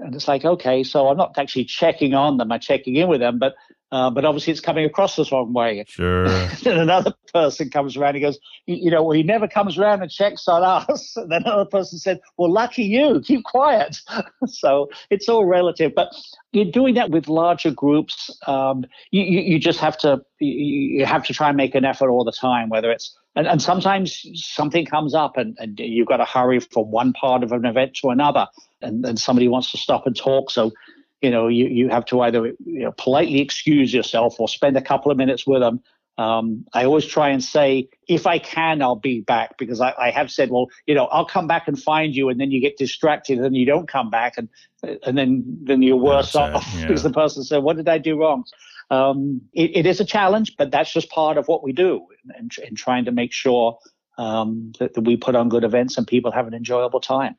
And 0.00 0.14
it's 0.14 0.28
like, 0.28 0.44
okay, 0.44 0.82
so 0.82 1.08
I'm 1.08 1.16
not 1.16 1.36
actually 1.38 1.64
checking 1.64 2.14
on 2.14 2.38
them, 2.38 2.50
I'm 2.50 2.60
checking 2.60 2.96
in 2.96 3.08
with 3.08 3.20
them, 3.20 3.38
but 3.38 3.54
uh, 3.92 4.08
but 4.08 4.24
obviously 4.24 4.52
it's 4.52 4.60
coming 4.60 4.84
across 4.84 5.16
the 5.16 5.26
wrong 5.32 5.52
way. 5.52 5.84
Sure. 5.88 6.28
then 6.62 6.78
another 6.78 7.12
person 7.34 7.70
comes 7.70 7.96
around 7.96 8.14
and 8.14 8.22
goes, 8.22 8.38
you, 8.66 8.90
know, 8.90 9.02
well, 9.02 9.16
he 9.16 9.24
never 9.24 9.48
comes 9.48 9.78
around 9.78 10.00
and 10.00 10.10
checks 10.10 10.46
on 10.46 10.62
us. 10.62 11.16
And 11.16 11.30
then 11.32 11.42
another 11.42 11.64
person 11.64 11.98
said, 11.98 12.20
well, 12.36 12.52
lucky 12.52 12.84
you, 12.84 13.20
keep 13.20 13.44
quiet. 13.44 13.96
so 14.46 14.90
it's 15.10 15.28
all 15.28 15.44
relative. 15.44 15.92
But 15.94 16.14
you're 16.52 16.70
doing 16.70 16.94
that 16.94 17.10
with 17.10 17.28
larger 17.28 17.72
groups. 17.72 18.30
Um, 18.46 18.84
you, 19.10 19.24
you, 19.24 19.40
you 19.40 19.58
just 19.58 19.80
have 19.80 19.98
to 19.98 20.22
you 20.38 21.04
have 21.04 21.24
to 21.24 21.34
try 21.34 21.48
and 21.48 21.56
make 21.56 21.74
an 21.74 21.84
effort 21.84 22.10
all 22.10 22.24
the 22.24 22.32
time, 22.32 22.68
whether 22.68 22.90
it's 22.90 23.14
and, 23.36 23.46
and 23.46 23.60
sometimes 23.60 24.24
something 24.34 24.86
comes 24.86 25.14
up 25.14 25.36
and, 25.36 25.56
and 25.58 25.78
you've 25.78 26.08
got 26.08 26.16
to 26.16 26.24
hurry 26.24 26.60
from 26.60 26.90
one 26.90 27.12
part 27.12 27.42
of 27.42 27.52
an 27.52 27.64
event 27.64 27.94
to 27.96 28.08
another 28.08 28.46
and, 28.82 29.04
then 29.04 29.16
somebody 29.16 29.48
wants 29.48 29.70
to 29.72 29.78
stop 29.78 30.06
and 30.06 30.16
talk. 30.16 30.50
So, 30.50 30.72
you 31.20 31.30
know, 31.30 31.48
you, 31.48 31.66
you 31.66 31.88
have 31.88 32.04
to 32.06 32.20
either 32.22 32.46
you 32.46 32.56
know, 32.84 32.92
politely 32.92 33.40
excuse 33.40 33.92
yourself 33.92 34.38
or 34.38 34.48
spend 34.48 34.76
a 34.76 34.82
couple 34.82 35.10
of 35.10 35.18
minutes 35.18 35.46
with 35.46 35.60
them. 35.60 35.80
Um, 36.18 36.66
I 36.74 36.84
always 36.84 37.06
try 37.06 37.30
and 37.30 37.42
say, 37.42 37.88
if 38.06 38.26
I 38.26 38.38
can, 38.38 38.82
I'll 38.82 38.94
be 38.94 39.20
back 39.20 39.56
because 39.56 39.80
I, 39.80 39.94
I, 39.98 40.10
have 40.10 40.30
said, 40.30 40.50
well, 40.50 40.66
you 40.84 40.94
know, 40.94 41.06
I'll 41.06 41.24
come 41.24 41.46
back 41.46 41.66
and 41.66 41.80
find 41.80 42.14
you, 42.14 42.28
and 42.28 42.38
then 42.38 42.50
you 42.50 42.60
get 42.60 42.76
distracted 42.76 43.38
and 43.38 43.56
you 43.56 43.64
don't 43.64 43.88
come 43.88 44.10
back, 44.10 44.34
and 44.36 44.48
and 44.82 45.16
then 45.16 45.44
then 45.62 45.80
you're 45.80 45.96
worse 45.96 46.36
off 46.36 46.66
yeah. 46.74 46.82
because 46.82 47.04
the 47.04 47.10
person 47.10 47.42
said, 47.42 47.62
what 47.62 47.76
did 47.76 47.88
I 47.88 47.96
do 47.96 48.20
wrong? 48.20 48.44
Um, 48.90 49.40
it, 49.54 49.76
it 49.76 49.86
is 49.86 50.00
a 50.00 50.04
challenge, 50.04 50.56
but 50.58 50.70
that's 50.70 50.92
just 50.92 51.08
part 51.10 51.38
of 51.38 51.48
what 51.48 51.62
we 51.62 51.72
do 51.72 52.06
in, 52.38 52.50
in 52.68 52.74
trying 52.74 53.06
to 53.06 53.12
make 53.12 53.32
sure 53.32 53.78
um, 54.18 54.72
that, 54.78 54.94
that 54.94 55.02
we 55.02 55.16
put 55.16 55.34
on 55.36 55.48
good 55.48 55.64
events 55.64 55.96
and 55.96 56.06
people 56.06 56.32
have 56.32 56.46
an 56.46 56.54
enjoyable 56.54 57.00
time. 57.00 57.36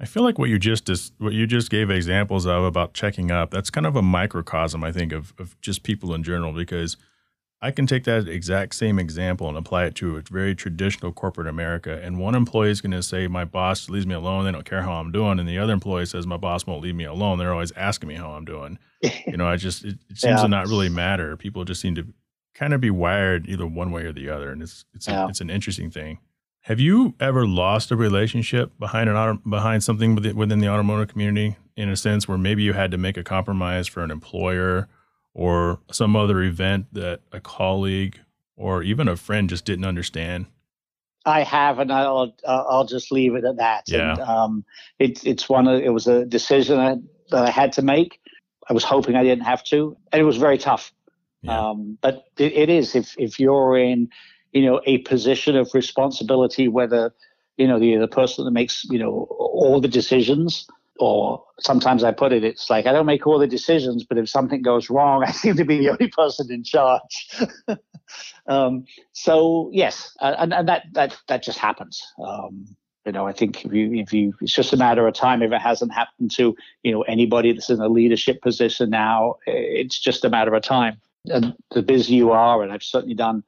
I 0.00 0.06
feel 0.06 0.22
like 0.22 0.38
what 0.38 0.48
you 0.48 0.58
just 0.58 1.12
what 1.18 1.34
you 1.34 1.46
just 1.46 1.70
gave 1.70 1.90
examples 1.90 2.46
of 2.46 2.64
about 2.64 2.94
checking 2.94 3.30
up. 3.30 3.50
That's 3.50 3.68
kind 3.68 3.86
of 3.86 3.96
a 3.96 4.02
microcosm, 4.02 4.82
I 4.82 4.92
think, 4.92 5.12
of 5.12 5.34
of 5.38 5.60
just 5.60 5.82
people 5.82 6.14
in 6.14 6.22
general. 6.22 6.52
Because 6.52 6.96
I 7.60 7.70
can 7.70 7.86
take 7.86 8.04
that 8.04 8.26
exact 8.26 8.74
same 8.74 8.98
example 8.98 9.46
and 9.46 9.58
apply 9.58 9.84
it 9.84 9.94
to 9.96 10.16
a 10.16 10.22
very 10.22 10.54
traditional 10.54 11.12
corporate 11.12 11.46
America. 11.46 12.00
And 12.02 12.18
one 12.18 12.34
employee 12.34 12.70
is 12.70 12.80
going 12.80 12.92
to 12.92 13.02
say, 13.02 13.28
"My 13.28 13.44
boss 13.44 13.90
leaves 13.90 14.06
me 14.06 14.14
alone. 14.14 14.46
They 14.46 14.52
don't 14.52 14.64
care 14.64 14.82
how 14.82 14.94
I'm 14.94 15.12
doing," 15.12 15.38
and 15.38 15.46
the 15.46 15.58
other 15.58 15.74
employee 15.74 16.06
says, 16.06 16.26
"My 16.26 16.38
boss 16.38 16.66
won't 16.66 16.82
leave 16.82 16.94
me 16.94 17.04
alone. 17.04 17.38
They're 17.38 17.52
always 17.52 17.72
asking 17.72 18.08
me 18.08 18.14
how 18.14 18.30
I'm 18.30 18.46
doing." 18.46 18.78
you 19.26 19.36
know, 19.36 19.46
I 19.46 19.56
just 19.56 19.84
it, 19.84 19.98
it 20.08 20.18
seems 20.18 20.38
yeah. 20.38 20.42
to 20.42 20.48
not 20.48 20.68
really 20.68 20.88
matter. 20.88 21.36
People 21.36 21.64
just 21.64 21.82
seem 21.82 21.94
to 21.96 22.06
kind 22.54 22.72
of 22.72 22.80
be 22.80 22.90
wired 22.90 23.46
either 23.48 23.66
one 23.66 23.90
way 23.90 24.04
or 24.04 24.12
the 24.12 24.30
other, 24.30 24.50
and 24.50 24.62
it's 24.62 24.86
it's 24.94 25.08
yeah. 25.08 25.26
a, 25.26 25.28
it's 25.28 25.42
an 25.42 25.50
interesting 25.50 25.90
thing. 25.90 26.20
Have 26.64 26.78
you 26.78 27.14
ever 27.18 27.46
lost 27.46 27.90
a 27.90 27.96
relationship 27.96 28.78
behind 28.78 29.08
an 29.08 29.16
auto, 29.16 29.40
behind 29.48 29.82
something 29.82 30.14
within 30.14 30.58
the 30.58 30.68
automotive 30.68 31.08
community 31.08 31.56
in 31.76 31.88
a 31.88 31.96
sense 31.96 32.28
where 32.28 32.36
maybe 32.36 32.62
you 32.62 32.74
had 32.74 32.90
to 32.90 32.98
make 32.98 33.16
a 33.16 33.24
compromise 33.24 33.88
for 33.88 34.02
an 34.02 34.10
employer 34.10 34.88
or 35.32 35.80
some 35.90 36.14
other 36.16 36.42
event 36.42 36.86
that 36.92 37.20
a 37.32 37.40
colleague 37.40 38.20
or 38.56 38.82
even 38.82 39.08
a 39.08 39.16
friend 39.16 39.48
just 39.48 39.64
didn't 39.64 39.86
understand? 39.86 40.46
I 41.24 41.42
have, 41.42 41.78
and 41.78 41.92
I'll 41.92 42.34
I'll 42.46 42.86
just 42.86 43.12
leave 43.12 43.34
it 43.34 43.44
at 43.44 43.56
that. 43.56 43.84
Yeah. 43.86 44.12
And, 44.12 44.20
um, 44.20 44.64
it's 44.98 45.24
it's 45.24 45.48
one 45.48 45.66
of 45.66 45.80
it 45.80 45.90
was 45.90 46.06
a 46.06 46.24
decision 46.24 46.78
I, 46.78 46.96
that 47.30 47.46
I 47.46 47.50
had 47.50 47.72
to 47.74 47.82
make. 47.82 48.20
I 48.68 48.72
was 48.72 48.84
hoping 48.84 49.16
I 49.16 49.22
didn't 49.22 49.44
have 49.44 49.62
to, 49.64 49.96
and 50.12 50.20
it 50.20 50.24
was 50.24 50.36
very 50.36 50.58
tough. 50.58 50.92
Yeah. 51.42 51.70
Um, 51.70 51.98
but 52.00 52.24
it, 52.38 52.52
it 52.52 52.68
is 52.68 52.94
if 52.94 53.14
if 53.18 53.38
you're 53.38 53.76
in 53.76 54.10
you 54.52 54.64
know, 54.64 54.80
a 54.86 54.98
position 54.98 55.56
of 55.56 55.70
responsibility, 55.74 56.68
whether, 56.68 57.14
you 57.56 57.66
know, 57.66 57.78
the, 57.78 57.96
the 57.96 58.08
person 58.08 58.44
that 58.44 58.50
makes, 58.50 58.84
you 58.84 58.98
know, 58.98 59.26
all 59.30 59.80
the 59.80 59.88
decisions, 59.88 60.66
or 61.00 61.42
sometimes 61.58 62.04
I 62.04 62.12
put 62.12 62.32
it, 62.32 62.44
it's 62.44 62.68
like 62.68 62.86
I 62.86 62.92
don't 62.92 63.06
make 63.06 63.26
all 63.26 63.38
the 63.38 63.46
decisions, 63.46 64.04
but 64.04 64.18
if 64.18 64.28
something 64.28 64.62
goes 64.62 64.90
wrong, 64.90 65.24
I 65.26 65.32
seem 65.32 65.56
to 65.56 65.64
be 65.64 65.78
the 65.78 65.90
only 65.90 66.08
person 66.08 66.52
in 66.52 66.62
charge. 66.62 67.40
um, 68.46 68.84
so 69.12 69.70
yes, 69.72 70.14
and, 70.20 70.52
and 70.52 70.68
that 70.68 70.84
that 70.92 71.16
that 71.28 71.42
just 71.42 71.58
happens. 71.58 72.02
Um, 72.22 72.66
you 73.06 73.12
know, 73.12 73.26
I 73.26 73.32
think 73.32 73.64
if 73.64 73.72
you 73.72 73.94
if 73.94 74.12
you 74.12 74.34
it's 74.42 74.52
just 74.52 74.74
a 74.74 74.76
matter 74.76 75.08
of 75.08 75.14
time. 75.14 75.42
If 75.42 75.52
it 75.52 75.60
hasn't 75.60 75.92
happened 75.92 76.30
to 76.32 76.54
you 76.82 76.92
know 76.92 77.02
anybody 77.02 77.52
that's 77.52 77.70
in 77.70 77.80
a 77.80 77.88
leadership 77.88 78.42
position 78.42 78.90
now, 78.90 79.36
it's 79.46 79.98
just 79.98 80.24
a 80.24 80.28
matter 80.28 80.54
of 80.54 80.62
time. 80.62 81.00
And 81.26 81.54
the 81.70 81.82
busier 81.82 82.16
you 82.16 82.30
are, 82.30 82.62
and 82.62 82.72
I've 82.72 82.82
certainly 82.82 83.14
done 83.14 83.42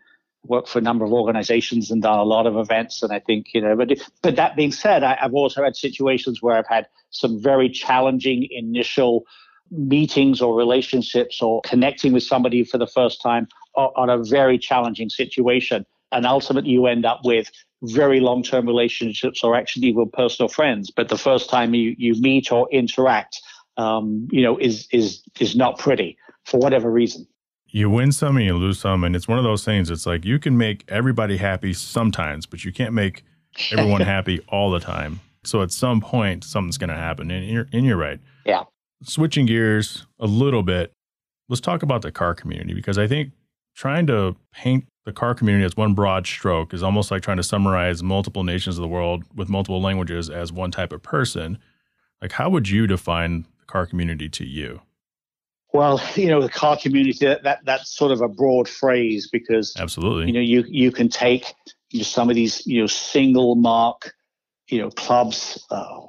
worked 0.45 0.69
for 0.69 0.79
a 0.79 0.83
number 0.83 1.05
of 1.05 1.13
organizations 1.13 1.91
and 1.91 2.03
done 2.03 2.19
a 2.19 2.25
lot 2.25 2.47
of 2.47 2.57
events. 2.57 3.03
And 3.03 3.13
I 3.13 3.21
think, 3.21 3.55
you 3.55 3.61
know, 3.61 3.77
but, 3.77 3.93
but 4.23 4.37
that 4.37 4.57
being 4.57 4.73
said, 4.73 5.05
I, 5.05 5.17
have 5.21 5.35
also 5.35 5.63
had 5.63 5.77
situations 5.77 6.43
where 6.43 6.57
I've 6.57 6.67
had 6.67 6.87
some 7.11 7.40
very 7.40 7.69
challenging 7.69 8.49
initial 8.51 9.25
meetings 9.71 10.40
or 10.40 10.55
relationships 10.55 11.40
or 11.40 11.61
connecting 11.65 12.13
with 12.13 12.23
somebody 12.23 12.65
for 12.65 12.79
the 12.79 12.87
first 12.87 13.23
time 13.23 13.49
on 13.75 14.11
a 14.11 14.23
very 14.23 14.59
challenging 14.59 15.09
situation. 15.09 15.87
And 16.11 16.27
ultimately, 16.27 16.73
you 16.73 16.87
end 16.87 17.07
up 17.07 17.21
with 17.25 17.51
very 17.83 18.21
long 18.21 18.43
term 18.43 18.67
relationships 18.67 19.43
or 19.43 19.57
actually 19.57 19.88
even 19.88 20.11
personal 20.11 20.49
friends. 20.49 20.90
But 20.90 21.09
the 21.09 21.17
first 21.17 21.49
time 21.49 21.75
you, 21.75 21.95
you 21.97 22.21
meet 22.21 22.53
or 22.53 22.69
interact, 22.71 23.40
um, 23.77 24.29
you 24.31 24.43
know, 24.43 24.59
is, 24.59 24.87
is, 24.93 25.23
is 25.40 25.57
not 25.57 25.79
pretty 25.79 26.19
for 26.45 26.59
whatever 26.59 26.90
reason 26.90 27.27
you 27.73 27.90
win 27.90 28.12
some 28.12 28.37
and 28.37 28.46
you 28.46 28.54
lose 28.54 28.79
some 28.79 29.04
and 29.04 29.16
it's 29.16 29.27
one 29.27 29.38
of 29.38 29.44
those 29.44 29.64
things 29.64 29.90
it's 29.90 30.06
like 30.06 30.25
you 30.25 30.38
can 30.38 30.56
make 30.56 30.85
everybody 30.88 31.37
happy 31.37 31.73
sometimes 31.73 32.46
but 32.46 32.64
you 32.64 32.73
can't 32.73 32.92
make 32.92 33.25
everyone 33.73 34.00
happy 34.14 34.40
all 34.48 34.70
the 34.70 34.81
time 34.81 35.20
so 35.44 35.62
at 35.62 35.73
some 35.73 36.00
point 36.00 36.44
something's 36.44 36.79
going 36.79 36.90
to 36.90 36.96
happen 36.96 37.31
and 37.31 37.46
you're, 37.46 37.66
and 37.73 37.85
you're 37.85 37.96
right 37.96 38.20
yeah 38.46 38.62
switching 39.02 39.46
gears 39.46 40.06
a 40.20 40.27
little 40.27 40.62
bit 40.62 40.92
let's 41.48 41.60
talk 41.60 41.83
about 41.83 42.02
the 42.02 42.12
car 42.12 42.35
community 42.35 42.75
because 42.75 42.98
i 42.98 43.06
think 43.06 43.33
trying 43.75 44.06
to 44.06 44.37
paint 44.52 44.87
the 45.04 45.12
car 45.12 45.35
community 45.35 45.64
as 45.64 45.77
one 45.77 45.94
broad 45.94 46.27
stroke 46.27 46.73
is 46.73 46.83
almost 46.83 47.10
like 47.10 47.23
trying 47.23 47.37
to 47.37 47.42
summarize 47.42 48.02
multiple 48.02 48.44
nations 48.44 48.79
of 48.79 48.83
the 48.83 48.88
world 48.88 49.25
with 49.35 49.48
multiple 49.48 49.81
languages 49.81 50.31
as 50.31 50.52
one 50.52 50.70
type 50.70 50.92
of 50.92 51.02
person. 51.02 51.58
Like, 52.20 52.33
how 52.33 52.48
would 52.50 52.68
you 52.68 52.87
define 52.87 53.46
the 53.58 53.64
car 53.66 53.87
community 53.87 54.29
to 54.29 54.46
you? 54.46 54.81
Well, 55.73 56.02
you 56.14 56.29
know, 56.29 56.42
the 56.42 56.48
car 56.48 56.77
community 56.77 57.27
that 57.27 57.60
that's 57.64 57.96
sort 57.96 58.12
of 58.12 58.20
a 58.20 58.29
broad 58.29 58.68
phrase 58.68 59.29
because 59.31 59.75
absolutely, 59.79 60.27
you 60.27 60.33
know, 60.33 60.40
you 60.40 60.64
you 60.68 60.92
can 60.92 61.08
take 61.08 61.54
you 61.90 62.00
know, 62.00 62.04
some 62.04 62.31
of 62.31 62.37
these 62.37 62.66
you 62.66 62.81
know 62.81 62.87
single 62.87 63.54
marque 63.54 64.12
you 64.68 64.81
know 64.81 64.90
clubs, 64.90 65.64
uh, 65.70 66.00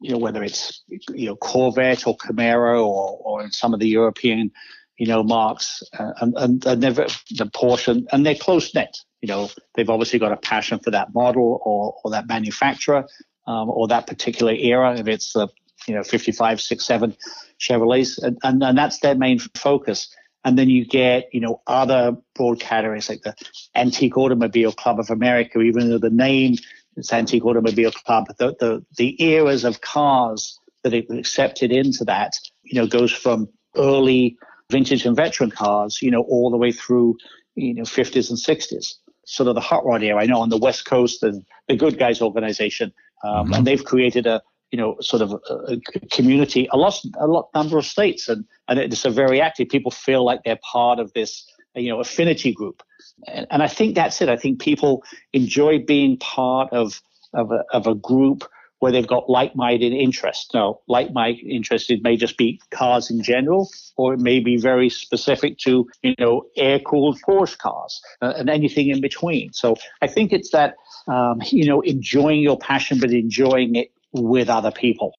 you 0.00 0.12
know 0.12 0.18
whether 0.18 0.42
it's 0.42 0.82
you 0.88 1.26
know 1.26 1.36
Corvette 1.36 2.06
or 2.06 2.16
Camaro 2.16 2.84
or 2.86 3.18
or 3.24 3.42
in 3.42 3.52
some 3.52 3.74
of 3.74 3.80
the 3.80 3.88
European 3.88 4.50
you 4.98 5.06
know 5.06 5.22
marques, 5.22 5.82
uh, 5.98 6.12
and, 6.20 6.34
and, 6.36 6.66
and 6.66 6.82
they're 6.82 6.92
the 6.92 7.50
Porsche 7.54 8.06
and 8.12 8.26
they're 8.26 8.34
close 8.34 8.74
knit. 8.74 8.98
You 9.22 9.28
know, 9.28 9.50
they've 9.74 9.88
obviously 9.88 10.18
got 10.18 10.32
a 10.32 10.36
passion 10.36 10.78
for 10.78 10.90
that 10.90 11.14
model 11.14 11.60
or 11.64 11.96
or 12.04 12.10
that 12.12 12.26
manufacturer 12.26 13.06
um, 13.46 13.70
or 13.70 13.88
that 13.88 14.06
particular 14.06 14.52
era. 14.52 14.98
If 14.98 15.08
it's 15.08 15.32
the 15.32 15.48
you 15.90 15.96
know 15.96 16.04
55, 16.04 16.60
67 16.60 17.16
Chevrolets, 17.58 18.22
and, 18.22 18.38
and, 18.44 18.62
and 18.62 18.78
that's 18.78 19.00
their 19.00 19.16
main 19.16 19.40
focus. 19.40 20.14
And 20.44 20.56
then 20.56 20.70
you 20.70 20.86
get, 20.86 21.28
you 21.32 21.40
know, 21.40 21.60
other 21.66 22.16
broad 22.34 22.60
categories 22.60 23.08
like 23.08 23.22
the 23.22 23.34
Antique 23.74 24.16
Automobile 24.16 24.72
Club 24.72 25.00
of 25.00 25.10
America, 25.10 25.60
even 25.60 25.90
though 25.90 25.98
the 25.98 26.08
name 26.08 26.54
is 26.96 27.12
Antique 27.12 27.44
Automobile 27.44 27.90
Club, 27.90 28.26
the, 28.38 28.54
the, 28.58 28.84
the 28.96 29.22
eras 29.22 29.64
of 29.64 29.80
cars 29.80 30.58
that 30.82 30.94
are 30.94 31.18
accepted 31.18 31.72
into 31.72 32.04
that, 32.04 32.34
you 32.62 32.80
know, 32.80 32.86
goes 32.86 33.12
from 33.12 33.48
early 33.76 34.36
vintage 34.70 35.04
and 35.04 35.16
veteran 35.16 35.50
cars, 35.50 36.00
you 36.00 36.10
know, 36.10 36.22
all 36.22 36.50
the 36.50 36.56
way 36.56 36.72
through, 36.72 37.16
you 37.56 37.74
know, 37.74 37.82
50s 37.82 38.30
and 38.30 38.38
60s. 38.38 38.94
Sort 39.26 39.48
of 39.48 39.54
the 39.56 39.60
hot 39.60 39.84
rod 39.84 40.02
era. 40.02 40.22
I 40.22 40.26
know 40.26 40.40
on 40.40 40.48
the 40.48 40.56
West 40.56 40.86
Coast, 40.86 41.20
the, 41.20 41.42
the 41.68 41.76
Good 41.76 41.98
Guys 41.98 42.22
organization, 42.22 42.92
um, 43.22 43.46
mm-hmm. 43.46 43.54
and 43.54 43.66
they've 43.66 43.84
created 43.84 44.26
a, 44.26 44.40
you 44.70 44.78
know, 44.78 44.96
sort 45.00 45.22
of 45.22 45.32
a, 45.32 45.74
a, 45.74 45.80
community, 46.10 46.68
a 46.72 46.76
lot, 46.76 47.00
a 47.18 47.26
lot 47.26 47.48
number 47.54 47.78
of 47.78 47.84
states, 47.84 48.28
and 48.28 48.44
and 48.68 48.78
it's 48.78 49.04
a 49.04 49.10
very 49.10 49.40
active. 49.40 49.68
People 49.68 49.90
feel 49.90 50.24
like 50.24 50.40
they're 50.44 50.60
part 50.72 50.98
of 50.98 51.12
this, 51.12 51.46
you 51.74 51.88
know, 51.88 52.00
affinity 52.00 52.52
group, 52.52 52.82
and, 53.26 53.46
and 53.50 53.62
I 53.62 53.68
think 53.68 53.94
that's 53.94 54.20
it. 54.20 54.28
I 54.28 54.36
think 54.36 54.60
people 54.60 55.02
enjoy 55.32 55.80
being 55.80 56.16
part 56.18 56.72
of 56.72 57.00
of 57.32 57.50
a, 57.50 57.64
of 57.72 57.86
a 57.86 57.94
group 57.94 58.44
where 58.80 58.90
they've 58.90 59.06
got 59.06 59.28
like-minded 59.28 59.92
interests. 59.92 60.52
Now, 60.54 60.80
like-minded 60.88 61.46
interests 61.46 61.90
it 61.90 62.02
may 62.02 62.16
just 62.16 62.36
be 62.36 62.60
cars 62.70 63.10
in 63.10 63.22
general, 63.22 63.68
or 63.96 64.14
it 64.14 64.20
may 64.20 64.40
be 64.40 64.56
very 64.56 64.88
specific 64.88 65.58
to 65.58 65.88
you 66.02 66.14
know 66.18 66.46
air-cooled 66.56 67.20
Porsche 67.22 67.58
cars 67.58 68.00
uh, 68.22 68.34
and 68.36 68.48
anything 68.50 68.88
in 68.88 69.00
between. 69.00 69.52
So 69.52 69.76
I 70.02 70.06
think 70.06 70.32
it's 70.32 70.50
that 70.50 70.74
um, 71.06 71.42
you 71.46 71.66
know 71.66 71.80
enjoying 71.82 72.40
your 72.40 72.58
passion, 72.58 72.98
but 72.98 73.10
enjoying 73.10 73.76
it 73.76 73.92
with 74.12 74.48
other 74.48 74.70
people. 74.70 75.12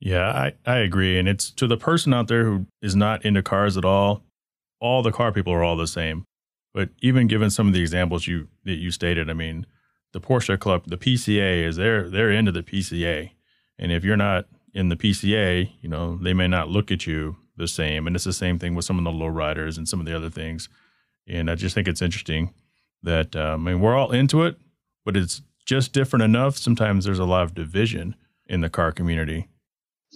Yeah, 0.00 0.28
I, 0.28 0.52
I 0.66 0.78
agree. 0.78 1.18
And 1.18 1.28
it's 1.28 1.50
to 1.52 1.66
the 1.66 1.76
person 1.76 2.12
out 2.12 2.26
there 2.26 2.44
who 2.44 2.66
is 2.80 2.96
not 2.96 3.24
into 3.24 3.42
cars 3.42 3.76
at 3.76 3.84
all, 3.84 4.24
all 4.80 5.02
the 5.02 5.12
car 5.12 5.30
people 5.30 5.52
are 5.52 5.62
all 5.62 5.76
the 5.76 5.86
same. 5.86 6.24
But 6.74 6.90
even 7.00 7.28
given 7.28 7.50
some 7.50 7.68
of 7.68 7.72
the 7.72 7.80
examples 7.80 8.26
you 8.26 8.48
that 8.64 8.78
you 8.78 8.90
stated, 8.90 9.30
I 9.30 9.34
mean, 9.34 9.66
the 10.12 10.20
Porsche 10.20 10.58
Club, 10.58 10.84
the 10.86 10.96
PCA 10.96 11.64
is 11.64 11.76
they're 11.76 12.08
they're 12.08 12.32
into 12.32 12.50
the 12.50 12.62
PCA. 12.62 13.30
And 13.78 13.92
if 13.92 14.04
you're 14.04 14.16
not 14.16 14.46
in 14.74 14.88
the 14.88 14.96
PCA, 14.96 15.70
you 15.80 15.88
know, 15.88 16.16
they 16.16 16.34
may 16.34 16.48
not 16.48 16.68
look 16.68 16.90
at 16.90 17.06
you 17.06 17.36
the 17.56 17.68
same. 17.68 18.06
And 18.06 18.16
it's 18.16 18.24
the 18.24 18.32
same 18.32 18.58
thing 18.58 18.74
with 18.74 18.84
some 18.84 18.98
of 18.98 19.04
the 19.04 19.10
lowriders 19.10 19.76
and 19.76 19.88
some 19.88 20.00
of 20.00 20.06
the 20.06 20.16
other 20.16 20.30
things. 20.30 20.68
And 21.28 21.50
I 21.50 21.54
just 21.54 21.74
think 21.74 21.86
it's 21.86 22.02
interesting 22.02 22.52
that 23.02 23.36
um, 23.36 23.66
I 23.66 23.72
mean 23.72 23.80
we're 23.80 23.96
all 23.96 24.10
into 24.10 24.42
it, 24.42 24.56
but 25.04 25.16
it's 25.16 25.42
just 25.64 25.92
different 25.92 26.24
enough. 26.24 26.56
Sometimes 26.56 27.04
there's 27.04 27.18
a 27.18 27.24
lot 27.24 27.44
of 27.44 27.54
division 27.54 28.16
in 28.52 28.60
the 28.60 28.70
car 28.70 28.92
community? 28.92 29.48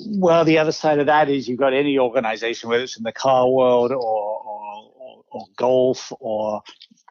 Well, 0.07 0.45
the 0.45 0.59
other 0.59 0.73
side 0.73 0.99
of 0.99 1.07
that 1.07 1.31
is 1.31 1.49
you've 1.49 1.59
got 1.59 1.73
any 1.73 1.99
organization, 1.99 2.69
whether 2.69 2.85
it's 2.85 2.99
in 2.99 3.03
the 3.03 3.13
car 3.13 3.51
world 3.51 3.91
or, 3.91 3.97
or, 3.97 4.93
or, 4.95 5.25
or 5.31 5.45
golf 5.57 6.13
or 6.21 6.63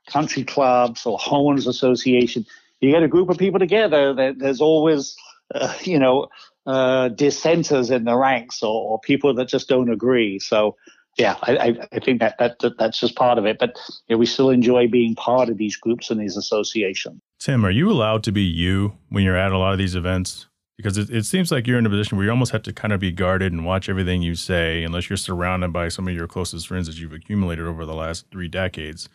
country 0.07 0.43
clubs 0.43 1.03
or 1.05 1.17
homeowners 1.17 1.67
association, 1.67 2.45
you 2.79 2.91
get 2.91 3.01
a 3.01 3.07
group 3.07 3.29
of 3.29 3.39
people 3.39 3.59
together. 3.59 4.33
There's 4.37 4.61
always, 4.61 5.15
uh, 5.53 5.73
you 5.81 5.97
know, 5.97 6.27
uh, 6.67 7.09
dissenters 7.09 7.89
in 7.89 8.05
the 8.05 8.15
ranks 8.15 8.61
or, 8.61 8.91
or, 8.91 8.99
people 8.99 9.33
that 9.35 9.47
just 9.47 9.67
don't 9.67 9.91
agree. 9.91 10.39
So, 10.39 10.75
yeah, 11.15 11.35
I, 11.43 11.77
I 11.91 11.99
think 11.99 12.19
that, 12.19 12.35
that, 12.39 12.57
that 12.59 12.77
that's 12.77 12.99
just 12.99 13.15
part 13.15 13.37
of 13.37 13.45
it. 13.45 13.57
But 13.59 13.77
you 14.07 14.15
know, 14.15 14.17
we 14.17 14.25
still 14.25 14.49
enjoy 14.49 14.87
being 14.87 15.15
part 15.15 15.49
of 15.49 15.57
these 15.57 15.75
groups 15.75 16.09
and 16.09 16.19
these 16.19 16.37
associations. 16.37 17.21
Tim, 17.39 17.65
are 17.65 17.71
you 17.71 17.91
allowed 17.91 18.23
to 18.23 18.31
be 18.31 18.41
you 18.41 18.97
when 19.09 19.23
you're 19.23 19.37
at 19.37 19.51
a 19.51 19.57
lot 19.57 19.73
of 19.73 19.77
these 19.77 19.95
events? 19.95 20.47
Because 20.77 20.97
it, 20.97 21.09
it 21.09 21.25
seems 21.25 21.51
like 21.51 21.67
you're 21.67 21.79
in 21.79 21.85
a 21.85 21.89
position 21.89 22.17
where 22.17 22.25
you 22.25 22.31
almost 22.31 22.51
have 22.51 22.63
to 22.63 22.73
kind 22.73 22.93
of 22.93 22.99
be 22.99 23.11
guarded 23.11 23.53
and 23.53 23.65
watch 23.65 23.87
everything 23.89 24.21
you 24.21 24.35
say 24.35 24.83
unless 24.83 25.09
you're 25.09 25.17
surrounded 25.17 25.71
by 25.71 25.87
some 25.87 26.07
of 26.07 26.13
your 26.13 26.27
closest 26.27 26.67
friends 26.67 26.87
that 26.87 26.99
you've 26.99 27.13
accumulated 27.13 27.65
over 27.65 27.85
the 27.85 27.95
last 27.95 28.25
three 28.31 28.47
decades. 28.47 29.09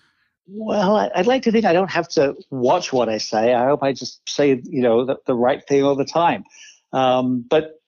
Well 0.53 0.97
i'd 1.15 1.29
like 1.29 1.45
to 1.45 1.53
think 1.53 1.65
i 1.65 1.73
don't 1.73 1.91
have 1.91 2.09
to 2.09 2.35
watch 2.51 2.93
what 2.93 3.09
i 3.09 3.19
say. 3.19 3.55
I 3.55 3.67
hope 3.67 3.85
i 3.85 3.93
just 3.93 4.29
say 4.29 4.61
you 4.65 4.83
know 4.83 5.05
the, 5.05 5.17
the 5.27 5.35
right 5.35 5.63
thing 5.69 5.85
all 5.85 5.95
the 5.95 6.05
time. 6.05 6.45
Um, 6.93 7.45
but 7.49 7.81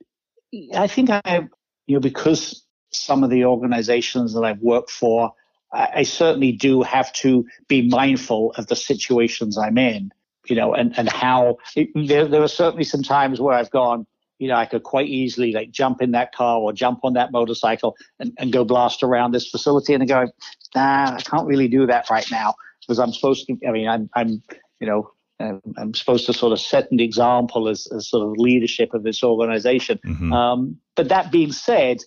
i 0.74 0.86
think 0.86 1.10
i 1.10 1.48
you 1.86 1.96
know 1.96 2.00
because 2.00 2.64
some 2.92 3.24
of 3.24 3.30
the 3.30 3.46
organizations 3.46 4.34
that 4.34 4.42
i've 4.42 4.60
worked 4.60 4.90
for 4.90 5.32
I, 5.72 5.88
I 5.96 6.02
certainly 6.02 6.52
do 6.52 6.82
have 6.82 7.12
to 7.14 7.46
be 7.68 7.88
mindful 7.88 8.52
of 8.56 8.66
the 8.66 8.76
situations 8.76 9.58
i'm 9.58 9.78
in 9.78 10.12
you 10.46 10.56
know, 10.56 10.74
and, 10.74 10.96
and 10.98 11.08
how 11.08 11.58
it, 11.76 11.88
there, 11.94 12.26
there 12.26 12.42
are 12.42 12.48
certainly 12.48 12.84
some 12.84 13.02
times 13.02 13.40
where 13.40 13.54
I've 13.54 13.70
gone, 13.70 14.06
you 14.38 14.48
know, 14.48 14.56
I 14.56 14.66
could 14.66 14.82
quite 14.82 15.08
easily 15.08 15.52
like 15.52 15.70
jump 15.70 16.02
in 16.02 16.10
that 16.12 16.34
car 16.34 16.58
or 16.58 16.72
jump 16.72 17.00
on 17.04 17.12
that 17.12 17.30
motorcycle 17.30 17.96
and, 18.18 18.32
and 18.38 18.52
go 18.52 18.64
blast 18.64 19.02
around 19.02 19.32
this 19.32 19.48
facility 19.48 19.94
and 19.94 20.08
go, 20.08 20.26
nah, 20.74 21.14
I 21.16 21.22
can't 21.22 21.46
really 21.46 21.68
do 21.68 21.86
that 21.86 22.10
right 22.10 22.28
now 22.30 22.54
because 22.80 22.98
I'm 22.98 23.12
supposed 23.12 23.46
to, 23.46 23.56
I 23.66 23.70
mean, 23.70 23.88
I'm, 23.88 24.10
I'm, 24.14 24.42
you 24.80 24.86
know, 24.86 25.12
I'm, 25.38 25.60
I'm 25.76 25.94
supposed 25.94 26.26
to 26.26 26.32
sort 26.32 26.52
of 26.52 26.60
set 26.60 26.90
an 26.90 26.98
example 26.98 27.68
as, 27.68 27.86
as 27.94 28.08
sort 28.08 28.26
of 28.26 28.36
leadership 28.36 28.94
of 28.94 29.04
this 29.04 29.22
organization. 29.22 30.00
Mm-hmm. 30.04 30.32
Um, 30.32 30.78
but 30.96 31.08
that 31.08 31.30
being 31.30 31.52
said, 31.52 31.98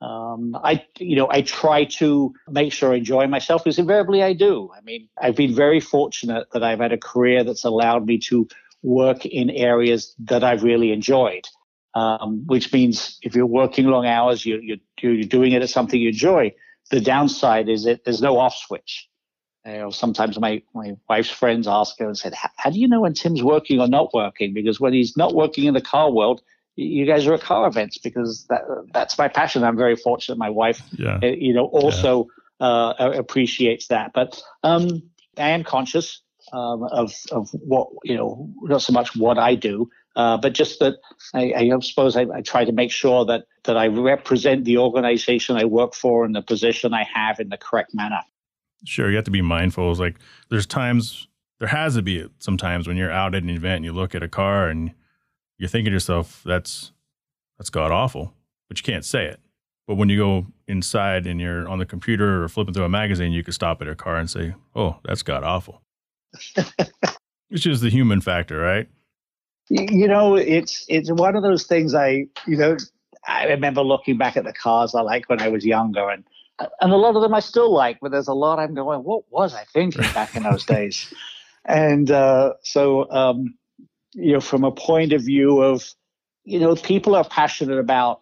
um, 0.00 0.56
I, 0.56 0.84
you 0.98 1.16
know, 1.16 1.28
I 1.30 1.42
try 1.42 1.84
to 1.84 2.34
make 2.48 2.72
sure 2.72 2.92
I 2.92 2.96
enjoy 2.96 3.26
myself 3.26 3.64
because 3.64 3.78
invariably 3.78 4.22
I 4.22 4.32
do. 4.32 4.70
I 4.76 4.80
mean, 4.82 5.08
I've 5.20 5.36
been 5.36 5.54
very 5.54 5.80
fortunate 5.80 6.48
that 6.52 6.62
I've 6.62 6.80
had 6.80 6.92
a 6.92 6.98
career 6.98 7.44
that's 7.44 7.64
allowed 7.64 8.06
me 8.06 8.18
to 8.18 8.48
work 8.82 9.24
in 9.24 9.50
areas 9.50 10.14
that 10.18 10.44
I've 10.44 10.62
really 10.62 10.92
enjoyed. 10.92 11.46
Um, 11.94 12.44
which 12.46 12.72
means 12.72 13.18
if 13.22 13.36
you're 13.36 13.46
working 13.46 13.86
long 13.86 14.04
hours, 14.04 14.44
you, 14.44 14.58
you, 14.60 14.80
you're 15.00 15.28
doing 15.28 15.52
it 15.52 15.62
at 15.62 15.70
something 15.70 16.00
you 16.00 16.08
enjoy. 16.08 16.52
The 16.90 17.00
downside 17.00 17.68
is 17.68 17.84
that 17.84 18.04
there's 18.04 18.20
no 18.20 18.36
off 18.36 18.56
switch. 18.56 19.08
You 19.64 19.74
know, 19.74 19.90
sometimes 19.90 20.38
my, 20.38 20.62
my 20.74 20.96
wife's 21.08 21.30
friends 21.30 21.68
ask 21.68 21.96
her 22.00 22.06
and 22.06 22.18
said, 22.18 22.34
how 22.34 22.70
do 22.70 22.80
you 22.80 22.88
know 22.88 23.02
when 23.02 23.14
Tim's 23.14 23.44
working 23.44 23.80
or 23.80 23.86
not 23.86 24.12
working? 24.12 24.52
Because 24.52 24.80
when 24.80 24.92
he's 24.92 25.16
not 25.16 25.34
working 25.34 25.64
in 25.64 25.74
the 25.74 25.80
car 25.80 26.10
world, 26.10 26.42
you 26.76 27.06
guys 27.06 27.26
are 27.26 27.34
at 27.34 27.40
car 27.40 27.66
events 27.66 27.98
because 27.98 28.46
that 28.48 28.62
that's 28.92 29.16
my 29.18 29.28
passion. 29.28 29.64
I'm 29.64 29.76
very 29.76 29.96
fortunate. 29.96 30.38
My 30.38 30.50
wife, 30.50 30.82
yeah. 30.92 31.18
Eh, 31.22 31.36
you 31.38 31.54
know, 31.54 31.66
also 31.66 32.28
yeah. 32.60 32.66
uh, 32.66 33.12
appreciates 33.14 33.88
that. 33.88 34.12
But 34.12 34.42
um, 34.62 35.02
I 35.38 35.50
am 35.50 35.64
conscious 35.64 36.20
um, 36.52 36.84
of 36.84 37.12
of 37.30 37.48
what 37.52 37.88
you 38.02 38.16
know, 38.16 38.50
not 38.62 38.82
so 38.82 38.92
much 38.92 39.14
what 39.16 39.38
I 39.38 39.54
do, 39.54 39.88
uh, 40.16 40.36
but 40.36 40.52
just 40.52 40.80
that 40.80 40.94
I, 41.32 41.52
I 41.56 41.78
suppose 41.80 42.16
I, 42.16 42.26
I, 42.34 42.40
try 42.42 42.64
to 42.64 42.72
make 42.72 42.90
sure 42.90 43.24
that 43.24 43.44
that 43.64 43.76
I 43.76 43.86
represent 43.86 44.64
the 44.64 44.78
organization 44.78 45.56
I 45.56 45.64
work 45.64 45.94
for 45.94 46.24
and 46.24 46.34
the 46.34 46.42
position 46.42 46.92
I 46.92 47.04
have 47.12 47.40
in 47.40 47.48
the 47.48 47.56
correct 47.56 47.94
manner. 47.94 48.20
Sure, 48.84 49.10
you 49.10 49.16
have 49.16 49.24
to 49.24 49.30
be 49.30 49.42
mindful. 49.42 49.90
It's 49.90 50.00
like 50.00 50.16
there's 50.50 50.66
times 50.66 51.28
there 51.60 51.68
has 51.68 51.94
to 51.94 52.02
be 52.02 52.26
sometimes 52.40 52.86
when 52.86 52.96
you're 52.96 53.12
out 53.12 53.34
at 53.34 53.42
an 53.42 53.50
event 53.50 53.76
and 53.76 53.84
you 53.84 53.92
look 53.92 54.14
at 54.14 54.22
a 54.22 54.28
car 54.28 54.68
and 54.68 54.92
you're 55.58 55.68
thinking 55.68 55.90
to 55.90 55.94
yourself, 55.94 56.42
that's 56.44 56.92
that's 57.58 57.70
god 57.70 57.90
awful, 57.90 58.34
but 58.68 58.78
you 58.78 58.84
can't 58.84 59.04
say 59.04 59.26
it. 59.26 59.40
But 59.86 59.96
when 59.96 60.08
you 60.08 60.16
go 60.16 60.46
inside 60.66 61.26
and 61.26 61.40
you're 61.40 61.68
on 61.68 61.78
the 61.78 61.86
computer 61.86 62.42
or 62.42 62.48
flipping 62.48 62.74
through 62.74 62.84
a 62.84 62.88
magazine, 62.88 63.32
you 63.32 63.44
can 63.44 63.52
stop 63.52 63.82
at 63.82 63.88
a 63.88 63.94
car 63.94 64.16
and 64.16 64.30
say, 64.30 64.54
"Oh, 64.74 64.96
that's 65.04 65.22
god 65.22 65.44
awful." 65.44 65.82
it's 66.56 67.62
just 67.62 67.82
the 67.82 67.90
human 67.90 68.20
factor, 68.20 68.58
right? 68.58 68.88
You 69.68 70.08
know, 70.08 70.36
it's 70.36 70.84
it's 70.88 71.10
one 71.10 71.36
of 71.36 71.42
those 71.42 71.64
things. 71.64 71.94
I 71.94 72.26
you 72.46 72.56
know, 72.56 72.76
I 73.26 73.46
remember 73.46 73.82
looking 73.82 74.16
back 74.16 74.36
at 74.36 74.44
the 74.44 74.52
cars 74.52 74.94
I 74.94 75.02
liked 75.02 75.28
when 75.28 75.40
I 75.40 75.48
was 75.48 75.64
younger, 75.64 76.08
and 76.08 76.24
and 76.58 76.92
a 76.92 76.96
lot 76.96 77.16
of 77.16 77.22
them 77.22 77.34
I 77.34 77.40
still 77.40 77.72
like, 77.72 77.98
but 78.00 78.10
there's 78.10 78.28
a 78.28 78.34
lot 78.34 78.58
I'm 78.58 78.74
going, 78.74 79.00
what 79.00 79.24
was 79.30 79.54
I 79.54 79.64
thinking 79.72 80.02
back 80.14 80.34
in 80.36 80.42
those 80.42 80.64
days? 80.66 81.12
And 81.64 82.10
uh, 82.10 82.54
so 82.62 83.10
um, 83.10 83.54
you 84.14 84.32
know, 84.32 84.40
from 84.40 84.64
a 84.64 84.72
point 84.72 85.12
of 85.12 85.22
view 85.22 85.60
of, 85.60 85.92
you 86.44 86.58
know, 86.58 86.74
people 86.76 87.14
are 87.14 87.24
passionate 87.24 87.78
about 87.78 88.20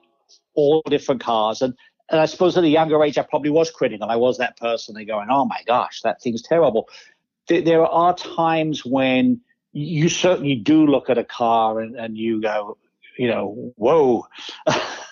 all 0.55 0.83
different 0.89 1.21
cars. 1.21 1.63
And, 1.63 1.75
and 2.11 2.21
I 2.21 2.27
suppose 2.27 2.57
at 2.57 2.65
a 2.65 2.69
younger 2.69 3.03
age, 3.03 3.19
I 3.19 3.23
probably 3.23 3.51
was 3.51 3.71
critical. 3.71 4.09
I 4.09 4.17
was 4.17 4.39
that 4.39 4.57
person. 4.59 4.95
They 4.95 5.05
going, 5.05 5.29
"Oh 5.31 5.45
my 5.45 5.63
gosh, 5.67 6.03
that 6.03 6.21
thing's 6.21 6.43
terrible." 6.43 6.89
There, 7.49 7.63
there 7.63 7.87
are 7.87 8.15
times 8.15 8.85
when 8.85 9.41
you 9.73 10.09
certainly 10.09 10.55
do 10.55 10.87
look 10.87 11.09
at 11.09 11.19
a 11.19 11.25
car 11.25 11.81
and, 11.81 11.97
and 11.97 12.17
you 12.17 12.43
go, 12.43 12.77
you 13.19 13.29
know, 13.29 13.73
whoa. 13.77 14.27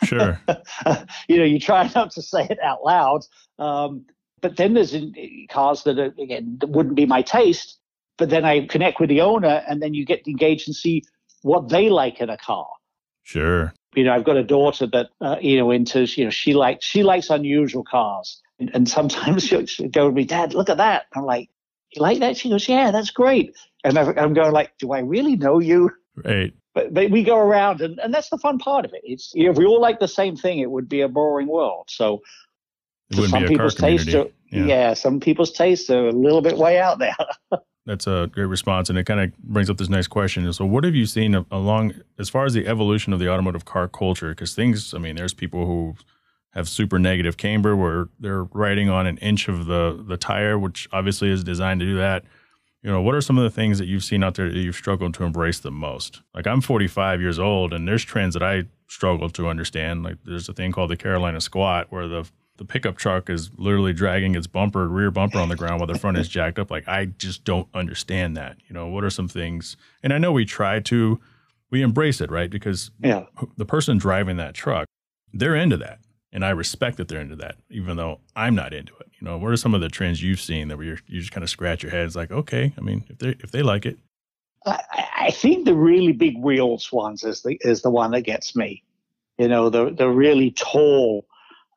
Sure. 0.04 0.40
you 1.28 1.38
know, 1.38 1.44
you 1.44 1.60
try 1.60 1.90
not 1.94 2.10
to 2.12 2.22
say 2.22 2.46
it 2.48 2.58
out 2.62 2.84
loud. 2.84 3.26
Um, 3.58 4.06
but 4.40 4.56
then 4.56 4.74
there's 4.74 4.94
cars 5.50 5.82
that 5.84 5.98
are, 5.98 6.14
again 6.18 6.56
that 6.60 6.70
wouldn't 6.70 6.94
be 6.94 7.06
my 7.06 7.22
taste. 7.22 7.78
But 8.20 8.28
then 8.28 8.44
I 8.44 8.66
connect 8.66 9.00
with 9.00 9.08
the 9.08 9.22
owner, 9.22 9.64
and 9.66 9.80
then 9.80 9.94
you 9.94 10.04
get 10.04 10.28
engaged 10.28 10.68
and 10.68 10.76
see 10.76 11.04
what 11.40 11.70
they 11.70 11.88
like 11.88 12.20
in 12.20 12.28
a 12.28 12.36
car. 12.36 12.68
Sure. 13.22 13.72
You 13.94 14.04
know, 14.04 14.12
I've 14.12 14.24
got 14.24 14.36
a 14.36 14.44
daughter 14.44 14.86
that 14.88 15.08
uh, 15.22 15.36
you 15.40 15.56
know 15.56 15.70
into 15.70 16.02
you 16.02 16.24
know 16.24 16.30
she 16.30 16.52
likes 16.52 16.84
she 16.84 17.02
likes 17.02 17.30
unusual 17.30 17.82
cars, 17.82 18.42
and, 18.58 18.70
and 18.74 18.86
sometimes 18.86 19.44
she'll, 19.46 19.64
she'll 19.64 19.88
go 19.88 20.08
to 20.08 20.14
me, 20.14 20.24
Dad, 20.24 20.52
look 20.52 20.68
at 20.68 20.76
that. 20.76 21.06
I'm 21.14 21.24
like, 21.24 21.48
you 21.92 22.02
like 22.02 22.18
that? 22.18 22.36
She 22.36 22.50
goes, 22.50 22.68
Yeah, 22.68 22.90
that's 22.90 23.10
great. 23.10 23.56
And 23.84 23.98
I'm 23.98 24.34
going 24.34 24.52
like, 24.52 24.76
Do 24.78 24.92
I 24.92 24.98
really 24.98 25.36
know 25.36 25.58
you? 25.58 25.90
Right. 26.14 26.52
But, 26.74 26.92
but 26.92 27.10
we 27.10 27.22
go 27.24 27.38
around, 27.38 27.80
and, 27.80 27.98
and 28.00 28.12
that's 28.12 28.28
the 28.28 28.36
fun 28.36 28.58
part 28.58 28.84
of 28.84 28.92
it. 28.92 29.00
It's 29.02 29.32
you 29.34 29.46
know, 29.46 29.52
if 29.52 29.56
we 29.56 29.64
all 29.64 29.80
like 29.80 29.98
the 29.98 30.08
same 30.08 30.36
thing, 30.36 30.58
it 30.58 30.70
would 30.70 30.90
be 30.90 31.00
a 31.00 31.08
boring 31.08 31.48
world. 31.48 31.86
So 31.88 32.20
some 33.12 33.46
people's 33.46 33.74
tastes 33.74 34.14
are, 34.14 34.26
yeah. 34.50 34.64
yeah, 34.64 34.94
some 34.94 35.20
people's 35.20 35.52
tastes 35.52 35.88
are 35.88 36.08
a 36.08 36.12
little 36.12 36.42
bit 36.42 36.58
way 36.58 36.78
out 36.78 36.98
there. 36.98 37.16
That's 37.90 38.06
a 38.06 38.30
great 38.30 38.44
response, 38.44 38.88
and 38.88 38.96
it 38.96 39.02
kind 39.02 39.18
of 39.18 39.36
brings 39.38 39.68
up 39.68 39.76
this 39.76 39.88
nice 39.88 40.06
question. 40.06 40.52
So, 40.52 40.64
what 40.64 40.84
have 40.84 40.94
you 40.94 41.06
seen 41.06 41.34
along 41.50 41.94
as 42.20 42.28
far 42.28 42.44
as 42.44 42.54
the 42.54 42.68
evolution 42.68 43.12
of 43.12 43.18
the 43.18 43.28
automotive 43.28 43.64
car 43.64 43.88
culture? 43.88 44.28
Because 44.28 44.54
things, 44.54 44.94
I 44.94 44.98
mean, 44.98 45.16
there's 45.16 45.34
people 45.34 45.66
who 45.66 45.96
have 46.50 46.68
super 46.68 47.00
negative 47.00 47.36
camber 47.36 47.74
where 47.74 48.06
they're 48.20 48.44
riding 48.44 48.88
on 48.88 49.08
an 49.08 49.18
inch 49.18 49.48
of 49.48 49.66
the 49.66 50.04
the 50.06 50.16
tire, 50.16 50.56
which 50.56 50.88
obviously 50.92 51.30
is 51.30 51.42
designed 51.42 51.80
to 51.80 51.86
do 51.86 51.96
that. 51.96 52.22
You 52.80 52.92
know, 52.92 53.02
what 53.02 53.16
are 53.16 53.20
some 53.20 53.36
of 53.36 53.42
the 53.42 53.50
things 53.50 53.80
that 53.80 53.86
you've 53.86 54.04
seen 54.04 54.22
out 54.22 54.36
there 54.36 54.48
that 54.48 54.56
you've 54.56 54.76
struggled 54.76 55.12
to 55.14 55.24
embrace 55.24 55.58
the 55.58 55.72
most? 55.72 56.22
Like 56.32 56.46
I'm 56.46 56.60
45 56.60 57.20
years 57.20 57.40
old, 57.40 57.72
and 57.72 57.88
there's 57.88 58.04
trends 58.04 58.34
that 58.34 58.42
I 58.44 58.66
struggle 58.86 59.30
to 59.30 59.48
understand. 59.48 60.04
Like 60.04 60.18
there's 60.24 60.48
a 60.48 60.52
thing 60.52 60.70
called 60.70 60.90
the 60.90 60.96
Carolina 60.96 61.40
squat, 61.40 61.88
where 61.90 62.06
the 62.06 62.24
the 62.60 62.66
pickup 62.66 62.98
truck 62.98 63.30
is 63.30 63.50
literally 63.56 63.94
dragging 63.94 64.34
its 64.34 64.46
bumper, 64.46 64.86
rear 64.86 65.10
bumper 65.10 65.38
on 65.38 65.48
the 65.48 65.56
ground 65.56 65.80
while 65.80 65.86
the 65.86 65.98
front 65.98 66.18
is 66.18 66.28
jacked 66.28 66.58
up. 66.58 66.70
Like, 66.70 66.86
I 66.86 67.06
just 67.06 67.42
don't 67.42 67.66
understand 67.72 68.36
that. 68.36 68.58
You 68.68 68.74
know, 68.74 68.86
what 68.86 69.02
are 69.02 69.08
some 69.08 69.28
things? 69.28 69.78
And 70.02 70.12
I 70.12 70.18
know 70.18 70.30
we 70.30 70.44
try 70.44 70.78
to, 70.80 71.18
we 71.70 71.80
embrace 71.80 72.20
it, 72.20 72.30
right? 72.30 72.50
Because 72.50 72.90
yeah. 73.02 73.24
the 73.56 73.64
person 73.64 73.96
driving 73.96 74.36
that 74.36 74.52
truck, 74.52 74.86
they're 75.32 75.56
into 75.56 75.78
that. 75.78 76.00
And 76.34 76.44
I 76.44 76.50
respect 76.50 76.98
that 76.98 77.08
they're 77.08 77.22
into 77.22 77.36
that, 77.36 77.56
even 77.70 77.96
though 77.96 78.20
I'm 78.36 78.54
not 78.54 78.74
into 78.74 78.92
it. 79.00 79.08
You 79.18 79.24
know, 79.24 79.38
what 79.38 79.50
are 79.52 79.56
some 79.56 79.72
of 79.72 79.80
the 79.80 79.88
trends 79.88 80.22
you've 80.22 80.38
seen 80.38 80.68
that 80.68 80.76
where 80.76 80.84
you 80.86 80.96
just 81.08 81.32
kind 81.32 81.42
of 81.42 81.48
scratch 81.48 81.82
your 81.82 81.92
head? 81.92 82.04
It's 82.04 82.14
like, 82.14 82.30
okay, 82.30 82.74
I 82.76 82.80
mean, 82.82 83.06
if 83.08 83.18
they 83.18 83.28
if 83.40 83.52
they 83.52 83.62
like 83.62 83.86
it, 83.86 83.98
I, 84.66 84.80
I 85.16 85.30
think 85.30 85.64
the 85.64 85.74
really 85.74 86.12
big 86.12 86.38
wheels 86.38 86.92
ones 86.92 87.24
is 87.24 87.42
the 87.42 87.58
is 87.62 87.80
the 87.82 87.90
one 87.90 88.10
that 88.10 88.22
gets 88.22 88.54
me. 88.54 88.82
You 89.38 89.48
know, 89.48 89.70
the 89.70 89.90
the 89.90 90.08
really 90.08 90.52
tall 90.52 91.26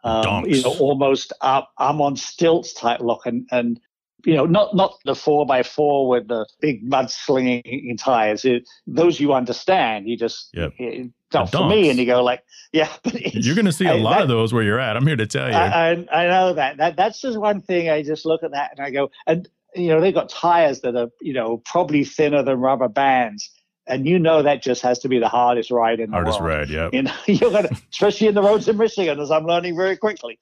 um, 0.03 0.45
you 0.45 0.61
know, 0.61 0.75
almost 0.79 1.33
up, 1.41 1.71
I'm 1.77 2.01
on 2.01 2.15
stilts 2.15 2.73
type 2.73 2.99
look, 2.99 3.25
and 3.25 3.47
and 3.51 3.79
you 4.25 4.35
know, 4.35 4.45
not 4.45 4.75
not 4.75 4.99
the 5.05 5.15
four 5.15 5.45
by 5.45 5.63
four 5.63 6.07
with 6.07 6.27
the 6.27 6.45
big 6.59 6.89
mudslinging 6.89 7.97
tires. 7.97 8.45
It, 8.45 8.67
those 8.87 9.19
you 9.19 9.33
understand. 9.33 10.07
You 10.07 10.17
just 10.17 10.49
yep. 10.53 10.73
it, 10.77 11.11
not 11.33 11.51
for 11.51 11.67
me, 11.67 11.89
and 11.89 11.97
you 11.97 12.05
go 12.05 12.23
like, 12.23 12.43
yeah. 12.71 12.89
you're 13.13 13.55
going 13.55 13.65
to 13.65 13.71
see 13.71 13.85
a 13.85 13.93
I, 13.93 13.97
lot 13.97 14.15
that, 14.15 14.21
of 14.23 14.27
those 14.27 14.53
where 14.53 14.63
you're 14.63 14.79
at. 14.79 14.95
I'm 14.95 15.07
here 15.07 15.15
to 15.15 15.25
tell 15.25 15.49
you. 15.49 15.55
I, 15.55 15.91
I, 15.91 16.23
I 16.23 16.27
know 16.27 16.53
that. 16.53 16.77
That 16.77 16.95
that's 16.95 17.21
just 17.21 17.37
one 17.37 17.61
thing. 17.61 17.89
I 17.89 18.03
just 18.03 18.25
look 18.25 18.43
at 18.43 18.51
that 18.51 18.71
and 18.77 18.85
I 18.85 18.91
go, 18.91 19.09
and 19.25 19.47
you 19.75 19.87
know, 19.87 19.99
they've 19.99 20.13
got 20.13 20.29
tires 20.29 20.81
that 20.81 20.95
are 20.95 21.09
you 21.21 21.33
know 21.33 21.57
probably 21.65 22.03
thinner 22.03 22.43
than 22.43 22.59
rubber 22.59 22.89
bands 22.89 23.49
and 23.87 24.07
you 24.07 24.17
know 24.19 24.41
that 24.41 24.61
just 24.61 24.81
has 24.81 24.99
to 24.99 25.09
be 25.09 25.19
the 25.19 25.27
hardest 25.27 25.71
ride 25.71 25.99
in 25.99 26.09
the 26.11 26.15
hardest 26.15 26.39
world. 26.39 26.57
ride, 26.57 26.69
yeah. 26.69 26.89
You 26.93 27.03
know, 27.03 27.13
you're 27.25 27.51
gonna, 27.51 27.69
especially 27.91 28.27
in 28.27 28.35
the 28.35 28.41
roads 28.41 28.67
in 28.67 28.77
Michigan, 28.77 29.19
as 29.19 29.31
I'm 29.31 29.45
learning 29.45 29.75
very 29.75 29.97
quickly. 29.97 30.39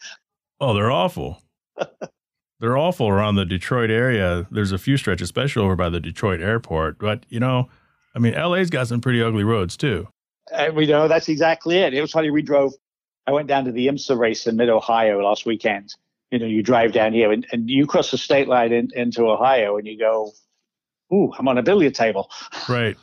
Oh, 0.59 0.73
they're 0.73 0.91
awful. 0.91 1.41
they're 2.59 2.77
awful 2.77 3.07
around 3.07 3.35
the 3.35 3.45
Detroit 3.45 3.89
area. 3.89 4.47
There's 4.51 4.71
a 4.71 4.77
few 4.77 4.97
stretches, 4.97 5.25
especially 5.25 5.63
over 5.63 5.75
by 5.75 5.89
the 5.89 5.99
Detroit 5.99 6.41
airport. 6.41 6.99
But 6.99 7.25
you 7.29 7.39
know, 7.39 7.69
I 8.15 8.19
mean, 8.19 8.33
LA's 8.33 8.69
got 8.69 8.87
some 8.87 9.01
pretty 9.01 9.21
ugly 9.21 9.43
roads 9.43 9.75
too. 9.75 10.07
And 10.53 10.75
we 10.75 10.85
know 10.85 11.07
that's 11.07 11.29
exactly 11.29 11.77
it. 11.77 11.93
It 11.93 12.01
was 12.01 12.11
funny. 12.11 12.29
We 12.29 12.41
drove. 12.41 12.73
I 13.27 13.31
went 13.31 13.47
down 13.47 13.65
to 13.65 13.71
the 13.71 13.87
IMSA 13.87 14.17
race 14.17 14.47
in 14.47 14.55
Mid 14.55 14.69
Ohio 14.69 15.23
last 15.23 15.45
weekend. 15.45 15.95
You 16.31 16.39
know, 16.39 16.45
you 16.45 16.63
drive 16.63 16.93
down 16.93 17.13
here 17.13 17.31
and, 17.31 17.45
and 17.51 17.69
you 17.69 17.85
cross 17.85 18.11
the 18.11 18.17
state 18.17 18.47
line 18.47 18.71
in, 18.71 18.89
into 18.95 19.27
Ohio, 19.27 19.77
and 19.77 19.87
you 19.87 19.97
go, 19.97 20.31
"Ooh, 21.13 21.31
I'm 21.37 21.47
on 21.47 21.57
a 21.57 21.63
billiard 21.63 21.95
table." 21.95 22.29
Right. 22.69 22.97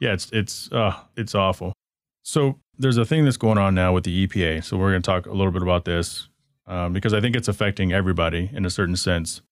Yeah, 0.00 0.12
it's 0.12 0.30
it's 0.32 0.70
uh 0.72 0.94
it's 1.16 1.34
awful. 1.34 1.72
So 2.22 2.58
there's 2.78 2.96
a 2.96 3.04
thing 3.04 3.24
that's 3.24 3.36
going 3.36 3.58
on 3.58 3.74
now 3.74 3.92
with 3.92 4.04
the 4.04 4.26
EPA. 4.26 4.64
So 4.64 4.76
we're 4.76 4.90
going 4.90 5.02
to 5.02 5.06
talk 5.06 5.26
a 5.26 5.32
little 5.32 5.52
bit 5.52 5.62
about 5.62 5.84
this 5.84 6.28
um, 6.66 6.92
because 6.92 7.14
I 7.14 7.20
think 7.20 7.36
it's 7.36 7.48
affecting 7.48 7.92
everybody 7.92 8.50
in 8.52 8.66
a 8.66 8.70
certain 8.70 8.96
sense. 8.96 9.42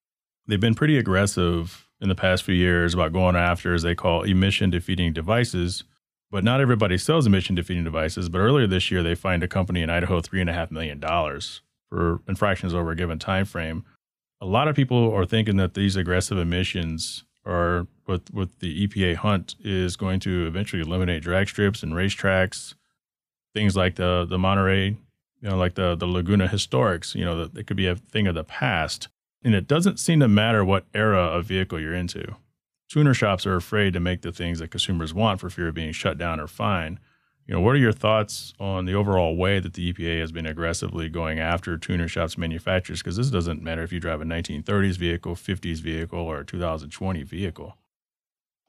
They've 0.46 0.60
been 0.60 0.74
pretty 0.74 0.98
aggressive 0.98 1.88
in 2.00 2.08
the 2.08 2.14
past 2.14 2.42
few 2.42 2.54
years 2.54 2.92
about 2.92 3.12
going 3.12 3.36
after, 3.36 3.74
as 3.74 3.82
they 3.82 3.94
call, 3.94 4.24
emission 4.24 4.70
defeating 4.70 5.12
devices. 5.12 5.84
But 6.30 6.42
not 6.42 6.60
everybody 6.60 6.98
sells 6.98 7.26
emission 7.26 7.54
defeating 7.54 7.84
devices. 7.84 8.28
But 8.28 8.38
earlier 8.40 8.66
this 8.66 8.90
year, 8.90 9.02
they 9.02 9.14
fined 9.14 9.44
a 9.44 9.48
company 9.48 9.80
in 9.80 9.88
Idaho 9.88 10.20
three 10.20 10.40
and 10.40 10.50
a 10.50 10.52
half 10.52 10.70
million 10.72 10.98
dollars 10.98 11.62
for 11.88 12.20
infractions 12.26 12.74
over 12.74 12.90
a 12.90 12.96
given 12.96 13.20
time 13.20 13.44
frame. 13.44 13.84
A 14.40 14.46
lot 14.46 14.66
of 14.66 14.74
people 14.74 15.12
are 15.14 15.24
thinking 15.24 15.56
that 15.58 15.74
these 15.74 15.94
aggressive 15.94 16.36
emissions 16.36 17.24
or 17.44 17.86
with 18.06 18.32
with 18.32 18.58
the 18.60 18.86
EPA 18.86 19.16
hunt 19.16 19.56
is 19.60 19.96
going 19.96 20.20
to 20.20 20.46
eventually 20.46 20.82
eliminate 20.82 21.22
drag 21.22 21.48
strips 21.48 21.82
and 21.82 21.92
racetracks, 21.92 22.74
things 23.52 23.76
like 23.76 23.96
the 23.96 24.26
the 24.28 24.38
Monterey, 24.38 24.88
you 24.88 25.48
know, 25.48 25.56
like 25.56 25.74
the 25.74 25.94
the 25.94 26.06
Laguna 26.06 26.48
Historics. 26.48 27.14
You 27.14 27.24
know, 27.24 27.44
that 27.44 27.58
it 27.58 27.66
could 27.66 27.76
be 27.76 27.86
a 27.86 27.96
thing 27.96 28.26
of 28.26 28.34
the 28.34 28.44
past, 28.44 29.08
and 29.42 29.54
it 29.54 29.66
doesn't 29.66 29.98
seem 29.98 30.20
to 30.20 30.28
matter 30.28 30.64
what 30.64 30.86
era 30.94 31.22
of 31.22 31.46
vehicle 31.46 31.80
you're 31.80 31.94
into. 31.94 32.36
Tuner 32.88 33.14
shops 33.14 33.46
are 33.46 33.56
afraid 33.56 33.92
to 33.94 34.00
make 34.00 34.22
the 34.22 34.32
things 34.32 34.58
that 34.58 34.70
consumers 34.70 35.12
want 35.12 35.40
for 35.40 35.50
fear 35.50 35.68
of 35.68 35.74
being 35.74 35.92
shut 35.92 36.18
down 36.18 36.38
or 36.38 36.46
fined. 36.46 36.98
You 37.46 37.54
know, 37.54 37.60
what 37.60 37.74
are 37.74 37.78
your 37.78 37.92
thoughts 37.92 38.54
on 38.58 38.86
the 38.86 38.94
overall 38.94 39.36
way 39.36 39.60
that 39.60 39.74
the 39.74 39.92
EPA 39.92 40.20
has 40.20 40.32
been 40.32 40.46
aggressively 40.46 41.10
going 41.10 41.38
after 41.38 41.76
tuner 41.76 42.08
shops 42.08 42.38
manufacturers? 42.38 43.02
Because 43.02 43.18
this 43.18 43.28
doesn't 43.28 43.62
matter 43.62 43.82
if 43.82 43.92
you 43.92 44.00
drive 44.00 44.22
a 44.22 44.24
1930s 44.24 44.96
vehicle, 44.96 45.34
50s 45.34 45.80
vehicle, 45.80 46.20
or 46.20 46.40
a 46.40 46.44
2020 46.44 47.22
vehicle. 47.22 47.76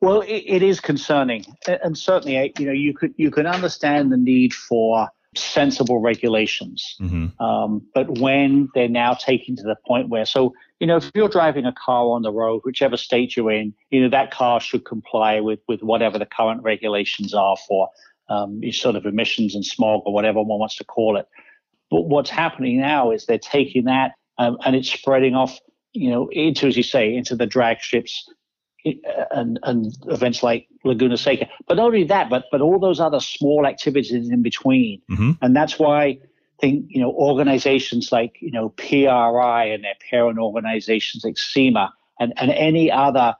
Well, 0.02 0.22
it, 0.22 0.44
it 0.46 0.62
is 0.62 0.82
concerning, 0.82 1.46
and 1.68 1.98
certainly, 1.98 2.54
you 2.60 2.66
know, 2.66 2.74
you 2.74 2.94
could 2.94 3.14
you 3.16 3.32
can 3.32 3.48
understand 3.48 4.12
the 4.12 4.18
need 4.18 4.54
for 4.54 5.08
sensible 5.38 6.02
regulations. 6.02 6.96
Mm-hmm. 7.00 7.42
Um, 7.42 7.82
but 7.94 8.20
when 8.20 8.70
they're 8.76 8.90
now 8.90 9.14
taking 9.14 9.56
to 9.56 9.64
the 9.64 9.78
point 9.88 10.10
where, 10.10 10.26
so 10.26 10.54
you 10.82 10.88
know, 10.88 10.98
if 10.98 11.10
you're 11.16 11.30
driving 11.30 11.66
a 11.66 11.74
car 11.74 12.08
on 12.10 12.24
the 12.24 12.32
road, 12.32 12.62
whichever 12.66 12.98
state 12.98 13.38
you're 13.38 13.52
in, 13.52 13.74
you 13.90 14.02
know, 14.02 14.10
that 14.10 14.32
car 14.32 14.60
should 14.60 14.84
comply 14.84 15.40
with 15.40 15.60
with 15.68 15.82
whatever 15.82 16.20
the 16.20 16.26
current 16.26 16.62
regulations 16.62 17.34
are 17.34 17.56
for 17.68 17.90
um, 18.30 18.62
sort 18.72 18.96
of 18.96 19.06
emissions 19.06 19.56
and 19.56 19.66
smog 19.66 20.02
or 20.06 20.14
whatever 20.14 20.42
one 20.42 20.60
wants 20.60 20.76
to 20.78 20.84
call 20.84 21.18
it. 21.18 21.28
But 21.92 22.02
what's 22.02 22.30
happening 22.30 22.80
now 22.80 23.12
is 23.12 23.26
they're 23.26 23.38
taking 23.38 23.86
that 23.86 24.14
um, 24.38 24.58
and 24.66 24.76
it's 24.76 24.92
spreading 24.92 25.36
off, 25.36 25.60
you 25.94 26.10
know, 26.10 26.30
into, 26.32 26.68
as 26.68 26.76
you 26.76 26.84
say, 26.84 27.16
into 27.16 27.36
the 27.36 27.46
drag 27.46 27.80
strips 27.82 28.30
and, 29.32 29.60
and 29.64 29.96
events 30.08 30.44
like 30.44 30.68
Laguna 30.84 31.18
Seca. 31.18 31.48
But 31.68 31.78
not 31.78 31.88
only 31.88 32.04
that, 32.06 32.30
but 32.30 32.46
but 32.52 32.62
all 32.62 32.80
those 32.80 33.00
other 33.00 33.20
small 33.20 33.66
activities 33.66 34.30
in 34.30 34.42
between. 34.42 35.02
Mm-hmm. 35.10 35.32
And 35.42 35.56
that's 35.56 35.80
why 35.80 36.04
I 36.06 36.20
think, 36.60 36.86
you 36.90 37.02
know, 37.02 37.12
organizations 37.12 38.12
like, 38.12 38.38
you 38.42 38.52
know, 38.52 38.70
PRI 38.70 39.66
and 39.66 39.84
their 39.84 39.96
parent 40.10 40.40
organizations 40.40 41.24
like 41.24 41.38
SEMA 41.38 41.94
and, 42.20 42.34
and 42.38 42.52
any 42.52 42.92
other 42.92 43.36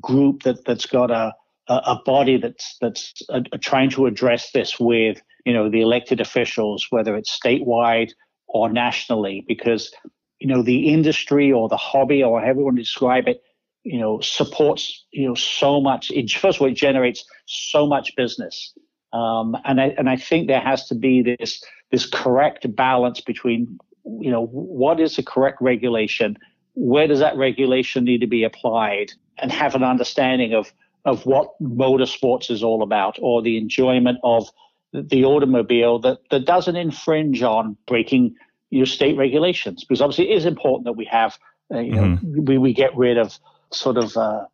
group 0.00 0.42
that, 0.44 0.64
that's 0.64 0.86
got 0.86 1.10
a, 1.10 1.34
a, 1.70 1.96
body 2.04 2.36
that's 2.36 2.76
that's 2.80 3.14
trying 3.60 3.90
to 3.90 4.06
address 4.06 4.50
this 4.50 4.78
with 4.80 5.22
you 5.44 5.52
know 5.52 5.70
the 5.70 5.80
elected 5.80 6.20
officials, 6.20 6.86
whether 6.90 7.16
it's 7.16 7.38
statewide 7.38 8.10
or 8.48 8.68
nationally, 8.68 9.44
because 9.46 9.92
you 10.38 10.48
know 10.48 10.62
the 10.62 10.92
industry 10.92 11.52
or 11.52 11.68
the 11.68 11.76
hobby 11.76 12.22
or 12.22 12.40
however 12.40 12.60
you 12.60 12.64
want 12.64 12.76
to 12.76 12.82
describe 12.82 13.28
it, 13.28 13.42
you 13.84 13.98
know, 13.98 14.20
supports 14.20 15.06
you 15.12 15.28
know 15.28 15.34
so 15.34 15.80
much. 15.80 16.10
It, 16.10 16.30
first 16.30 16.58
of 16.58 16.62
all, 16.62 16.68
it 16.68 16.74
generates 16.74 17.24
so 17.46 17.86
much 17.86 18.16
business, 18.16 18.74
um, 19.12 19.56
and 19.64 19.80
I 19.80 19.94
and 19.96 20.10
I 20.10 20.16
think 20.16 20.48
there 20.48 20.60
has 20.60 20.86
to 20.88 20.94
be 20.94 21.22
this 21.22 21.62
this 21.90 22.06
correct 22.06 22.74
balance 22.74 23.20
between 23.20 23.78
you 24.04 24.30
know 24.30 24.46
what 24.46 24.98
is 24.98 25.16
the 25.16 25.22
correct 25.22 25.58
regulation, 25.60 26.36
where 26.74 27.06
does 27.06 27.20
that 27.20 27.36
regulation 27.36 28.04
need 28.04 28.20
to 28.22 28.26
be 28.26 28.42
applied, 28.42 29.12
and 29.38 29.52
have 29.52 29.76
an 29.76 29.84
understanding 29.84 30.52
of 30.52 30.72
of 31.04 31.24
what 31.26 31.50
motorsports 31.60 32.50
is 32.50 32.62
all 32.62 32.82
about 32.82 33.18
or 33.20 33.42
the 33.42 33.56
enjoyment 33.56 34.18
of 34.22 34.48
the 34.92 35.24
automobile 35.24 35.98
that, 36.00 36.18
that 36.30 36.44
doesn't 36.44 36.76
infringe 36.76 37.42
on 37.42 37.76
breaking 37.86 38.34
your 38.70 38.86
state 38.86 39.16
regulations. 39.16 39.84
Because 39.84 40.00
obviously 40.00 40.30
it 40.30 40.36
is 40.36 40.46
important 40.46 40.84
that 40.84 40.92
we 40.92 41.04
have 41.06 41.38
uh, 41.72 41.78
you 41.78 41.92
know 41.92 42.02
mm-hmm. 42.02 42.44
we, 42.44 42.58
we 42.58 42.72
get 42.74 42.96
rid 42.96 43.16
of 43.16 43.38
sort 43.72 43.96
of 43.96 44.16
uh, 44.16 44.44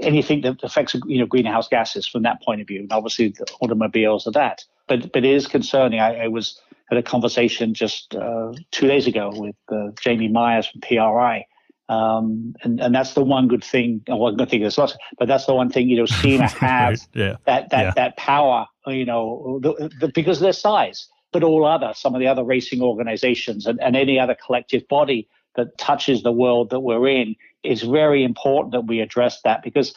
anything 0.00 0.42
that 0.42 0.62
affects 0.62 0.94
you 1.06 1.18
know 1.18 1.26
greenhouse 1.26 1.68
gases 1.68 2.06
from 2.06 2.22
that 2.22 2.42
point 2.42 2.60
of 2.60 2.66
view. 2.66 2.80
And 2.80 2.92
obviously 2.92 3.28
the 3.28 3.46
automobiles 3.60 4.26
are 4.26 4.32
that. 4.32 4.64
But 4.86 5.12
but 5.12 5.24
it 5.24 5.32
is 5.32 5.46
concerning. 5.46 6.00
I, 6.00 6.24
I 6.24 6.28
was 6.28 6.60
had 6.90 6.98
a 6.98 7.02
conversation 7.02 7.74
just 7.74 8.14
uh, 8.14 8.52
two 8.70 8.86
days 8.86 9.06
ago 9.06 9.32
with 9.34 9.56
uh, 9.70 9.88
Jamie 10.00 10.28
Myers 10.28 10.66
from 10.66 10.82
PRI 10.82 11.46
um, 11.94 12.54
and, 12.62 12.80
and 12.80 12.94
that's 12.94 13.14
the 13.14 13.22
one 13.22 13.48
good 13.48 13.64
thing. 13.64 14.02
Well, 14.08 14.34
good 14.34 14.50
thing 14.50 14.60
there's 14.60 14.78
lots, 14.78 14.96
but 15.18 15.28
that's 15.28 15.46
the 15.46 15.54
one 15.54 15.70
thing 15.70 15.88
you 15.88 15.96
know. 15.96 16.06
SEMA 16.22 16.48
has 16.48 17.08
yeah. 17.14 17.36
that 17.46 17.70
that 17.70 17.82
yeah. 17.82 17.92
that 17.96 18.16
power, 18.16 18.66
you 18.86 19.04
know, 19.04 19.60
the, 19.62 19.90
the, 20.00 20.08
because 20.08 20.38
of 20.38 20.42
their 20.42 20.52
size. 20.52 21.08
But 21.32 21.42
all 21.42 21.66
other, 21.66 21.92
some 21.96 22.14
of 22.14 22.20
the 22.20 22.28
other 22.28 22.44
racing 22.44 22.80
organizations 22.80 23.66
and, 23.66 23.80
and 23.80 23.96
any 23.96 24.20
other 24.20 24.36
collective 24.36 24.86
body 24.86 25.28
that 25.56 25.76
touches 25.78 26.22
the 26.22 26.30
world 26.30 26.70
that 26.70 26.80
we're 26.80 27.08
in, 27.08 27.34
it's 27.64 27.82
very 27.82 28.22
important 28.22 28.72
that 28.72 28.82
we 28.82 29.00
address 29.00 29.40
that 29.42 29.62
because, 29.64 29.94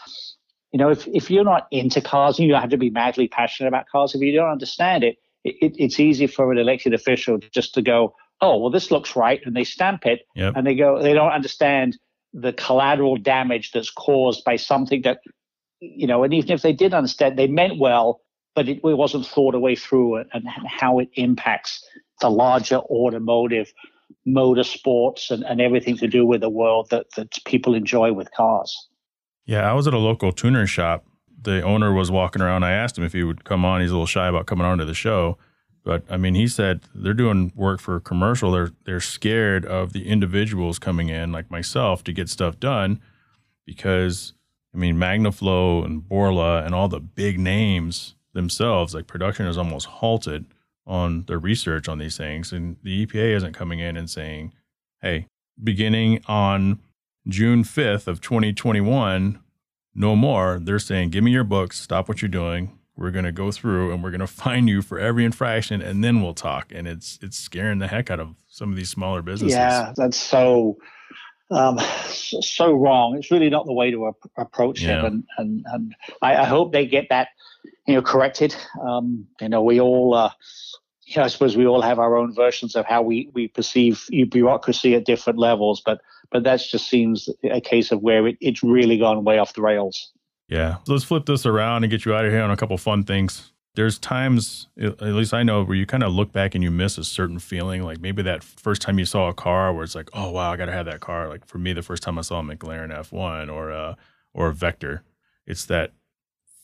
you 0.71 0.79
know, 0.79 0.89
if 0.89 1.07
if 1.07 1.29
you're 1.29 1.43
not 1.43 1.67
into 1.71 2.01
cars, 2.01 2.39
and 2.39 2.47
you 2.47 2.51
don't 2.51 2.61
have 2.61 2.71
to 2.71 2.77
be 2.77 2.89
madly 2.89 3.27
passionate 3.27 3.67
about 3.67 3.87
cars. 3.87 4.15
If 4.15 4.21
you 4.21 4.33
don't 4.33 4.49
understand 4.49 5.03
it, 5.03 5.17
it 5.43 5.75
it's 5.77 5.99
easy 5.99 6.27
for 6.27 6.51
an 6.51 6.57
elected 6.57 6.93
official 6.93 7.37
just 7.51 7.73
to 7.75 7.81
go, 7.81 8.15
oh, 8.41 8.57
well, 8.57 8.69
this 8.69 8.91
looks 8.91 9.15
right, 9.15 9.41
and 9.45 9.55
they 9.55 9.63
stamp 9.63 10.05
it, 10.05 10.21
yep. 10.35 10.53
and 10.55 10.65
they 10.65 10.75
go, 10.75 11.01
they 11.01 11.13
don't 11.13 11.31
understand 11.31 11.97
the 12.33 12.53
collateral 12.53 13.17
damage 13.17 13.71
that's 13.71 13.89
caused 13.89 14.43
by 14.43 14.55
something 14.55 15.01
that, 15.03 15.19
you 15.79 16.05
know, 16.05 16.23
and 16.23 16.33
even 16.33 16.51
if 16.51 16.61
they 16.61 16.73
did 16.73 16.93
understand, 16.93 17.37
they 17.37 17.47
meant 17.47 17.79
well, 17.79 18.21
but 18.55 18.67
it, 18.67 18.77
it 18.77 18.97
wasn't 18.97 19.25
thought 19.25 19.55
away 19.55 19.75
through 19.75 20.17
and, 20.17 20.29
and 20.33 20.67
how 20.67 20.99
it 20.99 21.09
impacts 21.13 21.83
the 22.21 22.29
larger 22.29 22.77
automotive 22.77 23.71
motorsports 24.27 25.31
and, 25.31 25.43
and 25.43 25.61
everything 25.61 25.97
to 25.97 26.07
do 26.07 26.25
with 26.25 26.41
the 26.41 26.49
world 26.49 26.89
that, 26.89 27.05
that 27.15 27.33
people 27.45 27.73
enjoy 27.73 28.11
with 28.11 28.31
cars. 28.31 28.87
Yeah, 29.45 29.69
I 29.69 29.73
was 29.73 29.87
at 29.87 29.93
a 29.93 29.99
local 29.99 30.31
tuner 30.31 30.67
shop. 30.67 31.05
The 31.41 31.61
owner 31.61 31.93
was 31.93 32.11
walking 32.11 32.41
around. 32.41 32.63
I 32.63 32.71
asked 32.71 32.97
him 32.97 33.03
if 33.03 33.13
he 33.13 33.23
would 33.23 33.45
come 33.45 33.63
on. 33.63 33.81
He's 33.81 33.91
a 33.91 33.93
little 33.93 34.05
shy 34.05 34.27
about 34.27 34.47
coming 34.47 34.65
on 34.65 34.79
to 34.79 34.85
the 34.85 34.93
show. 34.93 35.37
But 35.87 36.03
I 36.09 36.17
mean, 36.17 36.35
he 36.35 36.49
said 36.49 36.81
they're 36.93 37.13
doing 37.13 37.53
work 37.55 37.79
for 37.79 38.01
commercial. 38.01 38.51
They're 38.51 38.71
they're 38.83 38.99
scared 38.99 39.65
of 39.65 39.93
the 39.93 40.05
individuals 40.05 40.79
coming 40.79 41.07
in, 41.07 41.31
like 41.31 41.49
myself, 41.49 42.03
to 42.03 42.11
get 42.11 42.27
stuff 42.27 42.59
done, 42.59 42.99
because 43.65 44.33
I 44.75 44.77
mean, 44.77 44.97
Magnaflow 44.97 45.85
and 45.85 46.05
Borla 46.05 46.63
and 46.63 46.75
all 46.75 46.89
the 46.89 46.99
big 46.99 47.39
names 47.39 48.15
themselves, 48.33 48.93
like 48.93 49.07
production 49.07 49.45
is 49.47 49.57
almost 49.57 49.85
halted 49.85 50.47
on 50.85 51.23
their 51.27 51.39
research 51.39 51.87
on 51.87 51.99
these 51.99 52.17
things, 52.17 52.51
and 52.51 52.75
the 52.83 53.05
EPA 53.05 53.37
isn't 53.37 53.53
coming 53.53 53.79
in 53.79 53.95
and 53.95 54.09
saying, 54.09 54.51
"Hey, 55.01 55.27
beginning 55.63 56.21
on 56.27 56.81
June 57.29 57.63
fifth 57.63 58.09
of 58.09 58.19
2021, 58.19 59.39
no 59.95 60.17
more." 60.17 60.59
They're 60.61 60.79
saying, 60.79 61.11
"Give 61.11 61.23
me 61.23 61.31
your 61.31 61.45
books. 61.45 61.79
Stop 61.79 62.09
what 62.09 62.21
you're 62.21 62.27
doing 62.27 62.76
we're 62.97 63.11
going 63.11 63.25
to 63.25 63.31
go 63.31 63.51
through 63.51 63.93
and 63.93 64.03
we're 64.03 64.11
going 64.11 64.19
to 64.27 64.27
find 64.27 64.67
you 64.67 64.81
for 64.81 64.99
every 64.99 65.23
infraction 65.23 65.81
and 65.81 66.03
then 66.03 66.21
we'll 66.21 66.33
talk. 66.33 66.71
And 66.73 66.87
it's 66.87 67.19
it's 67.21 67.37
scaring 67.37 67.79
the 67.79 67.87
heck 67.87 68.09
out 68.09 68.19
of 68.19 68.35
some 68.49 68.69
of 68.69 68.75
these 68.75 68.89
smaller 68.89 69.21
businesses. 69.21 69.55
Yeah 69.55 69.93
that's 69.95 70.17
so 70.17 70.77
um, 71.49 71.79
so 72.09 72.73
wrong. 72.73 73.15
It's 73.17 73.31
really 73.31 73.49
not 73.49 73.65
the 73.65 73.73
way 73.73 73.89
to 73.89 74.09
ap- 74.09 74.31
approach 74.37 74.81
yeah. 74.81 74.99
it 74.99 75.05
and 75.05 75.23
and, 75.37 75.65
and 75.71 75.95
I, 76.21 76.35
I, 76.37 76.43
hope 76.43 76.73
they 76.73 76.85
get 76.85 77.07
that 77.09 77.29
you 77.85 77.95
know 77.95 78.01
corrected. 78.01 78.53
Um, 78.81 79.27
you 79.39 79.47
know 79.47 79.63
we 79.63 79.79
all 79.79 80.13
uh, 80.13 80.31
you 81.07 81.17
know, 81.17 81.23
I 81.23 81.27
suppose 81.27 81.55
we 81.55 81.65
all 81.65 81.81
have 81.81 81.99
our 81.99 82.17
own 82.17 82.35
versions 82.35 82.75
of 82.75 82.85
how 82.85 83.01
we, 83.01 83.29
we 83.33 83.47
perceive 83.47 84.05
bureaucracy 84.29 84.93
at 84.93 85.05
different 85.05 85.39
levels, 85.39 85.81
but 85.85 86.01
but 86.29 86.43
that 86.43 86.59
just 86.59 86.89
seems 86.89 87.29
a 87.45 87.61
case 87.61 87.93
of 87.93 88.01
where 88.01 88.27
it, 88.27 88.37
it's 88.41 88.61
really 88.61 88.97
gone 88.97 89.23
way 89.23 89.37
off 89.39 89.53
the 89.53 89.61
rails. 89.61 90.11
Yeah. 90.47 90.77
Let's 90.87 91.03
flip 91.03 91.25
this 91.25 91.45
around 91.45 91.83
and 91.83 91.91
get 91.91 92.05
you 92.05 92.13
out 92.13 92.25
of 92.25 92.31
here 92.31 92.41
on 92.41 92.51
a 92.51 92.57
couple 92.57 92.77
fun 92.77 93.03
things. 93.03 93.51
There's 93.75 93.99
times, 93.99 94.67
at 94.79 95.01
least 95.01 95.33
I 95.33 95.43
know, 95.43 95.63
where 95.63 95.75
you 95.75 95.85
kind 95.85 96.03
of 96.03 96.11
look 96.11 96.31
back 96.31 96.55
and 96.55 96.63
you 96.63 96.71
miss 96.71 96.97
a 96.97 97.03
certain 97.03 97.37
feeling. 97.37 97.83
Like 97.83 97.99
maybe 97.99 98.23
that 98.23 98.43
first 98.43 98.81
time 98.81 98.97
you 98.97 99.05
saw 99.05 99.29
a 99.29 99.33
car 99.33 99.71
where 99.71 99.83
it's 99.83 99.93
like, 99.93 100.09
oh, 100.13 100.31
wow, 100.31 100.51
I 100.51 100.57
got 100.57 100.65
to 100.65 100.71
have 100.71 100.87
that 100.87 100.99
car. 100.99 101.27
Like 101.29 101.45
for 101.45 101.59
me, 101.59 101.73
the 101.73 101.83
first 101.83 102.01
time 102.01 102.17
I 102.17 102.21
saw 102.21 102.39
a 102.39 102.43
McLaren 102.43 102.91
F1 102.91 103.53
or 103.53 103.69
a, 103.69 103.97
or 104.33 104.47
a 104.47 104.53
Vector, 104.53 105.03
it's 105.45 105.65
that 105.65 105.91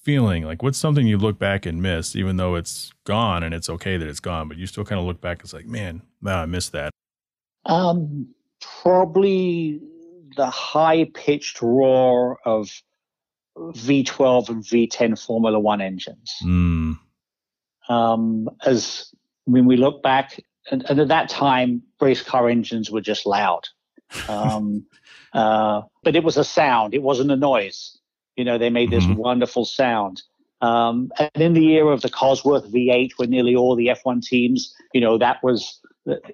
feeling. 0.01 0.43
Like 0.43 0.63
what's 0.63 0.77
something 0.77 1.05
you 1.05 1.17
look 1.17 1.37
back 1.37 1.65
and 1.65 1.81
miss, 1.81 2.15
even 2.15 2.37
though 2.37 2.55
it's 2.55 2.91
gone 3.03 3.43
and 3.43 3.53
it's 3.53 3.69
okay 3.69 3.97
that 3.97 4.07
it's 4.07 4.19
gone, 4.19 4.47
but 4.47 4.57
you 4.57 4.65
still 4.65 4.85
kind 4.85 4.99
of 4.99 5.05
look 5.05 5.21
back. 5.21 5.37
And 5.37 5.45
it's 5.45 5.53
like, 5.53 5.67
man, 5.67 6.01
man, 6.19 6.39
I 6.39 6.45
missed 6.47 6.71
that. 6.71 6.91
Um, 7.65 8.27
probably 8.81 9.81
the 10.35 10.49
high 10.49 11.05
pitched 11.13 11.61
roar 11.61 12.39
of 12.43 12.69
V12 13.57 14.49
and 14.49 14.63
V10 14.63 15.23
Formula 15.23 15.59
One 15.59 15.81
engines. 15.81 16.35
Mm. 16.43 16.99
Um, 17.89 18.49
as 18.65 19.13
when 19.45 19.65
we 19.65 19.77
look 19.77 20.01
back, 20.01 20.41
and, 20.71 20.89
and, 20.89 20.99
at 20.99 21.09
that 21.09 21.29
time, 21.29 21.83
race 21.99 22.23
car 22.23 22.49
engines 22.49 22.89
were 22.89 23.01
just 23.01 23.25
loud. 23.25 23.67
Um, 24.29 24.85
uh, 25.33 25.81
but 26.03 26.15
it 26.15 26.23
was 26.23 26.37
a 26.37 26.43
sound, 26.43 26.93
it 26.93 27.01
wasn't 27.01 27.31
a 27.31 27.35
noise. 27.35 27.97
You 28.35 28.45
know, 28.45 28.57
they 28.57 28.69
made 28.69 28.89
this 28.89 29.03
mm-hmm. 29.03 29.15
wonderful 29.15 29.65
sound. 29.65 30.23
Um, 30.61 31.11
and 31.19 31.43
in 31.43 31.53
the 31.53 31.73
era 31.73 31.89
of 31.89 32.01
the 32.01 32.09
Cosworth 32.09 32.71
V8, 32.71 33.11
where 33.17 33.27
nearly 33.27 33.53
all 33.53 33.75
the 33.75 33.87
F1 33.87 34.23
teams, 34.23 34.73
you 34.93 35.01
know, 35.01 35.17
that 35.17 35.43
was, 35.43 35.79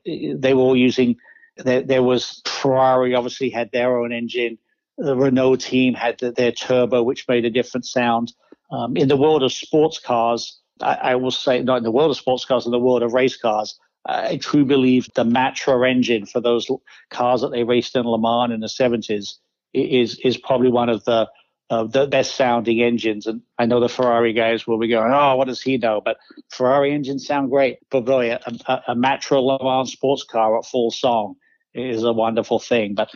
they 0.06 0.54
were 0.54 0.62
all 0.62 0.78
using, 0.78 1.18
there, 1.58 1.82
there 1.82 2.04
was 2.04 2.42
Ferrari 2.46 3.16
obviously 3.16 3.50
had 3.50 3.72
their 3.72 3.98
own 3.98 4.14
engine 4.14 4.60
the 5.00 5.16
Renault 5.16 5.58
team 5.58 5.94
had 5.94 6.20
the, 6.20 6.32
their 6.32 6.52
turbo, 6.52 7.02
which 7.04 7.28
made 7.28 7.46
a 7.46 7.50
different 7.50 7.86
sound. 7.86 8.34
Um, 8.72 8.96
in 8.98 9.08
the 9.08 9.18
world 9.18 9.44
of 9.44 9.52
sports 9.52 9.98
cars, 9.98 10.60
I, 10.82 10.94
I, 10.94 11.16
will 11.16 11.32
say, 11.32 11.64
not 11.64 11.78
in 11.78 11.84
the 11.84 11.92
world 11.92 12.12
of 12.12 12.18
sports 12.18 12.46
cars, 12.46 12.66
in 12.66 12.72
the 12.72 12.80
world 12.80 13.02
of 13.02 13.14
race 13.14 13.38
cars, 13.38 13.80
I 14.06 14.38
truly 14.38 14.66
believe 14.66 15.08
the 15.16 15.24
Matra 15.24 15.90
engine 15.90 16.26
for 16.26 16.40
those 16.40 16.68
cars 17.10 17.42
that 17.42 17.52
they 17.52 17.64
raced 17.64 17.96
in 17.96 18.06
Le 18.06 18.20
Mans 18.20 18.54
in 18.54 18.60
the 18.60 18.68
70s 18.68 19.36
is 19.74 20.20
is 20.20 20.38
probably 20.38 20.70
one 20.70 20.90
of 20.90 21.04
the 21.06 21.30
uh, 21.70 21.84
the 21.84 22.08
best 22.08 22.36
sounding 22.36 22.82
engines. 22.82 23.28
And 23.28 23.42
I 23.58 23.66
know 23.66 23.80
the 23.80 23.90
Ferrari 23.90 24.34
guys 24.34 24.66
will 24.66 24.80
be 24.80 24.88
going, 24.88 25.12
oh, 25.14 25.36
what 25.36 25.48
does 25.48 25.62
he 25.62 25.78
know? 25.78 26.02
But 26.04 26.18
Ferrari 26.50 26.92
engines 26.92 27.28
sound 27.28 27.52
great. 27.52 27.78
But 27.92 28.06
boy, 28.06 28.32
a, 28.32 28.40
a, 28.66 28.84
a 28.90 28.96
Matra 28.96 29.42
Le 29.42 29.64
Mans 29.64 29.92
sports 29.92 30.24
car 30.24 30.58
at 30.58 30.66
full 30.66 30.92
song 30.92 31.36
is 31.74 32.04
a 32.04 32.14
wonderful 32.14 32.60
thing. 32.60 32.96
But 32.96 33.12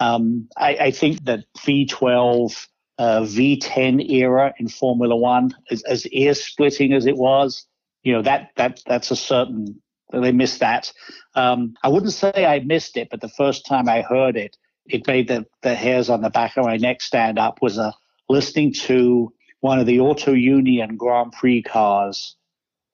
um, 0.00 0.48
I, 0.56 0.76
I, 0.76 0.90
think 0.90 1.24
that 1.24 1.44
V12, 1.58 2.66
uh, 2.98 3.20
V10 3.20 4.10
era 4.10 4.54
in 4.58 4.68
Formula 4.68 5.16
One, 5.16 5.54
as, 5.70 5.82
as 5.84 6.06
ear 6.08 6.34
splitting 6.34 6.92
as 6.92 7.06
it 7.06 7.16
was, 7.16 7.66
you 8.02 8.12
know 8.12 8.22
that 8.22 8.50
that 8.56 8.80
that's 8.86 9.10
a 9.10 9.16
certain 9.16 9.82
they 10.12 10.32
missed 10.32 10.60
that. 10.60 10.92
Um, 11.34 11.74
I 11.82 11.88
wouldn't 11.88 12.12
say 12.12 12.32
I 12.46 12.60
missed 12.60 12.96
it, 12.96 13.08
but 13.10 13.20
the 13.20 13.28
first 13.28 13.66
time 13.66 13.88
I 13.88 14.02
heard 14.02 14.36
it, 14.36 14.56
it 14.86 15.06
made 15.06 15.28
the, 15.28 15.46
the 15.62 15.74
hairs 15.74 16.08
on 16.08 16.22
the 16.22 16.30
back 16.30 16.56
of 16.56 16.64
my 16.64 16.76
neck 16.76 17.02
stand 17.02 17.38
up. 17.38 17.60
Was 17.60 17.78
uh, 17.78 17.92
listening 18.28 18.72
to 18.84 19.32
one 19.60 19.78
of 19.78 19.86
the 19.86 20.00
Auto 20.00 20.32
Union 20.32 20.96
Grand 20.96 21.32
Prix 21.32 21.62
cars. 21.62 22.36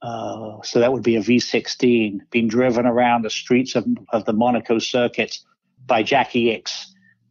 Uh, 0.03 0.61
so 0.63 0.81
that 0.81 0.93
would 0.93 1.03
be 1.03 1.17
a 1.17 1.21
V16 1.21 2.19
being 2.31 2.49
driven 2.49 2.85
around 2.85 3.23
the 3.23 3.31
streets 3.31 3.75
of, 3.75 3.87
of 4.11 4.25
the 4.27 4.33
Monaco 4.33 4.79
circuit 4.79 5.39
by 5.87 6.03
Jackie 6.03 6.47
Ickx. 6.47 6.87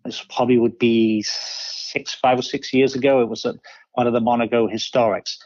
This 0.06 0.26
probably 0.30 0.58
would 0.58 0.78
be 0.78 1.24
six, 1.24 2.14
five 2.14 2.40
or 2.40 2.44
six 2.44 2.74
years 2.74 2.96
ago. 2.96 3.22
It 3.22 3.30
was 3.30 3.46
at 3.46 3.56
one 3.94 4.08
of 4.08 4.14
the 4.14 4.20
Monaco 4.20 4.68
historics. 4.68 5.38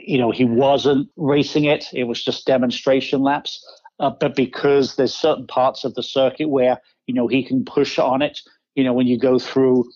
You 0.00 0.18
know, 0.18 0.30
he 0.30 0.44
wasn't 0.44 1.08
racing 1.16 1.64
it; 1.64 1.86
it 1.92 2.04
was 2.04 2.22
just 2.22 2.46
demonstration 2.46 3.22
laps. 3.22 3.64
Uh, 3.98 4.10
but 4.10 4.36
because 4.36 4.96
there's 4.96 5.14
certain 5.14 5.46
parts 5.46 5.84
of 5.84 5.94
the 5.94 6.02
circuit 6.02 6.48
where 6.48 6.80
you 7.06 7.14
know 7.14 7.28
he 7.28 7.44
can 7.44 7.64
push 7.64 7.98
on 7.98 8.22
it. 8.22 8.40
You 8.74 8.84
know, 8.84 8.92
when 8.92 9.06
you 9.06 9.18
go 9.18 9.38
through 9.38 9.90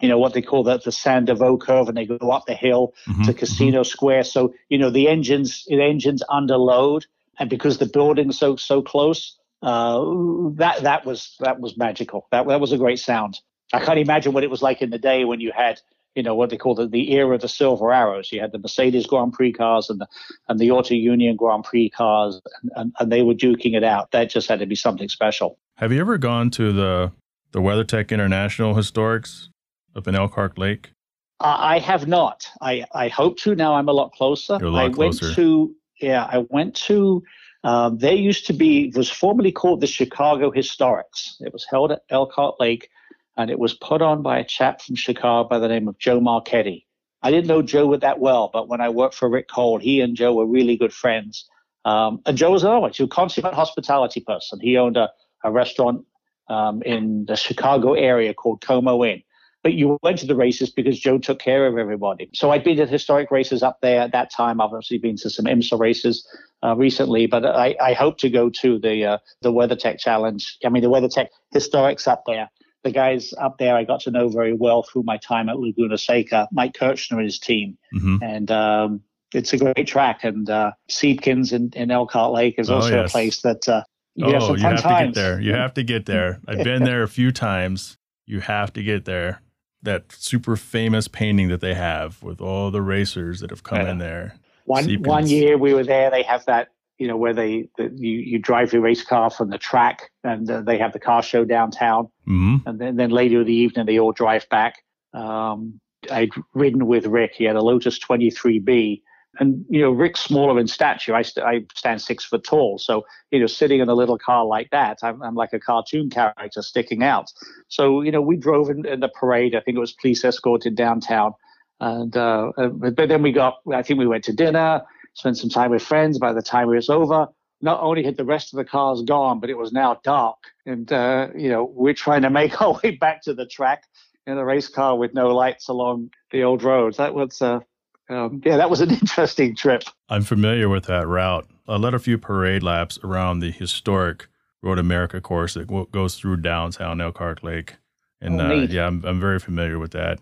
you 0.00 0.08
know 0.08 0.18
what 0.18 0.34
they 0.34 0.42
call 0.42 0.62
the 0.62 0.78
the 0.78 0.92
Sainte 0.92 1.26
Devote 1.26 1.62
curve, 1.62 1.88
and 1.88 1.96
they 1.96 2.06
go 2.06 2.30
up 2.30 2.46
the 2.46 2.54
hill 2.54 2.94
mm-hmm, 3.08 3.22
to 3.22 3.34
Casino 3.34 3.80
mm-hmm. 3.80 3.88
Square. 3.88 4.24
So 4.24 4.54
you 4.68 4.78
know 4.78 4.90
the 4.90 5.08
engines 5.08 5.64
the 5.66 5.82
engines 5.82 6.22
under 6.28 6.56
load, 6.56 7.06
and 7.38 7.48
because 7.48 7.78
the 7.78 7.86
building's 7.86 8.38
so 8.38 8.56
so 8.56 8.82
close, 8.82 9.38
uh, 9.66 10.50
that 10.54 10.82
that 10.82 11.04
was 11.04 11.34
that 11.40 11.58
was 11.58 11.76
magical. 11.76 12.28
That 12.30 12.46
that 12.46 12.60
was 12.60 12.70
a 12.70 12.78
great 12.78 13.00
sound. 13.00 13.40
I 13.72 13.84
can't 13.84 13.98
imagine 13.98 14.32
what 14.32 14.44
it 14.44 14.50
was 14.50 14.62
like 14.62 14.80
in 14.80 14.90
the 14.90 14.98
day 14.98 15.24
when 15.24 15.40
you 15.40 15.50
had 15.50 15.80
you 16.14 16.22
know 16.22 16.36
what 16.36 16.50
they 16.50 16.56
call 16.56 16.76
the, 16.76 16.86
the 16.86 17.12
era 17.14 17.34
of 17.34 17.40
the 17.40 17.48
silver 17.48 17.92
arrows. 17.92 18.30
You 18.30 18.40
had 18.40 18.52
the 18.52 18.60
Mercedes 18.60 19.08
Grand 19.08 19.32
Prix 19.32 19.52
cars 19.52 19.90
and 19.90 20.00
the 20.00 20.06
and 20.48 20.60
the 20.60 20.70
Auto 20.70 20.94
Union 20.94 21.34
Grand 21.34 21.64
Prix 21.64 21.90
cars, 21.90 22.40
and, 22.62 22.72
and, 22.76 22.94
and 23.00 23.10
they 23.10 23.22
were 23.22 23.34
duking 23.34 23.76
it 23.76 23.82
out. 23.82 24.12
That 24.12 24.30
just 24.30 24.48
had 24.48 24.60
to 24.60 24.66
be 24.66 24.76
something 24.76 25.08
special. 25.08 25.58
Have 25.78 25.92
you 25.92 26.00
ever 26.00 26.16
gone 26.16 26.50
to 26.50 26.72
the 26.72 27.10
the 27.50 27.60
WeatherTech 27.60 28.10
International 28.10 28.72
Historics 28.72 29.48
up 29.96 30.06
in 30.06 30.14
Elkhart 30.14 30.58
Lake? 30.58 30.92
I 31.40 31.80
have 31.80 32.06
not. 32.06 32.46
I 32.60 32.84
I 32.94 33.08
hope 33.08 33.36
to. 33.38 33.56
Now 33.56 33.74
I'm 33.74 33.88
a 33.88 33.92
lot 33.92 34.12
closer. 34.12 34.58
You're 34.60 34.68
a 34.68 34.70
lot 34.70 34.84
I 34.84 34.90
closer. 34.90 35.24
went 35.26 35.36
to 35.36 35.74
yeah. 36.00 36.24
I 36.30 36.46
went 36.50 36.76
to 36.86 37.24
Um, 37.66 37.98
there 37.98 38.14
used 38.14 38.46
to 38.46 38.52
be, 38.52 38.92
was 38.94 39.10
formerly 39.10 39.50
called 39.50 39.80
the 39.80 39.88
Chicago 39.88 40.52
Historics. 40.52 41.34
It 41.40 41.52
was 41.52 41.66
held 41.68 41.90
at 41.90 42.02
Elkhart 42.10 42.60
Lake, 42.60 42.88
and 43.36 43.50
it 43.50 43.58
was 43.58 43.74
put 43.74 44.02
on 44.02 44.22
by 44.22 44.38
a 44.38 44.44
chap 44.44 44.80
from 44.80 44.94
Chicago 44.94 45.48
by 45.48 45.58
the 45.58 45.66
name 45.66 45.88
of 45.88 45.98
Joe 45.98 46.20
Marchetti. 46.20 46.86
I 47.24 47.32
didn't 47.32 47.48
know 47.48 47.62
Joe 47.62 47.96
that 47.96 48.20
well, 48.20 48.50
but 48.52 48.68
when 48.68 48.80
I 48.80 48.88
worked 48.90 49.16
for 49.16 49.28
Rick 49.28 49.48
Cole, 49.48 49.80
he 49.80 50.00
and 50.00 50.14
Joe 50.14 50.34
were 50.34 50.46
really 50.46 50.76
good 50.76 50.92
friends. 50.92 51.44
Um, 51.84 52.20
and 52.24 52.36
Joe 52.38 52.52
was 52.52 52.62
another 52.62 52.78
one. 52.78 52.92
A 52.96 53.06
consummate 53.08 53.54
hospitality 53.54 54.20
person. 54.20 54.60
He 54.60 54.76
owned 54.76 54.96
a, 54.96 55.10
a 55.42 55.50
restaurant 55.50 56.04
um, 56.48 56.82
in 56.82 57.24
the 57.26 57.34
Chicago 57.34 57.94
area 57.94 58.32
called 58.32 58.60
Como 58.60 59.04
Inn. 59.04 59.24
But 59.64 59.72
you 59.72 59.98
went 60.04 60.18
to 60.18 60.26
the 60.26 60.36
races 60.36 60.70
because 60.70 61.00
Joe 61.00 61.18
took 61.18 61.40
care 61.40 61.66
of 61.66 61.76
everybody. 61.76 62.30
So 62.32 62.52
I'd 62.52 62.62
been 62.62 62.76
to 62.76 62.86
historic 62.86 63.32
races 63.32 63.64
up 63.64 63.80
there 63.82 64.02
at 64.02 64.12
that 64.12 64.30
time. 64.30 64.60
I've 64.60 64.66
obviously 64.66 64.98
been 64.98 65.16
to 65.16 65.30
some 65.30 65.46
IMSA 65.46 65.80
races 65.80 66.24
uh, 66.64 66.74
recently, 66.76 67.26
but 67.26 67.44
I, 67.44 67.76
I, 67.80 67.92
hope 67.92 68.18
to 68.18 68.30
go 68.30 68.48
to 68.48 68.78
the 68.78 69.04
uh, 69.04 69.18
the 69.42 69.52
WeatherTech 69.52 69.98
Challenge. 69.98 70.58
I 70.64 70.68
mean, 70.68 70.82
the 70.82 70.88
WeatherTech 70.88 71.28
Historics 71.54 72.08
up 72.08 72.22
there. 72.26 72.50
The 72.82 72.92
guys 72.92 73.34
up 73.38 73.58
there 73.58 73.76
I 73.76 73.84
got 73.84 74.00
to 74.02 74.10
know 74.10 74.28
very 74.28 74.52
well 74.52 74.82
through 74.82 75.02
my 75.02 75.16
time 75.18 75.48
at 75.48 75.58
Laguna 75.58 75.98
Seca, 75.98 76.48
Mike 76.52 76.74
Kirchner 76.74 77.18
and 77.18 77.26
his 77.26 77.38
team. 77.38 77.76
Mm-hmm. 77.94 78.22
And 78.22 78.50
um, 78.50 79.00
it's 79.34 79.52
a 79.52 79.58
great 79.58 79.86
track. 79.86 80.22
And 80.22 80.48
uh, 80.48 80.72
Siebkens 80.88 81.52
in, 81.52 81.70
in 81.74 81.90
Elkhart 81.90 82.32
Lake 82.32 82.54
is 82.58 82.70
oh, 82.70 82.76
also 82.76 82.92
oh, 82.92 83.00
yes. 83.02 83.10
a 83.10 83.12
place 83.12 83.42
that 83.42 83.68
uh, 83.68 83.82
you 84.14 84.26
oh, 84.26 84.32
have 84.32 84.42
some 84.42 84.56
fun 84.56 84.58
you 84.58 84.66
have 84.68 84.82
times. 84.82 85.00
to 85.00 85.06
get 85.06 85.14
there. 85.14 85.40
You 85.40 85.52
have 85.52 85.74
to 85.74 85.82
get 85.82 86.06
there. 86.06 86.40
I've 86.46 86.64
been 86.64 86.84
there 86.84 87.02
a 87.02 87.08
few 87.08 87.32
times. 87.32 87.98
You 88.24 88.40
have 88.40 88.72
to 88.74 88.82
get 88.82 89.04
there. 89.04 89.42
That 89.82 90.10
super 90.12 90.56
famous 90.56 91.06
painting 91.06 91.48
that 91.48 91.60
they 91.60 91.74
have 91.74 92.22
with 92.22 92.40
all 92.40 92.70
the 92.70 92.82
racers 92.82 93.40
that 93.40 93.50
have 93.50 93.62
come 93.62 93.82
yeah. 93.82 93.90
in 93.90 93.98
there. 93.98 94.34
One 94.66 95.02
one 95.02 95.26
year 95.26 95.56
we 95.56 95.74
were 95.74 95.84
there. 95.84 96.10
They 96.10 96.22
have 96.24 96.44
that 96.46 96.68
you 96.98 97.08
know 97.08 97.16
where 97.16 97.34
they 97.34 97.68
the, 97.76 97.90
you 97.94 98.18
you 98.18 98.38
drive 98.38 98.72
your 98.72 98.82
race 98.82 99.04
car 99.04 99.30
from 99.30 99.50
the 99.50 99.58
track 99.58 100.10
and 100.24 100.50
uh, 100.50 100.60
they 100.62 100.78
have 100.78 100.92
the 100.92 100.98
car 100.98 101.22
show 101.22 101.44
downtown, 101.44 102.08
mm-hmm. 102.26 102.56
and 102.66 102.78
then 102.78 102.96
then 102.96 103.10
later 103.10 103.40
in 103.40 103.46
the 103.46 103.54
evening 103.54 103.86
they 103.86 103.98
all 103.98 104.12
drive 104.12 104.48
back. 104.48 104.82
Um, 105.14 105.80
I'd 106.10 106.30
ridden 106.54 106.86
with 106.86 107.06
Rick. 107.06 107.32
He 107.34 107.44
had 107.44 107.56
a 107.56 107.62
Lotus 107.62 107.98
23B, 107.98 109.02
and 109.38 109.64
you 109.68 109.80
know 109.80 109.90
Rick's 109.90 110.20
smaller 110.20 110.58
in 110.58 110.66
stature. 110.66 111.14
I, 111.14 111.22
st- 111.22 111.46
I 111.46 111.64
stand 111.74 112.00
six 112.00 112.24
foot 112.24 112.44
tall, 112.44 112.78
so 112.78 113.04
you 113.30 113.40
know 113.40 113.46
sitting 113.46 113.80
in 113.80 113.88
a 113.88 113.94
little 113.94 114.18
car 114.18 114.44
like 114.44 114.70
that, 114.70 114.98
I'm, 115.02 115.22
I'm 115.22 115.34
like 115.34 115.52
a 115.52 115.60
cartoon 115.60 116.10
character 116.10 116.62
sticking 116.62 117.02
out. 117.02 117.30
So 117.68 118.02
you 118.02 118.10
know 118.10 118.20
we 118.20 118.36
drove 118.36 118.70
in, 118.70 118.86
in 118.86 119.00
the 119.00 119.08
parade. 119.08 119.54
I 119.54 119.60
think 119.60 119.76
it 119.76 119.80
was 119.80 119.92
police 119.92 120.24
escorted 120.24 120.74
downtown, 120.74 121.34
and 121.80 122.16
uh, 122.16 122.52
uh 122.56 122.68
but 122.68 123.08
then 123.08 123.22
we 123.22 123.32
got. 123.32 123.58
I 123.72 123.82
think 123.82 123.98
we 123.98 124.06
went 124.06 124.24
to 124.24 124.32
dinner, 124.32 124.82
spent 125.14 125.38
some 125.38 125.50
time 125.50 125.70
with 125.70 125.82
friends. 125.82 126.18
By 126.18 126.32
the 126.32 126.42
time 126.42 126.68
it 126.70 126.76
was 126.76 126.88
over, 126.88 127.28
not 127.60 127.80
only 127.82 128.04
had 128.04 128.16
the 128.16 128.24
rest 128.24 128.52
of 128.52 128.58
the 128.58 128.64
cars 128.64 129.02
gone, 129.02 129.40
but 129.40 129.50
it 129.50 129.58
was 129.58 129.72
now 129.72 130.00
dark, 130.02 130.38
and 130.64 130.90
uh, 130.92 131.28
you 131.36 131.48
know 131.48 131.64
we're 131.64 131.94
trying 131.94 132.22
to 132.22 132.30
make 132.30 132.60
our 132.62 132.78
way 132.82 132.92
back 132.92 133.22
to 133.22 133.34
the 133.34 133.46
track 133.46 133.84
in 134.26 134.38
a 134.38 134.44
race 134.44 134.68
car 134.68 134.96
with 134.96 135.14
no 135.14 135.28
lights 135.28 135.68
along 135.68 136.10
the 136.30 136.42
old 136.42 136.62
roads. 136.62 136.96
That 136.96 137.14
was 137.14 137.40
uh, 137.42 137.60
um, 138.08 138.42
yeah, 138.44 138.56
that 138.56 138.70
was 138.70 138.80
an 138.80 138.90
interesting 139.00 139.54
trip. 139.56 139.84
I'm 140.08 140.22
familiar 140.22 140.68
with 140.68 140.84
that 140.84 141.06
route. 141.06 141.48
I 141.68 141.76
led 141.76 141.94
a 141.94 141.98
few 141.98 142.18
parade 142.18 142.62
laps 142.62 142.98
around 143.02 143.40
the 143.40 143.50
historic 143.50 144.28
Road 144.62 144.78
America 144.78 145.20
course 145.20 145.54
that 145.54 145.90
goes 145.92 146.16
through 146.16 146.38
downtown 146.38 147.00
Elkhart 147.00 147.42
Lake. 147.42 147.76
And 148.20 148.40
oh, 148.40 148.46
uh, 148.46 148.52
yeah, 148.52 148.86
I'm, 148.86 149.04
I'm 149.04 149.20
very 149.20 149.38
familiar 149.38 149.78
with 149.78 149.92
that. 149.92 150.18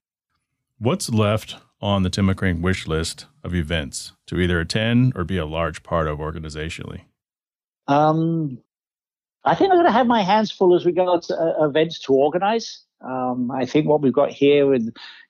What's 0.84 1.08
left 1.08 1.56
on 1.80 2.02
the 2.02 2.10
Tim 2.10 2.26
McGrane 2.26 2.60
wish 2.60 2.86
list 2.86 3.24
of 3.42 3.54
events 3.54 4.12
to 4.26 4.38
either 4.38 4.60
attend 4.60 5.14
or 5.16 5.24
be 5.24 5.38
a 5.38 5.46
large 5.46 5.82
part 5.82 6.06
of 6.06 6.18
organizationally? 6.18 7.04
Um, 7.88 8.58
I 9.46 9.54
think 9.54 9.70
I'm 9.70 9.78
going 9.78 9.86
to 9.86 9.92
have 9.92 10.06
my 10.06 10.20
hands 10.20 10.50
full 10.50 10.76
as 10.76 10.84
regards 10.84 11.30
uh, 11.30 11.54
events 11.60 12.00
to 12.00 12.12
organize. 12.12 12.82
Um, 13.00 13.50
I 13.50 13.64
think 13.64 13.86
what 13.86 14.02
we've 14.02 14.12
got 14.12 14.30
here, 14.30 14.66
we're 14.66 14.80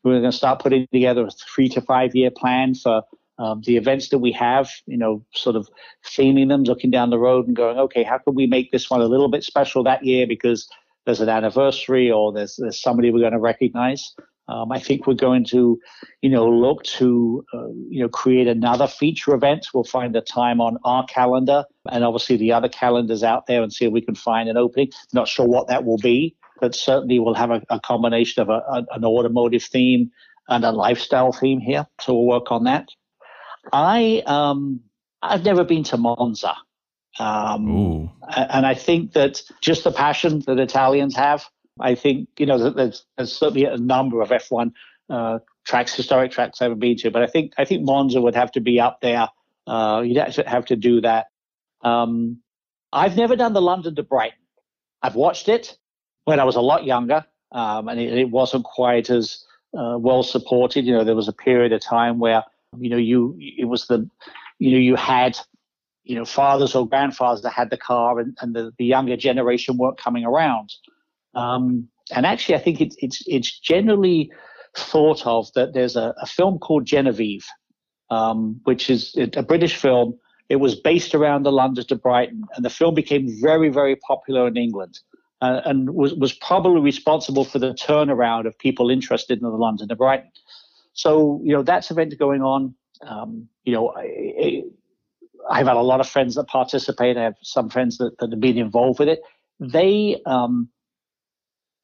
going 0.02 0.24
to 0.24 0.32
start 0.32 0.58
putting 0.58 0.88
together 0.92 1.24
a 1.24 1.30
three 1.30 1.68
to 1.68 1.80
five 1.80 2.16
year 2.16 2.32
plan 2.32 2.74
for 2.74 3.02
um, 3.38 3.62
the 3.64 3.76
events 3.76 4.08
that 4.08 4.18
we 4.18 4.32
have, 4.32 4.72
you 4.86 4.96
know, 4.98 5.24
sort 5.34 5.54
of 5.54 5.68
theming 6.04 6.48
them, 6.48 6.64
looking 6.64 6.90
down 6.90 7.10
the 7.10 7.18
road 7.20 7.46
and 7.46 7.54
going, 7.54 7.78
okay, 7.78 8.02
how 8.02 8.18
can 8.18 8.34
we 8.34 8.48
make 8.48 8.72
this 8.72 8.90
one 8.90 9.00
a 9.00 9.06
little 9.06 9.28
bit 9.28 9.44
special 9.44 9.84
that 9.84 10.04
year 10.04 10.26
because 10.26 10.68
there's 11.04 11.20
an 11.20 11.28
anniversary 11.28 12.10
or 12.10 12.32
there's, 12.32 12.56
there's 12.56 12.82
somebody 12.82 13.12
we're 13.12 13.20
going 13.20 13.32
to 13.32 13.38
recognize. 13.38 14.16
Um, 14.48 14.70
I 14.72 14.78
think 14.78 15.06
we're 15.06 15.14
going 15.14 15.44
to, 15.46 15.78
you 16.20 16.30
know, 16.30 16.48
look 16.48 16.82
to, 16.84 17.44
uh, 17.54 17.68
you 17.88 18.02
know, 18.02 18.08
create 18.08 18.46
another 18.46 18.86
feature 18.86 19.34
event. 19.34 19.68
We'll 19.72 19.84
find 19.84 20.14
a 20.16 20.20
time 20.20 20.60
on 20.60 20.76
our 20.84 21.04
calendar 21.06 21.64
and 21.90 22.04
obviously 22.04 22.36
the 22.36 22.52
other 22.52 22.68
calendars 22.68 23.22
out 23.22 23.46
there 23.46 23.62
and 23.62 23.72
see 23.72 23.86
if 23.86 23.92
we 23.92 24.02
can 24.02 24.14
find 24.14 24.48
an 24.48 24.56
opening. 24.56 24.90
Not 25.12 25.28
sure 25.28 25.46
what 25.46 25.68
that 25.68 25.84
will 25.84 25.98
be, 25.98 26.36
but 26.60 26.74
certainly 26.74 27.18
we'll 27.18 27.34
have 27.34 27.50
a, 27.50 27.62
a 27.70 27.80
combination 27.80 28.42
of 28.42 28.50
a, 28.50 28.62
a, 28.68 28.86
an 28.92 29.04
automotive 29.04 29.62
theme 29.62 30.10
and 30.48 30.64
a 30.64 30.72
lifestyle 30.72 31.32
theme 31.32 31.60
here. 31.60 31.86
So 32.00 32.12
we'll 32.14 32.26
work 32.26 32.52
on 32.52 32.64
that. 32.64 32.88
I 33.72 34.22
um, 34.26 34.80
I've 35.22 35.44
never 35.44 35.64
been 35.64 35.84
to 35.84 35.96
Monza, 35.96 36.54
um, 37.18 37.66
and 38.36 38.66
I 38.66 38.74
think 38.74 39.12
that 39.12 39.42
just 39.60 39.84
the 39.84 39.92
passion 39.92 40.40
that 40.46 40.58
Italians 40.58 41.16
have. 41.16 41.46
I 41.80 41.94
think 41.94 42.28
you 42.38 42.46
know 42.46 42.70
there's, 42.70 43.04
there's 43.16 43.36
certainly 43.36 43.64
a 43.64 43.76
number 43.76 44.20
of 44.20 44.30
F1 44.30 44.72
uh, 45.10 45.38
tracks, 45.64 45.94
historic 45.94 46.30
tracks 46.30 46.60
I 46.60 46.64
haven't 46.64 46.78
been 46.78 46.96
to, 46.98 47.10
but 47.10 47.22
I 47.22 47.26
think 47.26 47.52
I 47.58 47.64
think 47.64 47.84
Monza 47.84 48.20
would 48.20 48.34
have 48.34 48.52
to 48.52 48.60
be 48.60 48.80
up 48.80 49.00
there. 49.00 49.28
Uh, 49.66 50.02
you'd 50.04 50.18
actually 50.18 50.46
have 50.46 50.66
to 50.66 50.76
do 50.76 51.00
that. 51.00 51.26
Um, 51.82 52.40
I've 52.92 53.16
never 53.16 53.34
done 53.34 53.54
the 53.54 53.62
London 53.62 53.94
to 53.96 54.02
Brighton. 54.02 54.38
I've 55.02 55.16
watched 55.16 55.48
it 55.48 55.76
when 56.24 56.40
I 56.40 56.44
was 56.44 56.56
a 56.56 56.60
lot 56.60 56.84
younger, 56.84 57.24
um, 57.52 57.88
and 57.88 58.00
it, 58.00 58.12
it, 58.12 58.30
wasn't 58.30 58.64
quite 58.64 59.10
as 59.10 59.44
uh, 59.76 59.96
well 59.98 60.22
supported. 60.22 60.86
You 60.86 60.94
know, 60.94 61.04
there 61.04 61.16
was 61.16 61.28
a 61.28 61.32
period 61.32 61.72
of 61.72 61.80
time 61.80 62.18
where 62.18 62.42
you 62.78 62.88
know 62.88 62.96
you 62.96 63.36
it 63.38 63.66
was 63.66 63.86
the 63.86 64.08
you 64.58 64.70
know 64.70 64.78
you 64.78 64.96
had 64.96 65.38
you 66.04 66.14
know 66.14 66.24
fathers 66.24 66.74
or 66.74 66.88
grandfathers 66.88 67.42
that 67.42 67.50
had 67.50 67.70
the 67.70 67.76
car, 67.76 68.20
and, 68.20 68.36
and 68.40 68.54
the, 68.54 68.72
the 68.78 68.84
younger 68.84 69.16
generation 69.16 69.76
weren't 69.76 69.98
coming 69.98 70.24
around. 70.24 70.72
Um, 71.34 71.88
and 72.14 72.26
actually, 72.26 72.56
I 72.56 72.58
think 72.58 72.80
it, 72.80 72.94
it's 72.98 73.22
it's 73.26 73.58
generally 73.58 74.30
thought 74.76 75.26
of 75.26 75.52
that 75.54 75.72
there's 75.72 75.96
a, 75.96 76.14
a 76.20 76.26
film 76.26 76.58
called 76.58 76.84
Genevieve, 76.84 77.46
um, 78.10 78.60
which 78.64 78.90
is 78.90 79.16
a 79.16 79.42
British 79.42 79.76
film. 79.76 80.18
It 80.48 80.56
was 80.56 80.74
based 80.74 81.14
around 81.14 81.44
the 81.44 81.52
London 81.52 81.86
to 81.86 81.96
Brighton, 81.96 82.44
and 82.54 82.64
the 82.64 82.70
film 82.70 82.94
became 82.94 83.28
very, 83.40 83.70
very 83.70 83.96
popular 83.96 84.46
in 84.46 84.56
England 84.56 84.98
uh, 85.44 85.60
and 85.64 85.90
was, 85.90 86.14
was 86.14 86.32
probably 86.32 86.80
responsible 86.80 87.44
for 87.44 87.58
the 87.58 87.74
turnaround 87.74 88.46
of 88.46 88.58
people 88.58 88.90
interested 88.90 89.38
in 89.38 89.44
the 89.44 89.50
London 89.50 89.88
to 89.88 89.96
Brighton. 89.96 90.30
So, 90.94 91.40
you 91.44 91.52
know, 91.52 91.62
that's 91.62 91.90
event 91.90 92.14
going 92.18 92.40
on. 92.40 92.74
Um, 93.06 93.48
you 93.64 93.72
know, 93.74 93.92
I, 93.96 94.62
have 95.58 95.66
had 95.66 95.76
a 95.76 95.82
lot 95.82 96.00
of 96.00 96.08
friends 96.08 96.36
that 96.36 96.46
participate. 96.46 97.16
I 97.16 97.24
have 97.24 97.34
some 97.42 97.68
friends 97.68 97.98
that, 97.98 98.16
that 98.20 98.30
have 98.30 98.40
been 98.40 98.56
involved 98.56 98.98
with 98.98 99.08
it. 99.08 99.20
They, 99.60 100.22
um, 100.24 100.68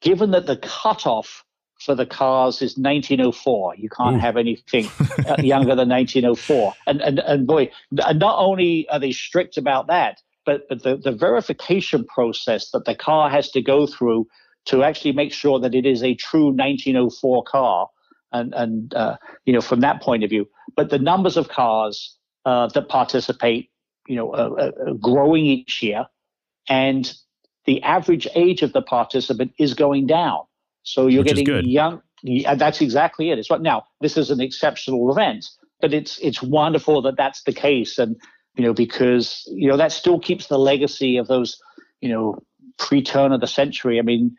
given 0.00 0.30
that 0.32 0.46
the 0.46 0.56
cutoff 0.56 1.44
for 1.80 1.94
the 1.94 2.06
cars 2.06 2.56
is 2.56 2.76
1904. 2.76 3.76
You 3.76 3.88
can't 3.88 4.16
Ooh. 4.16 4.18
have 4.18 4.36
anything 4.36 4.86
uh, 5.26 5.36
younger 5.38 5.74
than 5.74 5.88
1904. 5.88 6.74
And, 6.86 7.00
and, 7.00 7.18
and 7.20 7.46
boy, 7.46 7.70
not 7.90 8.38
only 8.38 8.86
are 8.90 9.00
they 9.00 9.12
strict 9.12 9.56
about 9.56 9.86
that, 9.86 10.20
but, 10.44 10.68
but 10.68 10.82
the, 10.82 10.96
the 10.96 11.12
verification 11.12 12.04
process 12.04 12.70
that 12.70 12.84
the 12.84 12.94
car 12.94 13.30
has 13.30 13.50
to 13.52 13.62
go 13.62 13.86
through 13.86 14.28
to 14.66 14.82
actually 14.82 15.12
make 15.12 15.32
sure 15.32 15.58
that 15.58 15.74
it 15.74 15.86
is 15.86 16.02
a 16.02 16.14
true 16.14 16.48
1904 16.48 17.44
car, 17.44 17.88
and, 18.32 18.52
and 18.54 18.94
uh, 18.94 19.16
you 19.46 19.52
know, 19.52 19.62
from 19.62 19.80
that 19.80 20.02
point 20.02 20.22
of 20.22 20.30
view. 20.30 20.46
But 20.76 20.90
the 20.90 20.98
numbers 20.98 21.38
of 21.38 21.48
cars 21.48 22.16
uh, 22.44 22.68
that 22.68 22.88
participate, 22.88 23.70
you 24.06 24.16
know, 24.16 24.32
uh, 24.32 24.70
uh 24.86 24.92
growing 24.94 25.46
each 25.46 25.82
year, 25.82 26.06
and 26.68 27.12
the 27.66 27.82
average 27.82 28.26
age 28.34 28.62
of 28.62 28.72
the 28.72 28.82
participant 28.82 29.52
is 29.58 29.74
going 29.74 30.06
down. 30.06 30.40
So 30.82 31.06
you're 31.06 31.22
Which 31.22 31.44
getting 31.44 31.68
young. 31.68 32.02
Yeah, 32.22 32.54
that's 32.54 32.80
exactly 32.80 33.30
it. 33.30 33.38
It's 33.38 33.48
what 33.48 33.62
now. 33.62 33.84
This 34.00 34.16
is 34.16 34.30
an 34.30 34.40
exceptional 34.40 35.10
event, 35.10 35.46
but 35.80 35.94
it's 35.94 36.18
it's 36.18 36.42
wonderful 36.42 37.00
that 37.02 37.16
that's 37.16 37.42
the 37.44 37.52
case, 37.52 37.98
and 37.98 38.16
you 38.56 38.64
know, 38.64 38.74
because, 38.74 39.48
you 39.54 39.68
know, 39.68 39.76
that 39.76 39.92
still 39.92 40.18
keeps 40.18 40.48
the 40.48 40.58
legacy 40.58 41.16
of 41.16 41.28
those, 41.28 41.60
you 42.00 42.08
know, 42.08 42.38
pre 42.78 43.02
turn 43.02 43.32
of 43.32 43.40
the 43.40 43.46
century. 43.46 43.98
I 43.98 44.02
mean, 44.02 44.36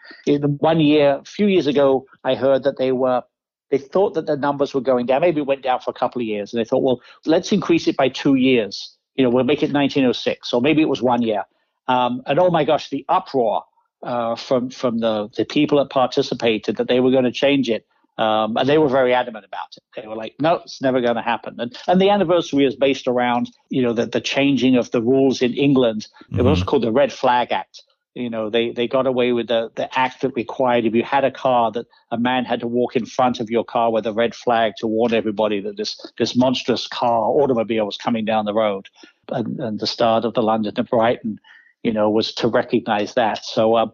one 0.59 0.79
year, 0.79 1.19
a 1.21 1.25
few 1.25 1.47
years 1.47 1.67
ago, 1.67 2.05
I 2.23 2.35
heard 2.35 2.63
that 2.63 2.77
they 2.77 2.91
were, 2.91 3.23
they 3.69 3.77
thought 3.77 4.13
that 4.15 4.25
the 4.25 4.35
numbers 4.35 4.73
were 4.73 4.81
going 4.81 5.05
down. 5.05 5.21
Maybe 5.21 5.41
it 5.41 5.47
went 5.47 5.63
down 5.63 5.79
for 5.79 5.91
a 5.91 5.93
couple 5.93 6.21
of 6.21 6.27
years. 6.27 6.53
And 6.53 6.59
they 6.59 6.65
thought, 6.67 6.83
well, 6.83 7.01
let's 7.25 7.51
increase 7.51 7.87
it 7.87 7.95
by 7.95 8.09
two 8.09 8.35
years. 8.35 8.95
You 9.15 9.23
know, 9.23 9.29
we'll 9.29 9.43
make 9.43 9.63
it 9.63 9.71
1906, 9.73 10.53
or 10.53 10.61
maybe 10.61 10.81
it 10.81 10.89
was 10.89 11.01
one 11.01 11.21
year. 11.21 11.43
Um, 11.87 12.21
and 12.25 12.39
oh 12.39 12.49
my 12.49 12.63
gosh, 12.63 12.89
the 12.89 13.05
uproar 13.09 13.63
uh, 14.03 14.35
from 14.35 14.69
from 14.69 14.99
the 14.99 15.29
the 15.35 15.45
people 15.45 15.77
that 15.79 15.89
participated 15.89 16.77
that 16.77 16.87
they 16.87 16.99
were 16.99 17.11
going 17.11 17.25
to 17.25 17.31
change 17.31 17.69
it. 17.69 17.85
Um, 18.17 18.55
and 18.57 18.69
they 18.69 18.77
were 18.77 18.89
very 18.89 19.13
adamant 19.15 19.45
about 19.45 19.75
it. 19.75 19.83
They 19.95 20.07
were 20.07 20.15
like, 20.15 20.35
no, 20.39 20.55
it's 20.55 20.81
never 20.81 21.01
going 21.01 21.15
to 21.15 21.23
happen. 21.23 21.55
And, 21.59 21.75
and 21.87 21.99
the 21.99 22.09
anniversary 22.09 22.65
is 22.65 22.75
based 22.75 23.07
around, 23.07 23.49
you 23.69 23.81
know, 23.81 23.93
the, 23.93 24.05
the 24.05 24.21
changing 24.21 24.75
of 24.75 24.91
the 24.91 25.01
rules 25.01 25.41
in 25.41 25.53
England. 25.53 26.07
Mm-hmm. 26.25 26.39
It 26.39 26.43
was 26.43 26.61
called 26.61 26.83
the 26.83 26.91
Red 26.91 27.11
Flag 27.11 27.51
Act. 27.51 27.81
You 28.13 28.29
know, 28.29 28.49
they, 28.49 28.71
they 28.71 28.87
got 28.87 29.07
away 29.07 29.31
with 29.31 29.47
the, 29.47 29.71
the 29.75 29.87
act 29.97 30.21
that 30.21 30.35
required 30.35 30.85
if 30.85 30.93
you 30.93 31.03
had 31.03 31.23
a 31.23 31.31
car 31.31 31.71
that 31.71 31.87
a 32.11 32.17
man 32.17 32.43
had 32.45 32.59
to 32.59 32.67
walk 32.67 32.95
in 32.95 33.05
front 33.05 33.39
of 33.39 33.49
your 33.49 33.63
car 33.63 33.91
with 33.91 34.05
a 34.05 34.13
red 34.13 34.35
flag 34.35 34.73
to 34.79 34.87
warn 34.87 35.13
everybody 35.13 35.61
that 35.61 35.77
this, 35.77 35.99
this 36.19 36.35
monstrous 36.35 36.87
car 36.87 37.29
automobile 37.29 37.85
was 37.85 37.97
coming 37.97 38.25
down 38.25 38.45
the 38.45 38.53
road. 38.53 38.87
And, 39.29 39.59
and 39.59 39.79
the 39.79 39.87
start 39.87 40.25
of 40.25 40.33
the 40.33 40.43
London 40.43 40.75
to 40.75 40.83
Brighton, 40.83 41.39
you 41.83 41.93
know, 41.93 42.09
was 42.09 42.33
to 42.35 42.47
recognize 42.47 43.13
that. 43.15 43.45
So, 43.45 43.75
uh, 43.75 43.87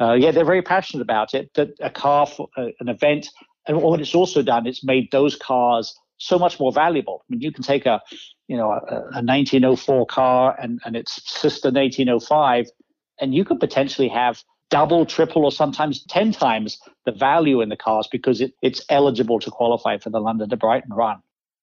uh, 0.00 0.12
yeah, 0.14 0.30
they're 0.30 0.44
very 0.44 0.62
passionate 0.62 1.02
about 1.02 1.34
it. 1.34 1.52
That 1.54 1.70
a 1.80 1.90
car, 1.90 2.26
for, 2.26 2.48
uh, 2.56 2.68
an 2.80 2.88
event, 2.88 3.28
and 3.66 3.80
what 3.80 4.00
it's 4.00 4.14
also 4.14 4.42
done, 4.42 4.66
it's 4.66 4.84
made 4.84 5.10
those 5.10 5.36
cars 5.36 5.98
so 6.18 6.38
much 6.38 6.58
more 6.58 6.72
valuable. 6.72 7.22
I 7.22 7.26
mean, 7.28 7.40
you 7.40 7.52
can 7.52 7.64
take 7.64 7.86
a, 7.86 8.00
you 8.48 8.56
know, 8.56 8.70
a, 8.70 8.96
a 9.12 9.22
1904 9.22 10.06
car 10.06 10.56
and, 10.60 10.80
and 10.84 10.96
its 10.96 11.22
sister 11.30 11.70
1905 11.70 12.66
and 13.20 13.34
you 13.34 13.44
could 13.44 13.60
potentially 13.60 14.08
have 14.08 14.42
double, 14.70 15.06
triple, 15.06 15.44
or 15.44 15.52
sometimes 15.52 16.04
10 16.06 16.32
times 16.32 16.78
the 17.04 17.12
value 17.12 17.60
in 17.60 17.68
the 17.68 17.76
cars 17.76 18.08
because 18.10 18.40
it, 18.40 18.52
it's 18.62 18.84
eligible 18.88 19.38
to 19.40 19.50
qualify 19.50 19.98
for 19.98 20.10
the 20.10 20.20
London 20.20 20.48
to 20.48 20.56
Brighton 20.56 20.92
run. 20.92 21.18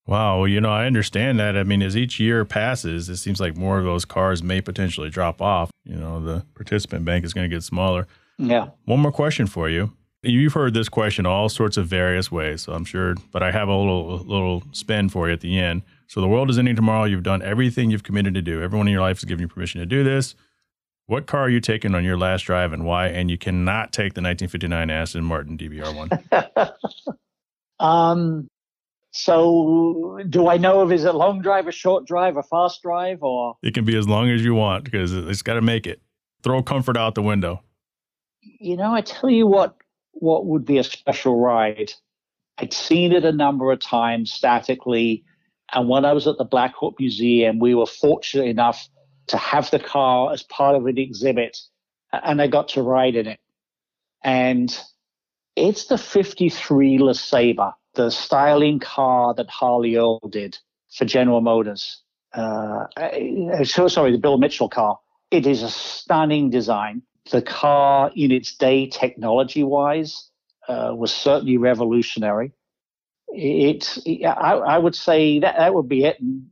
Wow. 0.06 0.44
You 0.44 0.60
know, 0.60 0.70
I 0.70 0.86
understand 0.86 1.38
that. 1.38 1.56
I 1.56 1.62
mean, 1.62 1.82
as 1.82 1.96
each 1.96 2.18
year 2.18 2.44
passes, 2.44 3.08
it 3.08 3.16
seems 3.18 3.40
like 3.40 3.56
more 3.56 3.78
of 3.78 3.84
those 3.84 4.04
cars 4.04 4.42
may 4.42 4.60
potentially 4.60 5.10
drop 5.10 5.40
off. 5.40 5.70
You 5.84 5.96
know, 5.96 6.20
the 6.20 6.44
participant 6.54 7.04
bank 7.04 7.24
is 7.24 7.32
going 7.32 7.48
to 7.48 7.54
get 7.54 7.62
smaller. 7.62 8.06
Yeah. 8.38 8.70
One 8.84 9.00
more 9.00 9.12
question 9.12 9.46
for 9.46 9.68
you. 9.68 9.92
You've 10.24 10.52
heard 10.52 10.74
this 10.74 10.88
question 10.88 11.26
all 11.26 11.48
sorts 11.48 11.76
of 11.76 11.88
various 11.88 12.30
ways, 12.30 12.62
so 12.62 12.72
I'm 12.72 12.84
sure, 12.84 13.16
but 13.32 13.42
I 13.42 13.50
have 13.50 13.66
a 13.66 13.76
little 13.76 14.18
little 14.18 14.62
spin 14.70 15.08
for 15.08 15.26
you 15.26 15.32
at 15.32 15.40
the 15.40 15.58
end. 15.58 15.82
So 16.06 16.20
the 16.20 16.28
world 16.28 16.48
is 16.48 16.58
ending 16.58 16.76
tomorrow. 16.76 17.04
You've 17.04 17.24
done 17.24 17.42
everything 17.42 17.90
you've 17.90 18.04
committed 18.04 18.34
to 18.34 18.42
do. 18.42 18.62
Everyone 18.62 18.86
in 18.86 18.92
your 18.92 19.02
life 19.02 19.16
has 19.16 19.24
given 19.24 19.42
you 19.42 19.48
permission 19.48 19.80
to 19.80 19.86
do 19.86 20.04
this. 20.04 20.36
What 21.06 21.26
car 21.26 21.42
are 21.42 21.50
you 21.50 21.60
taking 21.60 21.96
on 21.96 22.04
your 22.04 22.16
last 22.16 22.42
drive 22.42 22.72
and 22.72 22.84
why? 22.84 23.08
And 23.08 23.30
you 23.30 23.36
cannot 23.36 23.92
take 23.92 24.14
the 24.14 24.22
1959 24.22 24.90
Aston 24.90 25.24
Martin 25.24 25.58
DBR1. 25.58 26.72
um, 27.80 28.48
so 29.12 30.20
do 30.28 30.48
I 30.48 30.56
know 30.56 30.82
if 30.82 30.90
is 30.90 31.04
it 31.04 31.14
long 31.14 31.42
drive, 31.42 31.68
a 31.68 31.72
short 31.72 32.06
drive, 32.06 32.38
a 32.38 32.42
fast 32.42 32.82
drive, 32.82 33.22
or? 33.22 33.56
It 33.62 33.74
can 33.74 33.84
be 33.84 33.96
as 33.96 34.08
long 34.08 34.30
as 34.30 34.42
you 34.42 34.54
want 34.54 34.84
because 34.84 35.12
it's 35.12 35.42
got 35.42 35.54
to 35.54 35.60
make 35.60 35.86
it. 35.86 36.00
Throw 36.42 36.62
comfort 36.62 36.96
out 36.96 37.14
the 37.14 37.22
window. 37.22 37.62
You 38.40 38.76
know, 38.76 38.92
I 38.92 39.02
tell 39.02 39.30
you 39.30 39.46
what, 39.46 39.76
what 40.12 40.46
would 40.46 40.64
be 40.64 40.78
a 40.78 40.84
special 40.84 41.38
ride. 41.38 41.92
I'd 42.58 42.72
seen 42.72 43.12
it 43.12 43.24
a 43.24 43.32
number 43.32 43.70
of 43.70 43.80
times 43.80 44.32
statically. 44.32 45.24
And 45.72 45.88
when 45.88 46.04
I 46.04 46.14
was 46.14 46.26
at 46.26 46.38
the 46.38 46.44
Blackhawk 46.44 46.98
Museum, 46.98 47.58
we 47.58 47.74
were 47.74 47.86
fortunate 47.86 48.46
enough 48.46 48.88
to 49.28 49.36
have 49.36 49.70
the 49.70 49.78
car 49.78 50.32
as 50.32 50.42
part 50.42 50.74
of 50.74 50.86
an 50.86 50.98
exhibit, 50.98 51.58
and 52.12 52.40
I 52.40 52.46
got 52.46 52.68
to 52.70 52.82
ride 52.82 53.14
in 53.14 53.26
it. 53.26 53.40
And 54.24 54.76
it's 55.54 55.86
the 55.86 55.98
53 55.98 56.98
LeSabre, 56.98 57.74
the 57.94 58.10
styling 58.10 58.78
car 58.78 59.34
that 59.34 59.48
Harley 59.50 59.96
Earl 59.96 60.20
did 60.30 60.58
for 60.90 61.04
General 61.04 61.40
Motors. 61.40 62.02
Uh, 62.32 62.86
so 63.64 63.88
sorry, 63.88 64.12
the 64.12 64.18
Bill 64.18 64.38
Mitchell 64.38 64.68
car. 64.68 64.98
It 65.30 65.46
is 65.46 65.62
a 65.62 65.70
stunning 65.70 66.50
design. 66.50 67.02
The 67.30 67.42
car, 67.42 68.10
in 68.16 68.30
its 68.30 68.54
day, 68.54 68.86
technology 68.86 69.62
wise, 69.62 70.28
uh, 70.68 70.92
was 70.94 71.12
certainly 71.12 71.56
revolutionary. 71.56 72.52
It, 73.28 73.98
I, 74.26 74.54
I, 74.54 74.78
would 74.78 74.94
say 74.94 75.38
that 75.38 75.56
that 75.56 75.74
would 75.74 75.88
be 75.88 76.04
it. 76.04 76.20
And 76.20 76.44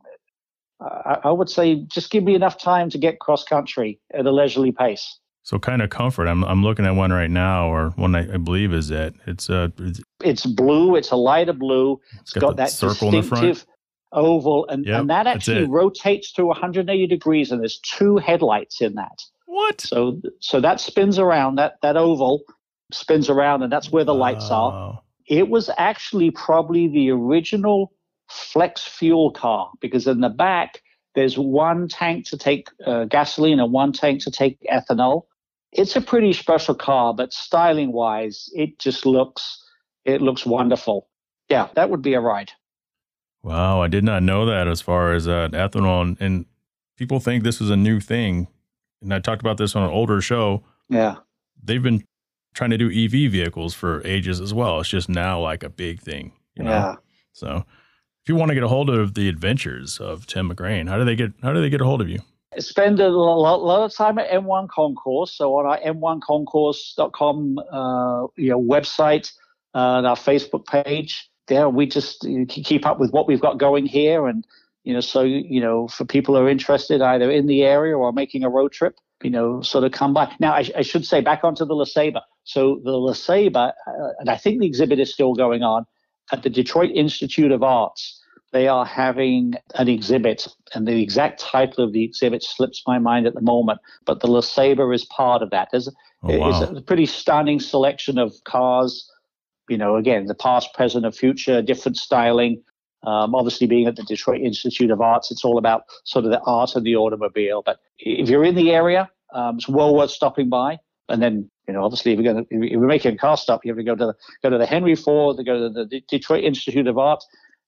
I, 0.81 1.19
I 1.25 1.31
would 1.31 1.51
say 1.51 1.77
just 1.89 2.11
give 2.11 2.25
me 2.25 2.35
enough 2.35 2.59
time 2.59 2.89
to 2.91 2.99
get 2.99 3.19
cross 3.19 3.45
country 3.45 4.01
at 4.13 4.27
a 4.27 4.31
leisurely 4.31 4.73
pace. 4.73 5.19
So 5.43 5.59
kind 5.59 5.83
of 5.83 5.91
comfort. 5.91 6.27
I'm 6.29 6.45
I'm 6.45 6.63
looking 6.63 6.85
at 6.87 6.95
one 6.95 7.13
right 7.13 7.31
now, 7.31 7.73
or 7.73 7.91
one 7.91 8.15
I, 8.15 8.35
I 8.35 8.37
believe 8.37 8.73
is 8.73 8.91
it. 8.91 9.15
It's 9.27 9.49
a. 9.49 9.73
Uh, 9.79 9.93
it's 10.23 10.45
blue. 10.45 10.97
It's 10.97 11.11
a 11.11 11.17
lighter 11.17 11.55
blue. 11.55 12.01
it's, 12.13 12.23
it's 12.23 12.33
got, 12.33 12.41
got 12.41 12.57
that 12.57 12.71
circle 12.71 13.11
distinctive 13.11 13.65
oval, 14.13 14.67
and, 14.69 14.85
yep, 14.85 15.01
and 15.01 15.11
that 15.11 15.27
actually 15.27 15.65
rotates 15.65 16.33
to 16.33 16.45
180 16.45 17.07
degrees, 17.07 17.51
and 17.51 17.61
there's 17.61 17.79
two 17.79 18.17
headlights 18.17 18.81
in 18.81 18.95
that. 18.95 19.23
What? 19.47 19.81
So 19.81 20.21
so 20.41 20.61
that 20.61 20.79
spins 20.81 21.19
around. 21.19 21.57
That 21.57 21.75
that 21.83 21.97
oval 21.97 22.43
spins 22.93 23.31
around, 23.31 23.63
and 23.63 23.73
that's 23.73 23.91
where 23.91 24.05
the 24.05 24.15
lights 24.15 24.51
are. 24.51 25.01
It 25.27 25.49
was 25.49 25.71
actually 25.79 26.31
probably 26.33 26.89
the 26.89 27.11
original 27.11 27.93
flex 28.29 28.83
fuel 28.83 29.31
car 29.33 29.71
because 29.81 30.07
in 30.07 30.21
the 30.21 30.29
back 30.29 30.83
there's 31.15 31.39
one 31.39 31.89
tank 31.89 32.27
to 32.27 32.39
take 32.39 32.69
uh, 32.87 33.05
gasoline 33.05 33.61
and 33.61 33.73
one 33.73 33.93
tank 33.93 34.23
to 34.23 34.31
take 34.31 34.59
ethanol. 34.71 35.23
It's 35.73 35.97
a 35.97 36.01
pretty 36.01 36.33
special 36.33 36.75
car, 36.75 37.15
but 37.15 37.33
styling 37.33 37.93
wise, 37.93 38.49
it 38.55 38.79
just 38.79 39.07
looks 39.07 39.65
it 40.05 40.23
looks 40.23 40.47
wonderful. 40.47 41.09
Yeah, 41.49 41.69
that 41.75 41.91
would 41.91 42.03
be 42.03 42.15
a 42.15 42.21
ride. 42.21 42.53
Wow, 43.43 43.83
I 43.83 43.89
did 43.89 44.05
not 44.05 44.23
know 44.23 44.47
that 44.47 44.69
as 44.69 44.81
far 44.81 45.13
as 45.13 45.27
uh, 45.27 45.49
ethanol, 45.53 46.03
and, 46.03 46.17
and 46.21 46.47
people 46.97 47.21
think 47.21 47.43
this 47.43 47.61
is 47.61 47.71
a 47.71 47.77
new 47.77 48.01
thing. 48.01 48.49
And 49.03 49.15
I 49.15 49.19
talked 49.19 49.41
about 49.41 49.57
this 49.57 49.75
on 49.75 49.83
an 49.83 49.91
older 49.91 50.21
show. 50.21 50.63
Yeah, 50.89 51.17
they've 51.63 51.83
been 51.83 52.05
trying 52.55 52.71
to 52.71 52.79
do 52.79 52.91
EV 52.91 53.31
vehicles 53.31 53.75
for 53.75 54.05
ages 54.07 54.41
as 54.41 54.53
well. 54.53 54.81
It's 54.81 54.89
just 54.89 55.09
now 55.09 55.41
like 55.41 55.63
a 55.63 55.69
big 55.69 56.01
thing. 56.01 56.33
You 56.57 56.65
know? 56.65 56.71
Yeah. 56.71 56.97
So 57.33 57.65
if 58.23 58.29
you 58.29 58.37
want 58.37 58.51
to 58.51 58.55
get 58.55 58.63
a 58.63 58.69
hold 58.69 58.91
of 58.91 59.15
the 59.15 59.29
adventures 59.29 59.99
of 59.99 60.27
Tim 60.27 60.51
McGrane, 60.51 60.89
how 60.89 60.99
do 60.99 61.05
they 61.05 61.17
get 61.17 61.33
how 61.43 61.53
do 61.53 61.61
they 61.61 61.71
get 61.71 61.81
a 61.81 61.85
hold 61.85 62.01
of 62.01 62.09
you? 62.09 62.21
Spend 62.59 62.99
a 62.99 63.09
lot, 63.09 63.63
lot 63.63 63.85
of 63.85 63.95
time 63.95 64.19
at 64.19 64.29
M1 64.31 64.69
Concourse. 64.69 65.33
So 65.33 65.57
on 65.57 65.67
our 65.67 65.79
m1concourse.com 65.79 67.59
uh, 67.59 68.27
you 68.37 68.51
know, 68.51 68.61
website 68.61 69.33
uh, 69.75 69.99
and 69.99 70.07
our 70.07 70.17
Facebook 70.17 70.67
page, 70.67 71.31
there 71.47 71.69
we 71.69 71.87
just 71.87 72.27
keep 72.49 72.87
up 72.87 72.99
with 72.99 73.13
what 73.13 73.29
we've 73.29 73.41
got 73.41 73.59
going 73.59 73.87
here. 73.87 74.27
And, 74.27 74.45
you 74.83 74.93
know, 74.93 75.01
so, 75.01 75.23
you 75.23 75.61
know, 75.61 75.87
for 75.87 76.05
people 76.05 76.35
who 76.35 76.43
are 76.43 76.49
interested 76.49 77.01
either 77.01 77.31
in 77.31 77.47
the 77.47 77.63
area 77.63 77.97
or 77.97 78.13
making 78.13 78.43
a 78.43 78.51
road 78.51 78.73
trip, 78.73 78.97
you 79.23 79.31
know, 79.31 79.63
sort 79.63 79.85
of 79.85 79.93
come 79.93 80.13
by. 80.13 80.35
Now, 80.41 80.53
I, 80.53 80.65
I 80.77 80.83
should 80.83 81.07
say 81.07 81.21
back 81.21 81.45
onto 81.45 81.65
the 81.65 81.75
LeSabre. 81.75 82.23
So 82.43 82.81
the 82.83 82.91
LeSabre, 82.91 83.73
uh, 83.87 84.09
and 84.19 84.29
I 84.29 84.37
think 84.37 84.59
the 84.59 84.67
exhibit 84.67 84.99
is 84.99 85.13
still 85.13 85.35
going 85.35 85.63
on, 85.63 85.87
at 86.33 86.43
the 86.43 86.51
Detroit 86.51 86.91
Institute 86.95 87.53
of 87.53 87.63
Arts, 87.63 88.21
they 88.53 88.67
are 88.67 88.85
having 88.85 89.55
an 89.77 89.89
exhibit, 89.89 90.49
and 90.75 90.87
the 90.87 91.01
exact 91.01 91.41
title 91.41 91.85
of 91.85 91.93
the 91.93 92.05
exhibit 92.05 92.43
slips 92.43 92.83
my 92.87 92.99
mind 92.99 93.27
at 93.27 93.35
the 93.35 93.41
moment, 93.41 93.79
but 94.07 94.21
the 94.21 94.29
LeSabre 94.29 94.93
is 94.95 95.05
part 95.05 95.43
of 95.43 95.51
that. 95.51 95.69
There's 95.71 95.89
oh, 96.23 96.39
wow. 96.39 96.63
it's 96.63 96.79
a 96.79 96.83
pretty 96.83 97.07
stunning 97.07 97.61
selection 97.61 98.19
of 98.19 98.33
cars. 98.45 99.09
You 99.69 99.79
know, 99.79 99.95
again, 99.97 100.27
the 100.27 100.35
past, 100.35 100.75
present, 100.75 101.05
and 101.05 101.15
future, 101.15 101.63
different 101.63 101.97
styling. 101.97 102.63
Um, 103.05 103.35
obviously, 103.35 103.69
being 103.69 103.87
at 103.87 103.95
the 103.95 104.03
Detroit 104.03 104.41
Institute 104.41 104.91
of 104.91 105.01
Arts, 105.01 105.31
it's 105.31 105.45
all 105.45 105.57
about 105.57 105.85
sort 106.05 106.25
of 106.25 106.33
the 106.33 106.41
art 106.41 106.75
of 106.75 106.83
the 106.83 106.97
automobile. 106.97 107.63
But 107.65 107.79
if 107.99 108.29
you're 108.29 108.45
in 108.45 108.57
the 108.57 108.73
area, 108.73 109.09
um, 109.33 109.57
it's 109.57 109.69
well 109.69 109.95
worth 109.95 110.11
stopping 110.11 110.49
by. 110.49 110.79
And 111.09 111.23
then 111.23 111.51
you 111.71 111.75
know, 111.75 111.85
obviously, 111.85 112.11
if 112.13 112.19
you're 112.19 112.33
going 112.33 112.45
to, 112.45 112.53
if 112.53 112.71
you're 112.73 112.81
making 112.81 113.15
a 113.15 113.17
car 113.17 113.37
stop, 113.37 113.65
you 113.65 113.71
have 113.71 113.79
to 113.79 113.85
go 113.85 113.95
to 113.95 114.07
the, 114.07 114.15
go 114.43 114.51
to 114.51 114.59
the 114.59 114.67
Henry 114.67 114.97
Ford, 114.97 115.37
to 115.37 115.45
go 115.45 115.69
to 115.69 115.69
the 115.69 116.01
Detroit 116.09 116.43
Institute 116.43 116.89
of 116.89 116.99
Art, 116.99 117.23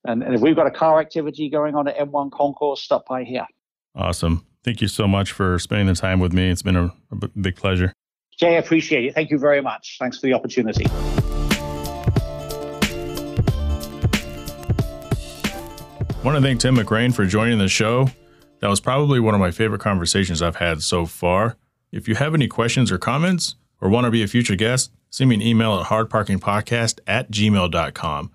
and, 0.04 0.24
and 0.24 0.34
if 0.34 0.40
we've 0.40 0.56
got 0.56 0.66
a 0.66 0.72
car 0.72 0.98
activity 0.98 1.48
going 1.48 1.76
on 1.76 1.86
at 1.86 1.96
M1 1.96 2.32
Concourse, 2.32 2.82
stop 2.82 3.06
by 3.06 3.22
here. 3.22 3.46
Awesome. 3.94 4.44
Thank 4.64 4.80
you 4.80 4.88
so 4.88 5.06
much 5.06 5.30
for 5.30 5.56
spending 5.60 5.86
the 5.86 5.94
time 5.94 6.18
with 6.18 6.32
me. 6.32 6.50
It's 6.50 6.62
been 6.62 6.74
a, 6.74 6.92
a 7.12 7.28
big 7.40 7.54
pleasure. 7.54 7.92
Jhae, 8.40 8.48
I 8.48 8.50
appreciate 8.54 9.04
it. 9.04 9.14
Thank 9.14 9.30
you 9.30 9.38
very 9.38 9.60
much. 9.60 9.98
Thanks 10.00 10.18
for 10.18 10.26
the 10.26 10.34
opportunity. 10.34 10.86
I 16.10 16.24
want 16.24 16.36
to 16.38 16.42
thank 16.42 16.58
Tim 16.58 16.76
McGrane 16.76 17.14
for 17.14 17.24
joining 17.24 17.58
the 17.58 17.68
show. 17.68 18.08
That 18.58 18.68
was 18.68 18.80
probably 18.80 19.20
one 19.20 19.34
of 19.34 19.40
my 19.40 19.52
favorite 19.52 19.80
conversations 19.80 20.42
I've 20.42 20.56
had 20.56 20.82
so 20.82 21.06
far. 21.06 21.56
If 21.92 22.08
you 22.08 22.16
have 22.16 22.34
any 22.34 22.48
questions 22.48 22.90
or 22.90 22.98
comments, 22.98 23.54
or 23.82 23.90
want 23.90 24.04
to 24.04 24.10
be 24.10 24.22
a 24.22 24.28
future 24.28 24.54
guest, 24.54 24.92
send 25.10 25.28
me 25.28 25.34
an 25.34 25.42
email 25.42 25.78
at 25.78 25.86
hardparkingpodcast 25.86 27.00
at 27.06 27.30
gmail.com. 27.30 28.30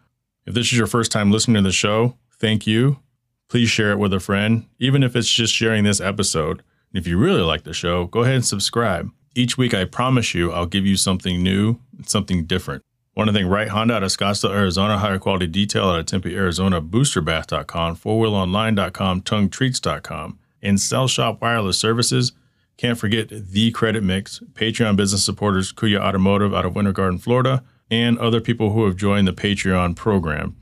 If 0.46 0.54
this 0.54 0.68
is 0.68 0.78
your 0.78 0.88
first 0.88 1.12
time 1.12 1.32
listening 1.32 1.64
to 1.64 1.70
the 1.70 1.74
show, 1.74 2.18
thank 2.40 2.68
you. 2.68 3.00
Please 3.48 3.70
share 3.70 3.92
it 3.92 3.98
with 3.98 4.14
a 4.14 4.20
friend, 4.20 4.68
even 4.78 5.02
if 5.02 5.16
it's 5.16 5.32
just 5.32 5.54
sharing 5.54 5.86
this 5.86 6.02
episode. 6.02 6.62
And 6.92 7.00
if 7.00 7.08
you 7.08 7.18
really 7.18 7.42
like 7.42 7.64
the 7.64 7.74
show, 7.74 8.06
go 8.06 8.22
ahead 8.22 8.36
and 8.36 8.46
subscribe. 8.46 9.10
Each 9.36 9.58
week, 9.58 9.74
I 9.74 9.86
promise 9.86 10.34
you, 10.34 10.52
I'll 10.52 10.66
give 10.66 10.86
you 10.86 10.98
something 10.98 11.42
new, 11.42 11.80
something 12.06 12.46
different. 12.46 12.84
Want 13.16 13.30
to 13.30 13.34
thank 13.34 13.48
Right 13.50 13.70
Honda 13.70 13.96
out 13.96 14.04
of 14.04 14.10
Scottsdale, 14.10 14.54
Arizona, 14.54 14.98
higher 15.00 15.18
quality 15.18 15.48
detail 15.48 15.86
out 15.86 16.00
of 16.00 16.06
Tempe, 16.06 16.36
Arizona, 16.36 16.82
boosterbath.com, 16.82 17.96
fourwheelonline.com, 17.96 19.22
tonguetreats.com, 19.22 20.40
and 20.62 20.80
Cell 20.80 21.08
Shop 21.08 21.42
Wireless 21.42 21.80
Services– 21.80 22.34
can't 22.78 22.98
forget 22.98 23.30
the 23.30 23.72
Credit 23.72 24.04
Mix, 24.04 24.40
Patreon 24.54 24.96
business 24.96 25.26
supporters, 25.26 25.74
Kuya 25.74 26.00
Automotive 26.00 26.54
out 26.54 26.66
of 26.66 26.76
Winter 26.76 26.92
Garden, 26.92 27.18
Florida, 27.18 27.64
and 27.90 28.20
other 28.20 28.40
people 28.40 28.72
who 28.72 28.86
have 28.86 28.96
joined 28.96 29.28
the 29.28 29.34
Patreon 29.34 29.96
program. 29.96 30.56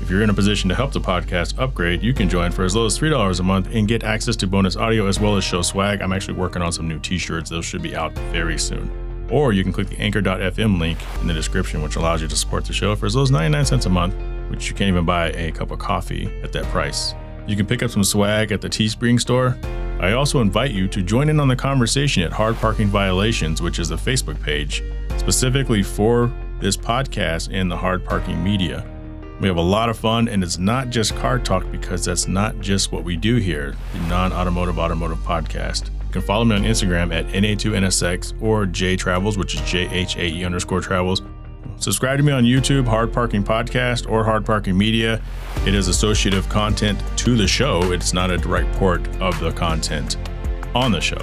If 0.00 0.10
you're 0.10 0.22
in 0.22 0.30
a 0.30 0.34
position 0.34 0.68
to 0.68 0.74
help 0.74 0.92
the 0.92 1.00
podcast 1.00 1.58
upgrade, 1.58 2.02
you 2.02 2.12
can 2.12 2.28
join 2.28 2.52
for 2.52 2.64
as 2.64 2.76
low 2.76 2.86
as 2.86 2.98
$3 2.98 3.40
a 3.40 3.42
month 3.42 3.68
and 3.72 3.88
get 3.88 4.04
access 4.04 4.36
to 4.36 4.46
bonus 4.46 4.76
audio 4.76 5.06
as 5.06 5.18
well 5.18 5.36
as 5.36 5.42
show 5.42 5.62
swag. 5.62 6.02
I'm 6.02 6.12
actually 6.12 6.34
working 6.34 6.62
on 6.62 6.70
some 6.70 6.86
new 6.86 7.00
t 7.00 7.18
shirts, 7.18 7.50
those 7.50 7.64
should 7.64 7.82
be 7.82 7.96
out 7.96 8.12
very 8.30 8.58
soon. 8.58 8.90
Or 9.30 9.52
you 9.52 9.62
can 9.62 9.72
click 9.72 9.88
the 9.88 9.98
anchor.fm 9.98 10.78
link 10.78 10.98
in 11.20 11.26
the 11.26 11.34
description, 11.34 11.82
which 11.82 11.96
allows 11.96 12.22
you 12.22 12.28
to 12.28 12.36
support 12.36 12.66
the 12.66 12.72
show 12.72 12.94
for 12.94 13.06
as 13.06 13.16
low 13.16 13.22
as 13.22 13.30
99 13.30 13.64
cents 13.64 13.86
a 13.86 13.90
month, 13.90 14.14
which 14.50 14.68
you 14.68 14.74
can't 14.74 14.88
even 14.88 15.04
buy 15.04 15.30
a 15.30 15.50
cup 15.50 15.70
of 15.70 15.78
coffee 15.78 16.26
at 16.42 16.52
that 16.52 16.64
price. 16.66 17.14
You 17.48 17.56
can 17.56 17.64
pick 17.64 17.82
up 17.82 17.90
some 17.90 18.04
swag 18.04 18.52
at 18.52 18.60
the 18.60 18.68
Teespring 18.68 19.18
store. 19.18 19.56
I 20.00 20.12
also 20.12 20.42
invite 20.42 20.72
you 20.72 20.86
to 20.88 21.02
join 21.02 21.30
in 21.30 21.40
on 21.40 21.48
the 21.48 21.56
conversation 21.56 22.22
at 22.22 22.30
Hard 22.30 22.56
Parking 22.56 22.88
Violations, 22.88 23.62
which 23.62 23.78
is 23.78 23.90
a 23.90 23.96
Facebook 23.96 24.40
page 24.42 24.82
specifically 25.16 25.82
for 25.82 26.30
this 26.60 26.76
podcast 26.76 27.48
and 27.50 27.70
the 27.70 27.76
hard 27.76 28.04
parking 28.04 28.44
media. 28.44 28.86
We 29.40 29.48
have 29.48 29.56
a 29.56 29.62
lot 29.62 29.88
of 29.88 29.98
fun, 29.98 30.28
and 30.28 30.44
it's 30.44 30.58
not 30.58 30.90
just 30.90 31.16
car 31.16 31.38
talk 31.38 31.70
because 31.70 32.04
that's 32.04 32.28
not 32.28 32.60
just 32.60 32.92
what 32.92 33.02
we 33.02 33.16
do 33.16 33.36
here, 33.36 33.74
the 33.94 34.00
non 34.00 34.30
automotive 34.30 34.78
automotive 34.78 35.18
podcast. 35.18 35.86
You 35.86 36.12
can 36.12 36.22
follow 36.22 36.44
me 36.44 36.54
on 36.54 36.64
Instagram 36.64 37.14
at 37.14 37.28
NA2NSX 37.28 38.42
or 38.42 38.66
Jhae 38.66 38.98
Travels, 38.98 39.38
which 39.38 39.54
is 39.54 39.62
J 39.62 39.88
H 39.88 40.16
A 40.16 40.26
E 40.26 40.44
underscore 40.44 40.82
travels. 40.82 41.22
Subscribe 41.76 42.18
to 42.18 42.22
me 42.24 42.32
on 42.32 42.44
YouTube, 42.44 42.86
Hard 42.86 43.12
Parking 43.12 43.44
Podcast 43.44 44.10
or 44.10 44.24
Hard 44.24 44.44
Parking 44.44 44.76
Media. 44.76 45.22
It 45.66 45.74
is 45.74 45.88
associative 45.88 46.48
content 46.48 47.02
to 47.18 47.36
the 47.36 47.46
show, 47.46 47.92
it's 47.92 48.12
not 48.12 48.30
a 48.30 48.38
direct 48.38 48.72
port 48.74 49.06
of 49.20 49.38
the 49.40 49.52
content 49.52 50.16
on 50.74 50.92
the 50.92 51.00
show. 51.00 51.20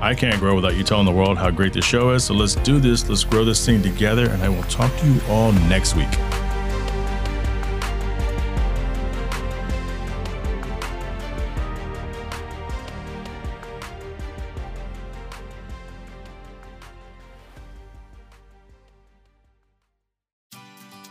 I 0.00 0.14
can't 0.14 0.38
grow 0.38 0.54
without 0.54 0.76
you 0.76 0.84
telling 0.84 1.06
the 1.06 1.12
world 1.12 1.38
how 1.38 1.50
great 1.50 1.72
the 1.72 1.82
show 1.82 2.10
is, 2.10 2.24
so 2.24 2.34
let's 2.34 2.54
do 2.56 2.78
this, 2.78 3.08
let's 3.08 3.24
grow 3.24 3.44
this 3.44 3.64
thing 3.64 3.82
together, 3.82 4.30
and 4.30 4.42
I 4.42 4.48
will 4.48 4.62
talk 4.64 4.96
to 4.96 5.06
you 5.06 5.20
all 5.28 5.52
next 5.52 5.96
week. 5.96 6.08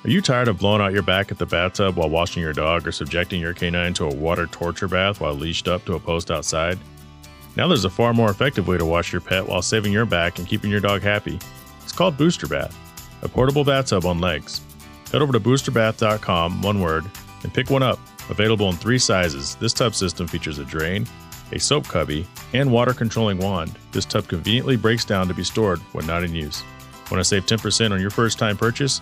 Are 0.07 0.09
you 0.09 0.21
tired 0.21 0.47
of 0.47 0.59
blowing 0.59 0.81
out 0.81 0.93
your 0.93 1.03
back 1.03 1.33
at 1.33 1.37
the 1.37 1.45
bathtub 1.45 1.97
while 1.97 2.09
washing 2.09 2.41
your 2.41 2.53
dog 2.53 2.87
or 2.87 2.93
subjecting 2.93 3.41
your 3.41 3.53
canine 3.53 3.93
to 3.95 4.05
a 4.05 4.15
water 4.15 4.47
torture 4.47 4.87
bath 4.87 5.19
while 5.19 5.33
leashed 5.33 5.67
up 5.67 5.83
to 5.83 5.95
a 5.95 5.99
post 5.99 6.31
outside? 6.31 6.79
Now 7.57 7.67
there's 7.67 7.83
a 7.83 7.89
far 7.89 8.13
more 8.13 8.29
effective 8.29 8.69
way 8.69 8.77
to 8.77 8.85
wash 8.85 9.11
your 9.11 9.19
pet 9.19 9.45
while 9.45 9.61
saving 9.61 9.91
your 9.91 10.05
back 10.05 10.39
and 10.39 10.47
keeping 10.47 10.71
your 10.71 10.79
dog 10.79 11.01
happy. 11.01 11.37
It's 11.83 11.91
called 11.91 12.15
Booster 12.15 12.47
Bath, 12.47 12.73
a 13.21 13.27
portable 13.27 13.65
bathtub 13.65 14.05
on 14.05 14.21
legs. 14.21 14.61
Head 15.11 15.21
over 15.21 15.33
to 15.33 15.41
boosterbath.com, 15.41 16.61
one 16.61 16.79
word, 16.79 17.03
and 17.43 17.53
pick 17.53 17.69
one 17.69 17.83
up. 17.83 17.99
Available 18.29 18.69
in 18.69 18.77
three 18.77 18.99
sizes, 18.99 19.55
this 19.55 19.73
tub 19.73 19.93
system 19.93 20.25
features 20.25 20.57
a 20.57 20.63
drain, 20.63 21.05
a 21.51 21.59
soap 21.59 21.85
cubby, 21.85 22.25
and 22.53 22.71
water 22.71 22.93
controlling 22.93 23.39
wand. 23.39 23.77
This 23.91 24.05
tub 24.05 24.29
conveniently 24.29 24.77
breaks 24.77 25.03
down 25.03 25.27
to 25.27 25.33
be 25.33 25.43
stored 25.43 25.79
when 25.91 26.07
not 26.07 26.23
in 26.23 26.33
use. 26.33 26.63
Want 27.11 27.19
to 27.19 27.25
save 27.25 27.45
10% 27.45 27.91
on 27.91 27.99
your 27.99 28.09
first 28.09 28.39
time 28.39 28.55
purchase? 28.55 29.01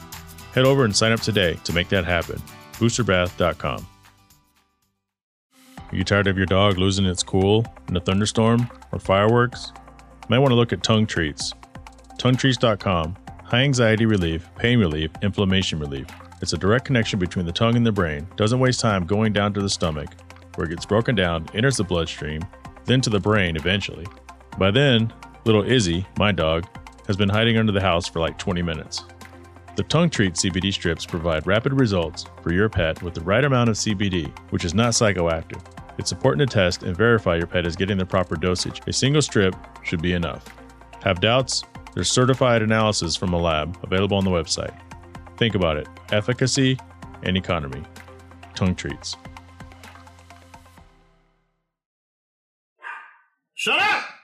Head 0.55 0.65
over 0.65 0.85
and 0.85 0.95
sign 0.95 1.11
up 1.11 1.19
today 1.19 1.59
to 1.65 1.73
make 1.73 1.89
that 1.89 2.05
happen. 2.05 2.41
Boosterbath.com. 2.75 3.85
Are 5.77 5.95
you 5.95 6.05
tired 6.05 6.27
of 6.27 6.37
your 6.37 6.45
dog 6.45 6.77
losing 6.77 7.05
its 7.05 7.23
cool 7.23 7.65
in 7.89 7.97
a 7.97 7.99
thunderstorm 7.99 8.69
or 8.93 8.99
fireworks? 8.99 9.73
You 9.75 10.27
might 10.29 10.39
want 10.39 10.51
to 10.51 10.55
look 10.55 10.71
at 10.71 10.81
tongue 10.81 11.07
treats. 11.07 11.53
TongueTreats.com. 12.17 13.17
High 13.43 13.63
anxiety 13.63 14.05
relief, 14.05 14.49
pain 14.55 14.79
relief, 14.79 15.11
inflammation 15.21 15.77
relief. 15.77 16.07
It's 16.41 16.53
a 16.53 16.57
direct 16.57 16.85
connection 16.85 17.19
between 17.19 17.45
the 17.45 17.51
tongue 17.51 17.75
and 17.75 17.85
the 17.85 17.91
brain. 17.91 18.25
Doesn't 18.37 18.59
waste 18.59 18.79
time 18.79 19.05
going 19.05 19.33
down 19.33 19.53
to 19.55 19.61
the 19.61 19.69
stomach, 19.69 20.09
where 20.55 20.67
it 20.67 20.69
gets 20.69 20.85
broken 20.85 21.15
down, 21.15 21.47
enters 21.53 21.75
the 21.75 21.83
bloodstream, 21.83 22.41
then 22.85 23.01
to 23.01 23.09
the 23.09 23.19
brain 23.19 23.57
eventually. 23.57 24.07
By 24.57 24.71
then, 24.71 25.11
little 25.43 25.69
Izzy, 25.69 26.07
my 26.17 26.31
dog, 26.31 26.65
has 27.07 27.17
been 27.17 27.29
hiding 27.29 27.57
under 27.57 27.73
the 27.73 27.81
house 27.81 28.07
for 28.07 28.19
like 28.21 28.37
20 28.37 28.61
minutes. 28.61 29.03
The 29.75 29.83
Tongue 29.83 30.09
Treat 30.09 30.35
CBD 30.35 30.71
strips 30.71 31.05
provide 31.05 31.45
rapid 31.45 31.73
results 31.73 32.25
for 32.41 32.53
your 32.53 32.69
pet 32.69 33.03
with 33.03 33.13
the 33.13 33.19
right 33.19 33.43
amount 33.43 33.69
of 33.69 33.75
CBD, 33.75 34.31
which 34.51 34.63
is 34.63 34.73
not 34.73 34.93
psychoactive. 34.93 35.61
It's 35.97 36.13
important 36.13 36.49
to 36.49 36.53
test 36.53 36.83
and 36.83 36.95
verify 36.95 37.35
your 37.35 37.47
pet 37.47 37.67
is 37.67 37.75
getting 37.75 37.97
the 37.97 38.05
proper 38.05 38.37
dosage. 38.37 38.81
A 38.87 38.93
single 38.93 39.21
strip 39.21 39.53
should 39.83 40.01
be 40.01 40.13
enough. 40.13 40.45
Have 41.03 41.19
doubts? 41.19 41.65
There's 41.93 42.09
certified 42.09 42.61
analysis 42.61 43.17
from 43.17 43.33
a 43.33 43.37
lab 43.37 43.77
available 43.83 44.15
on 44.15 44.23
the 44.23 44.31
website. 44.31 44.73
Think 45.37 45.55
about 45.55 45.75
it 45.75 45.89
efficacy 46.13 46.79
and 47.23 47.35
economy. 47.35 47.83
Tongue 48.55 48.75
Treats. 48.75 49.17
Shut 53.55 53.81
up! 53.81 54.14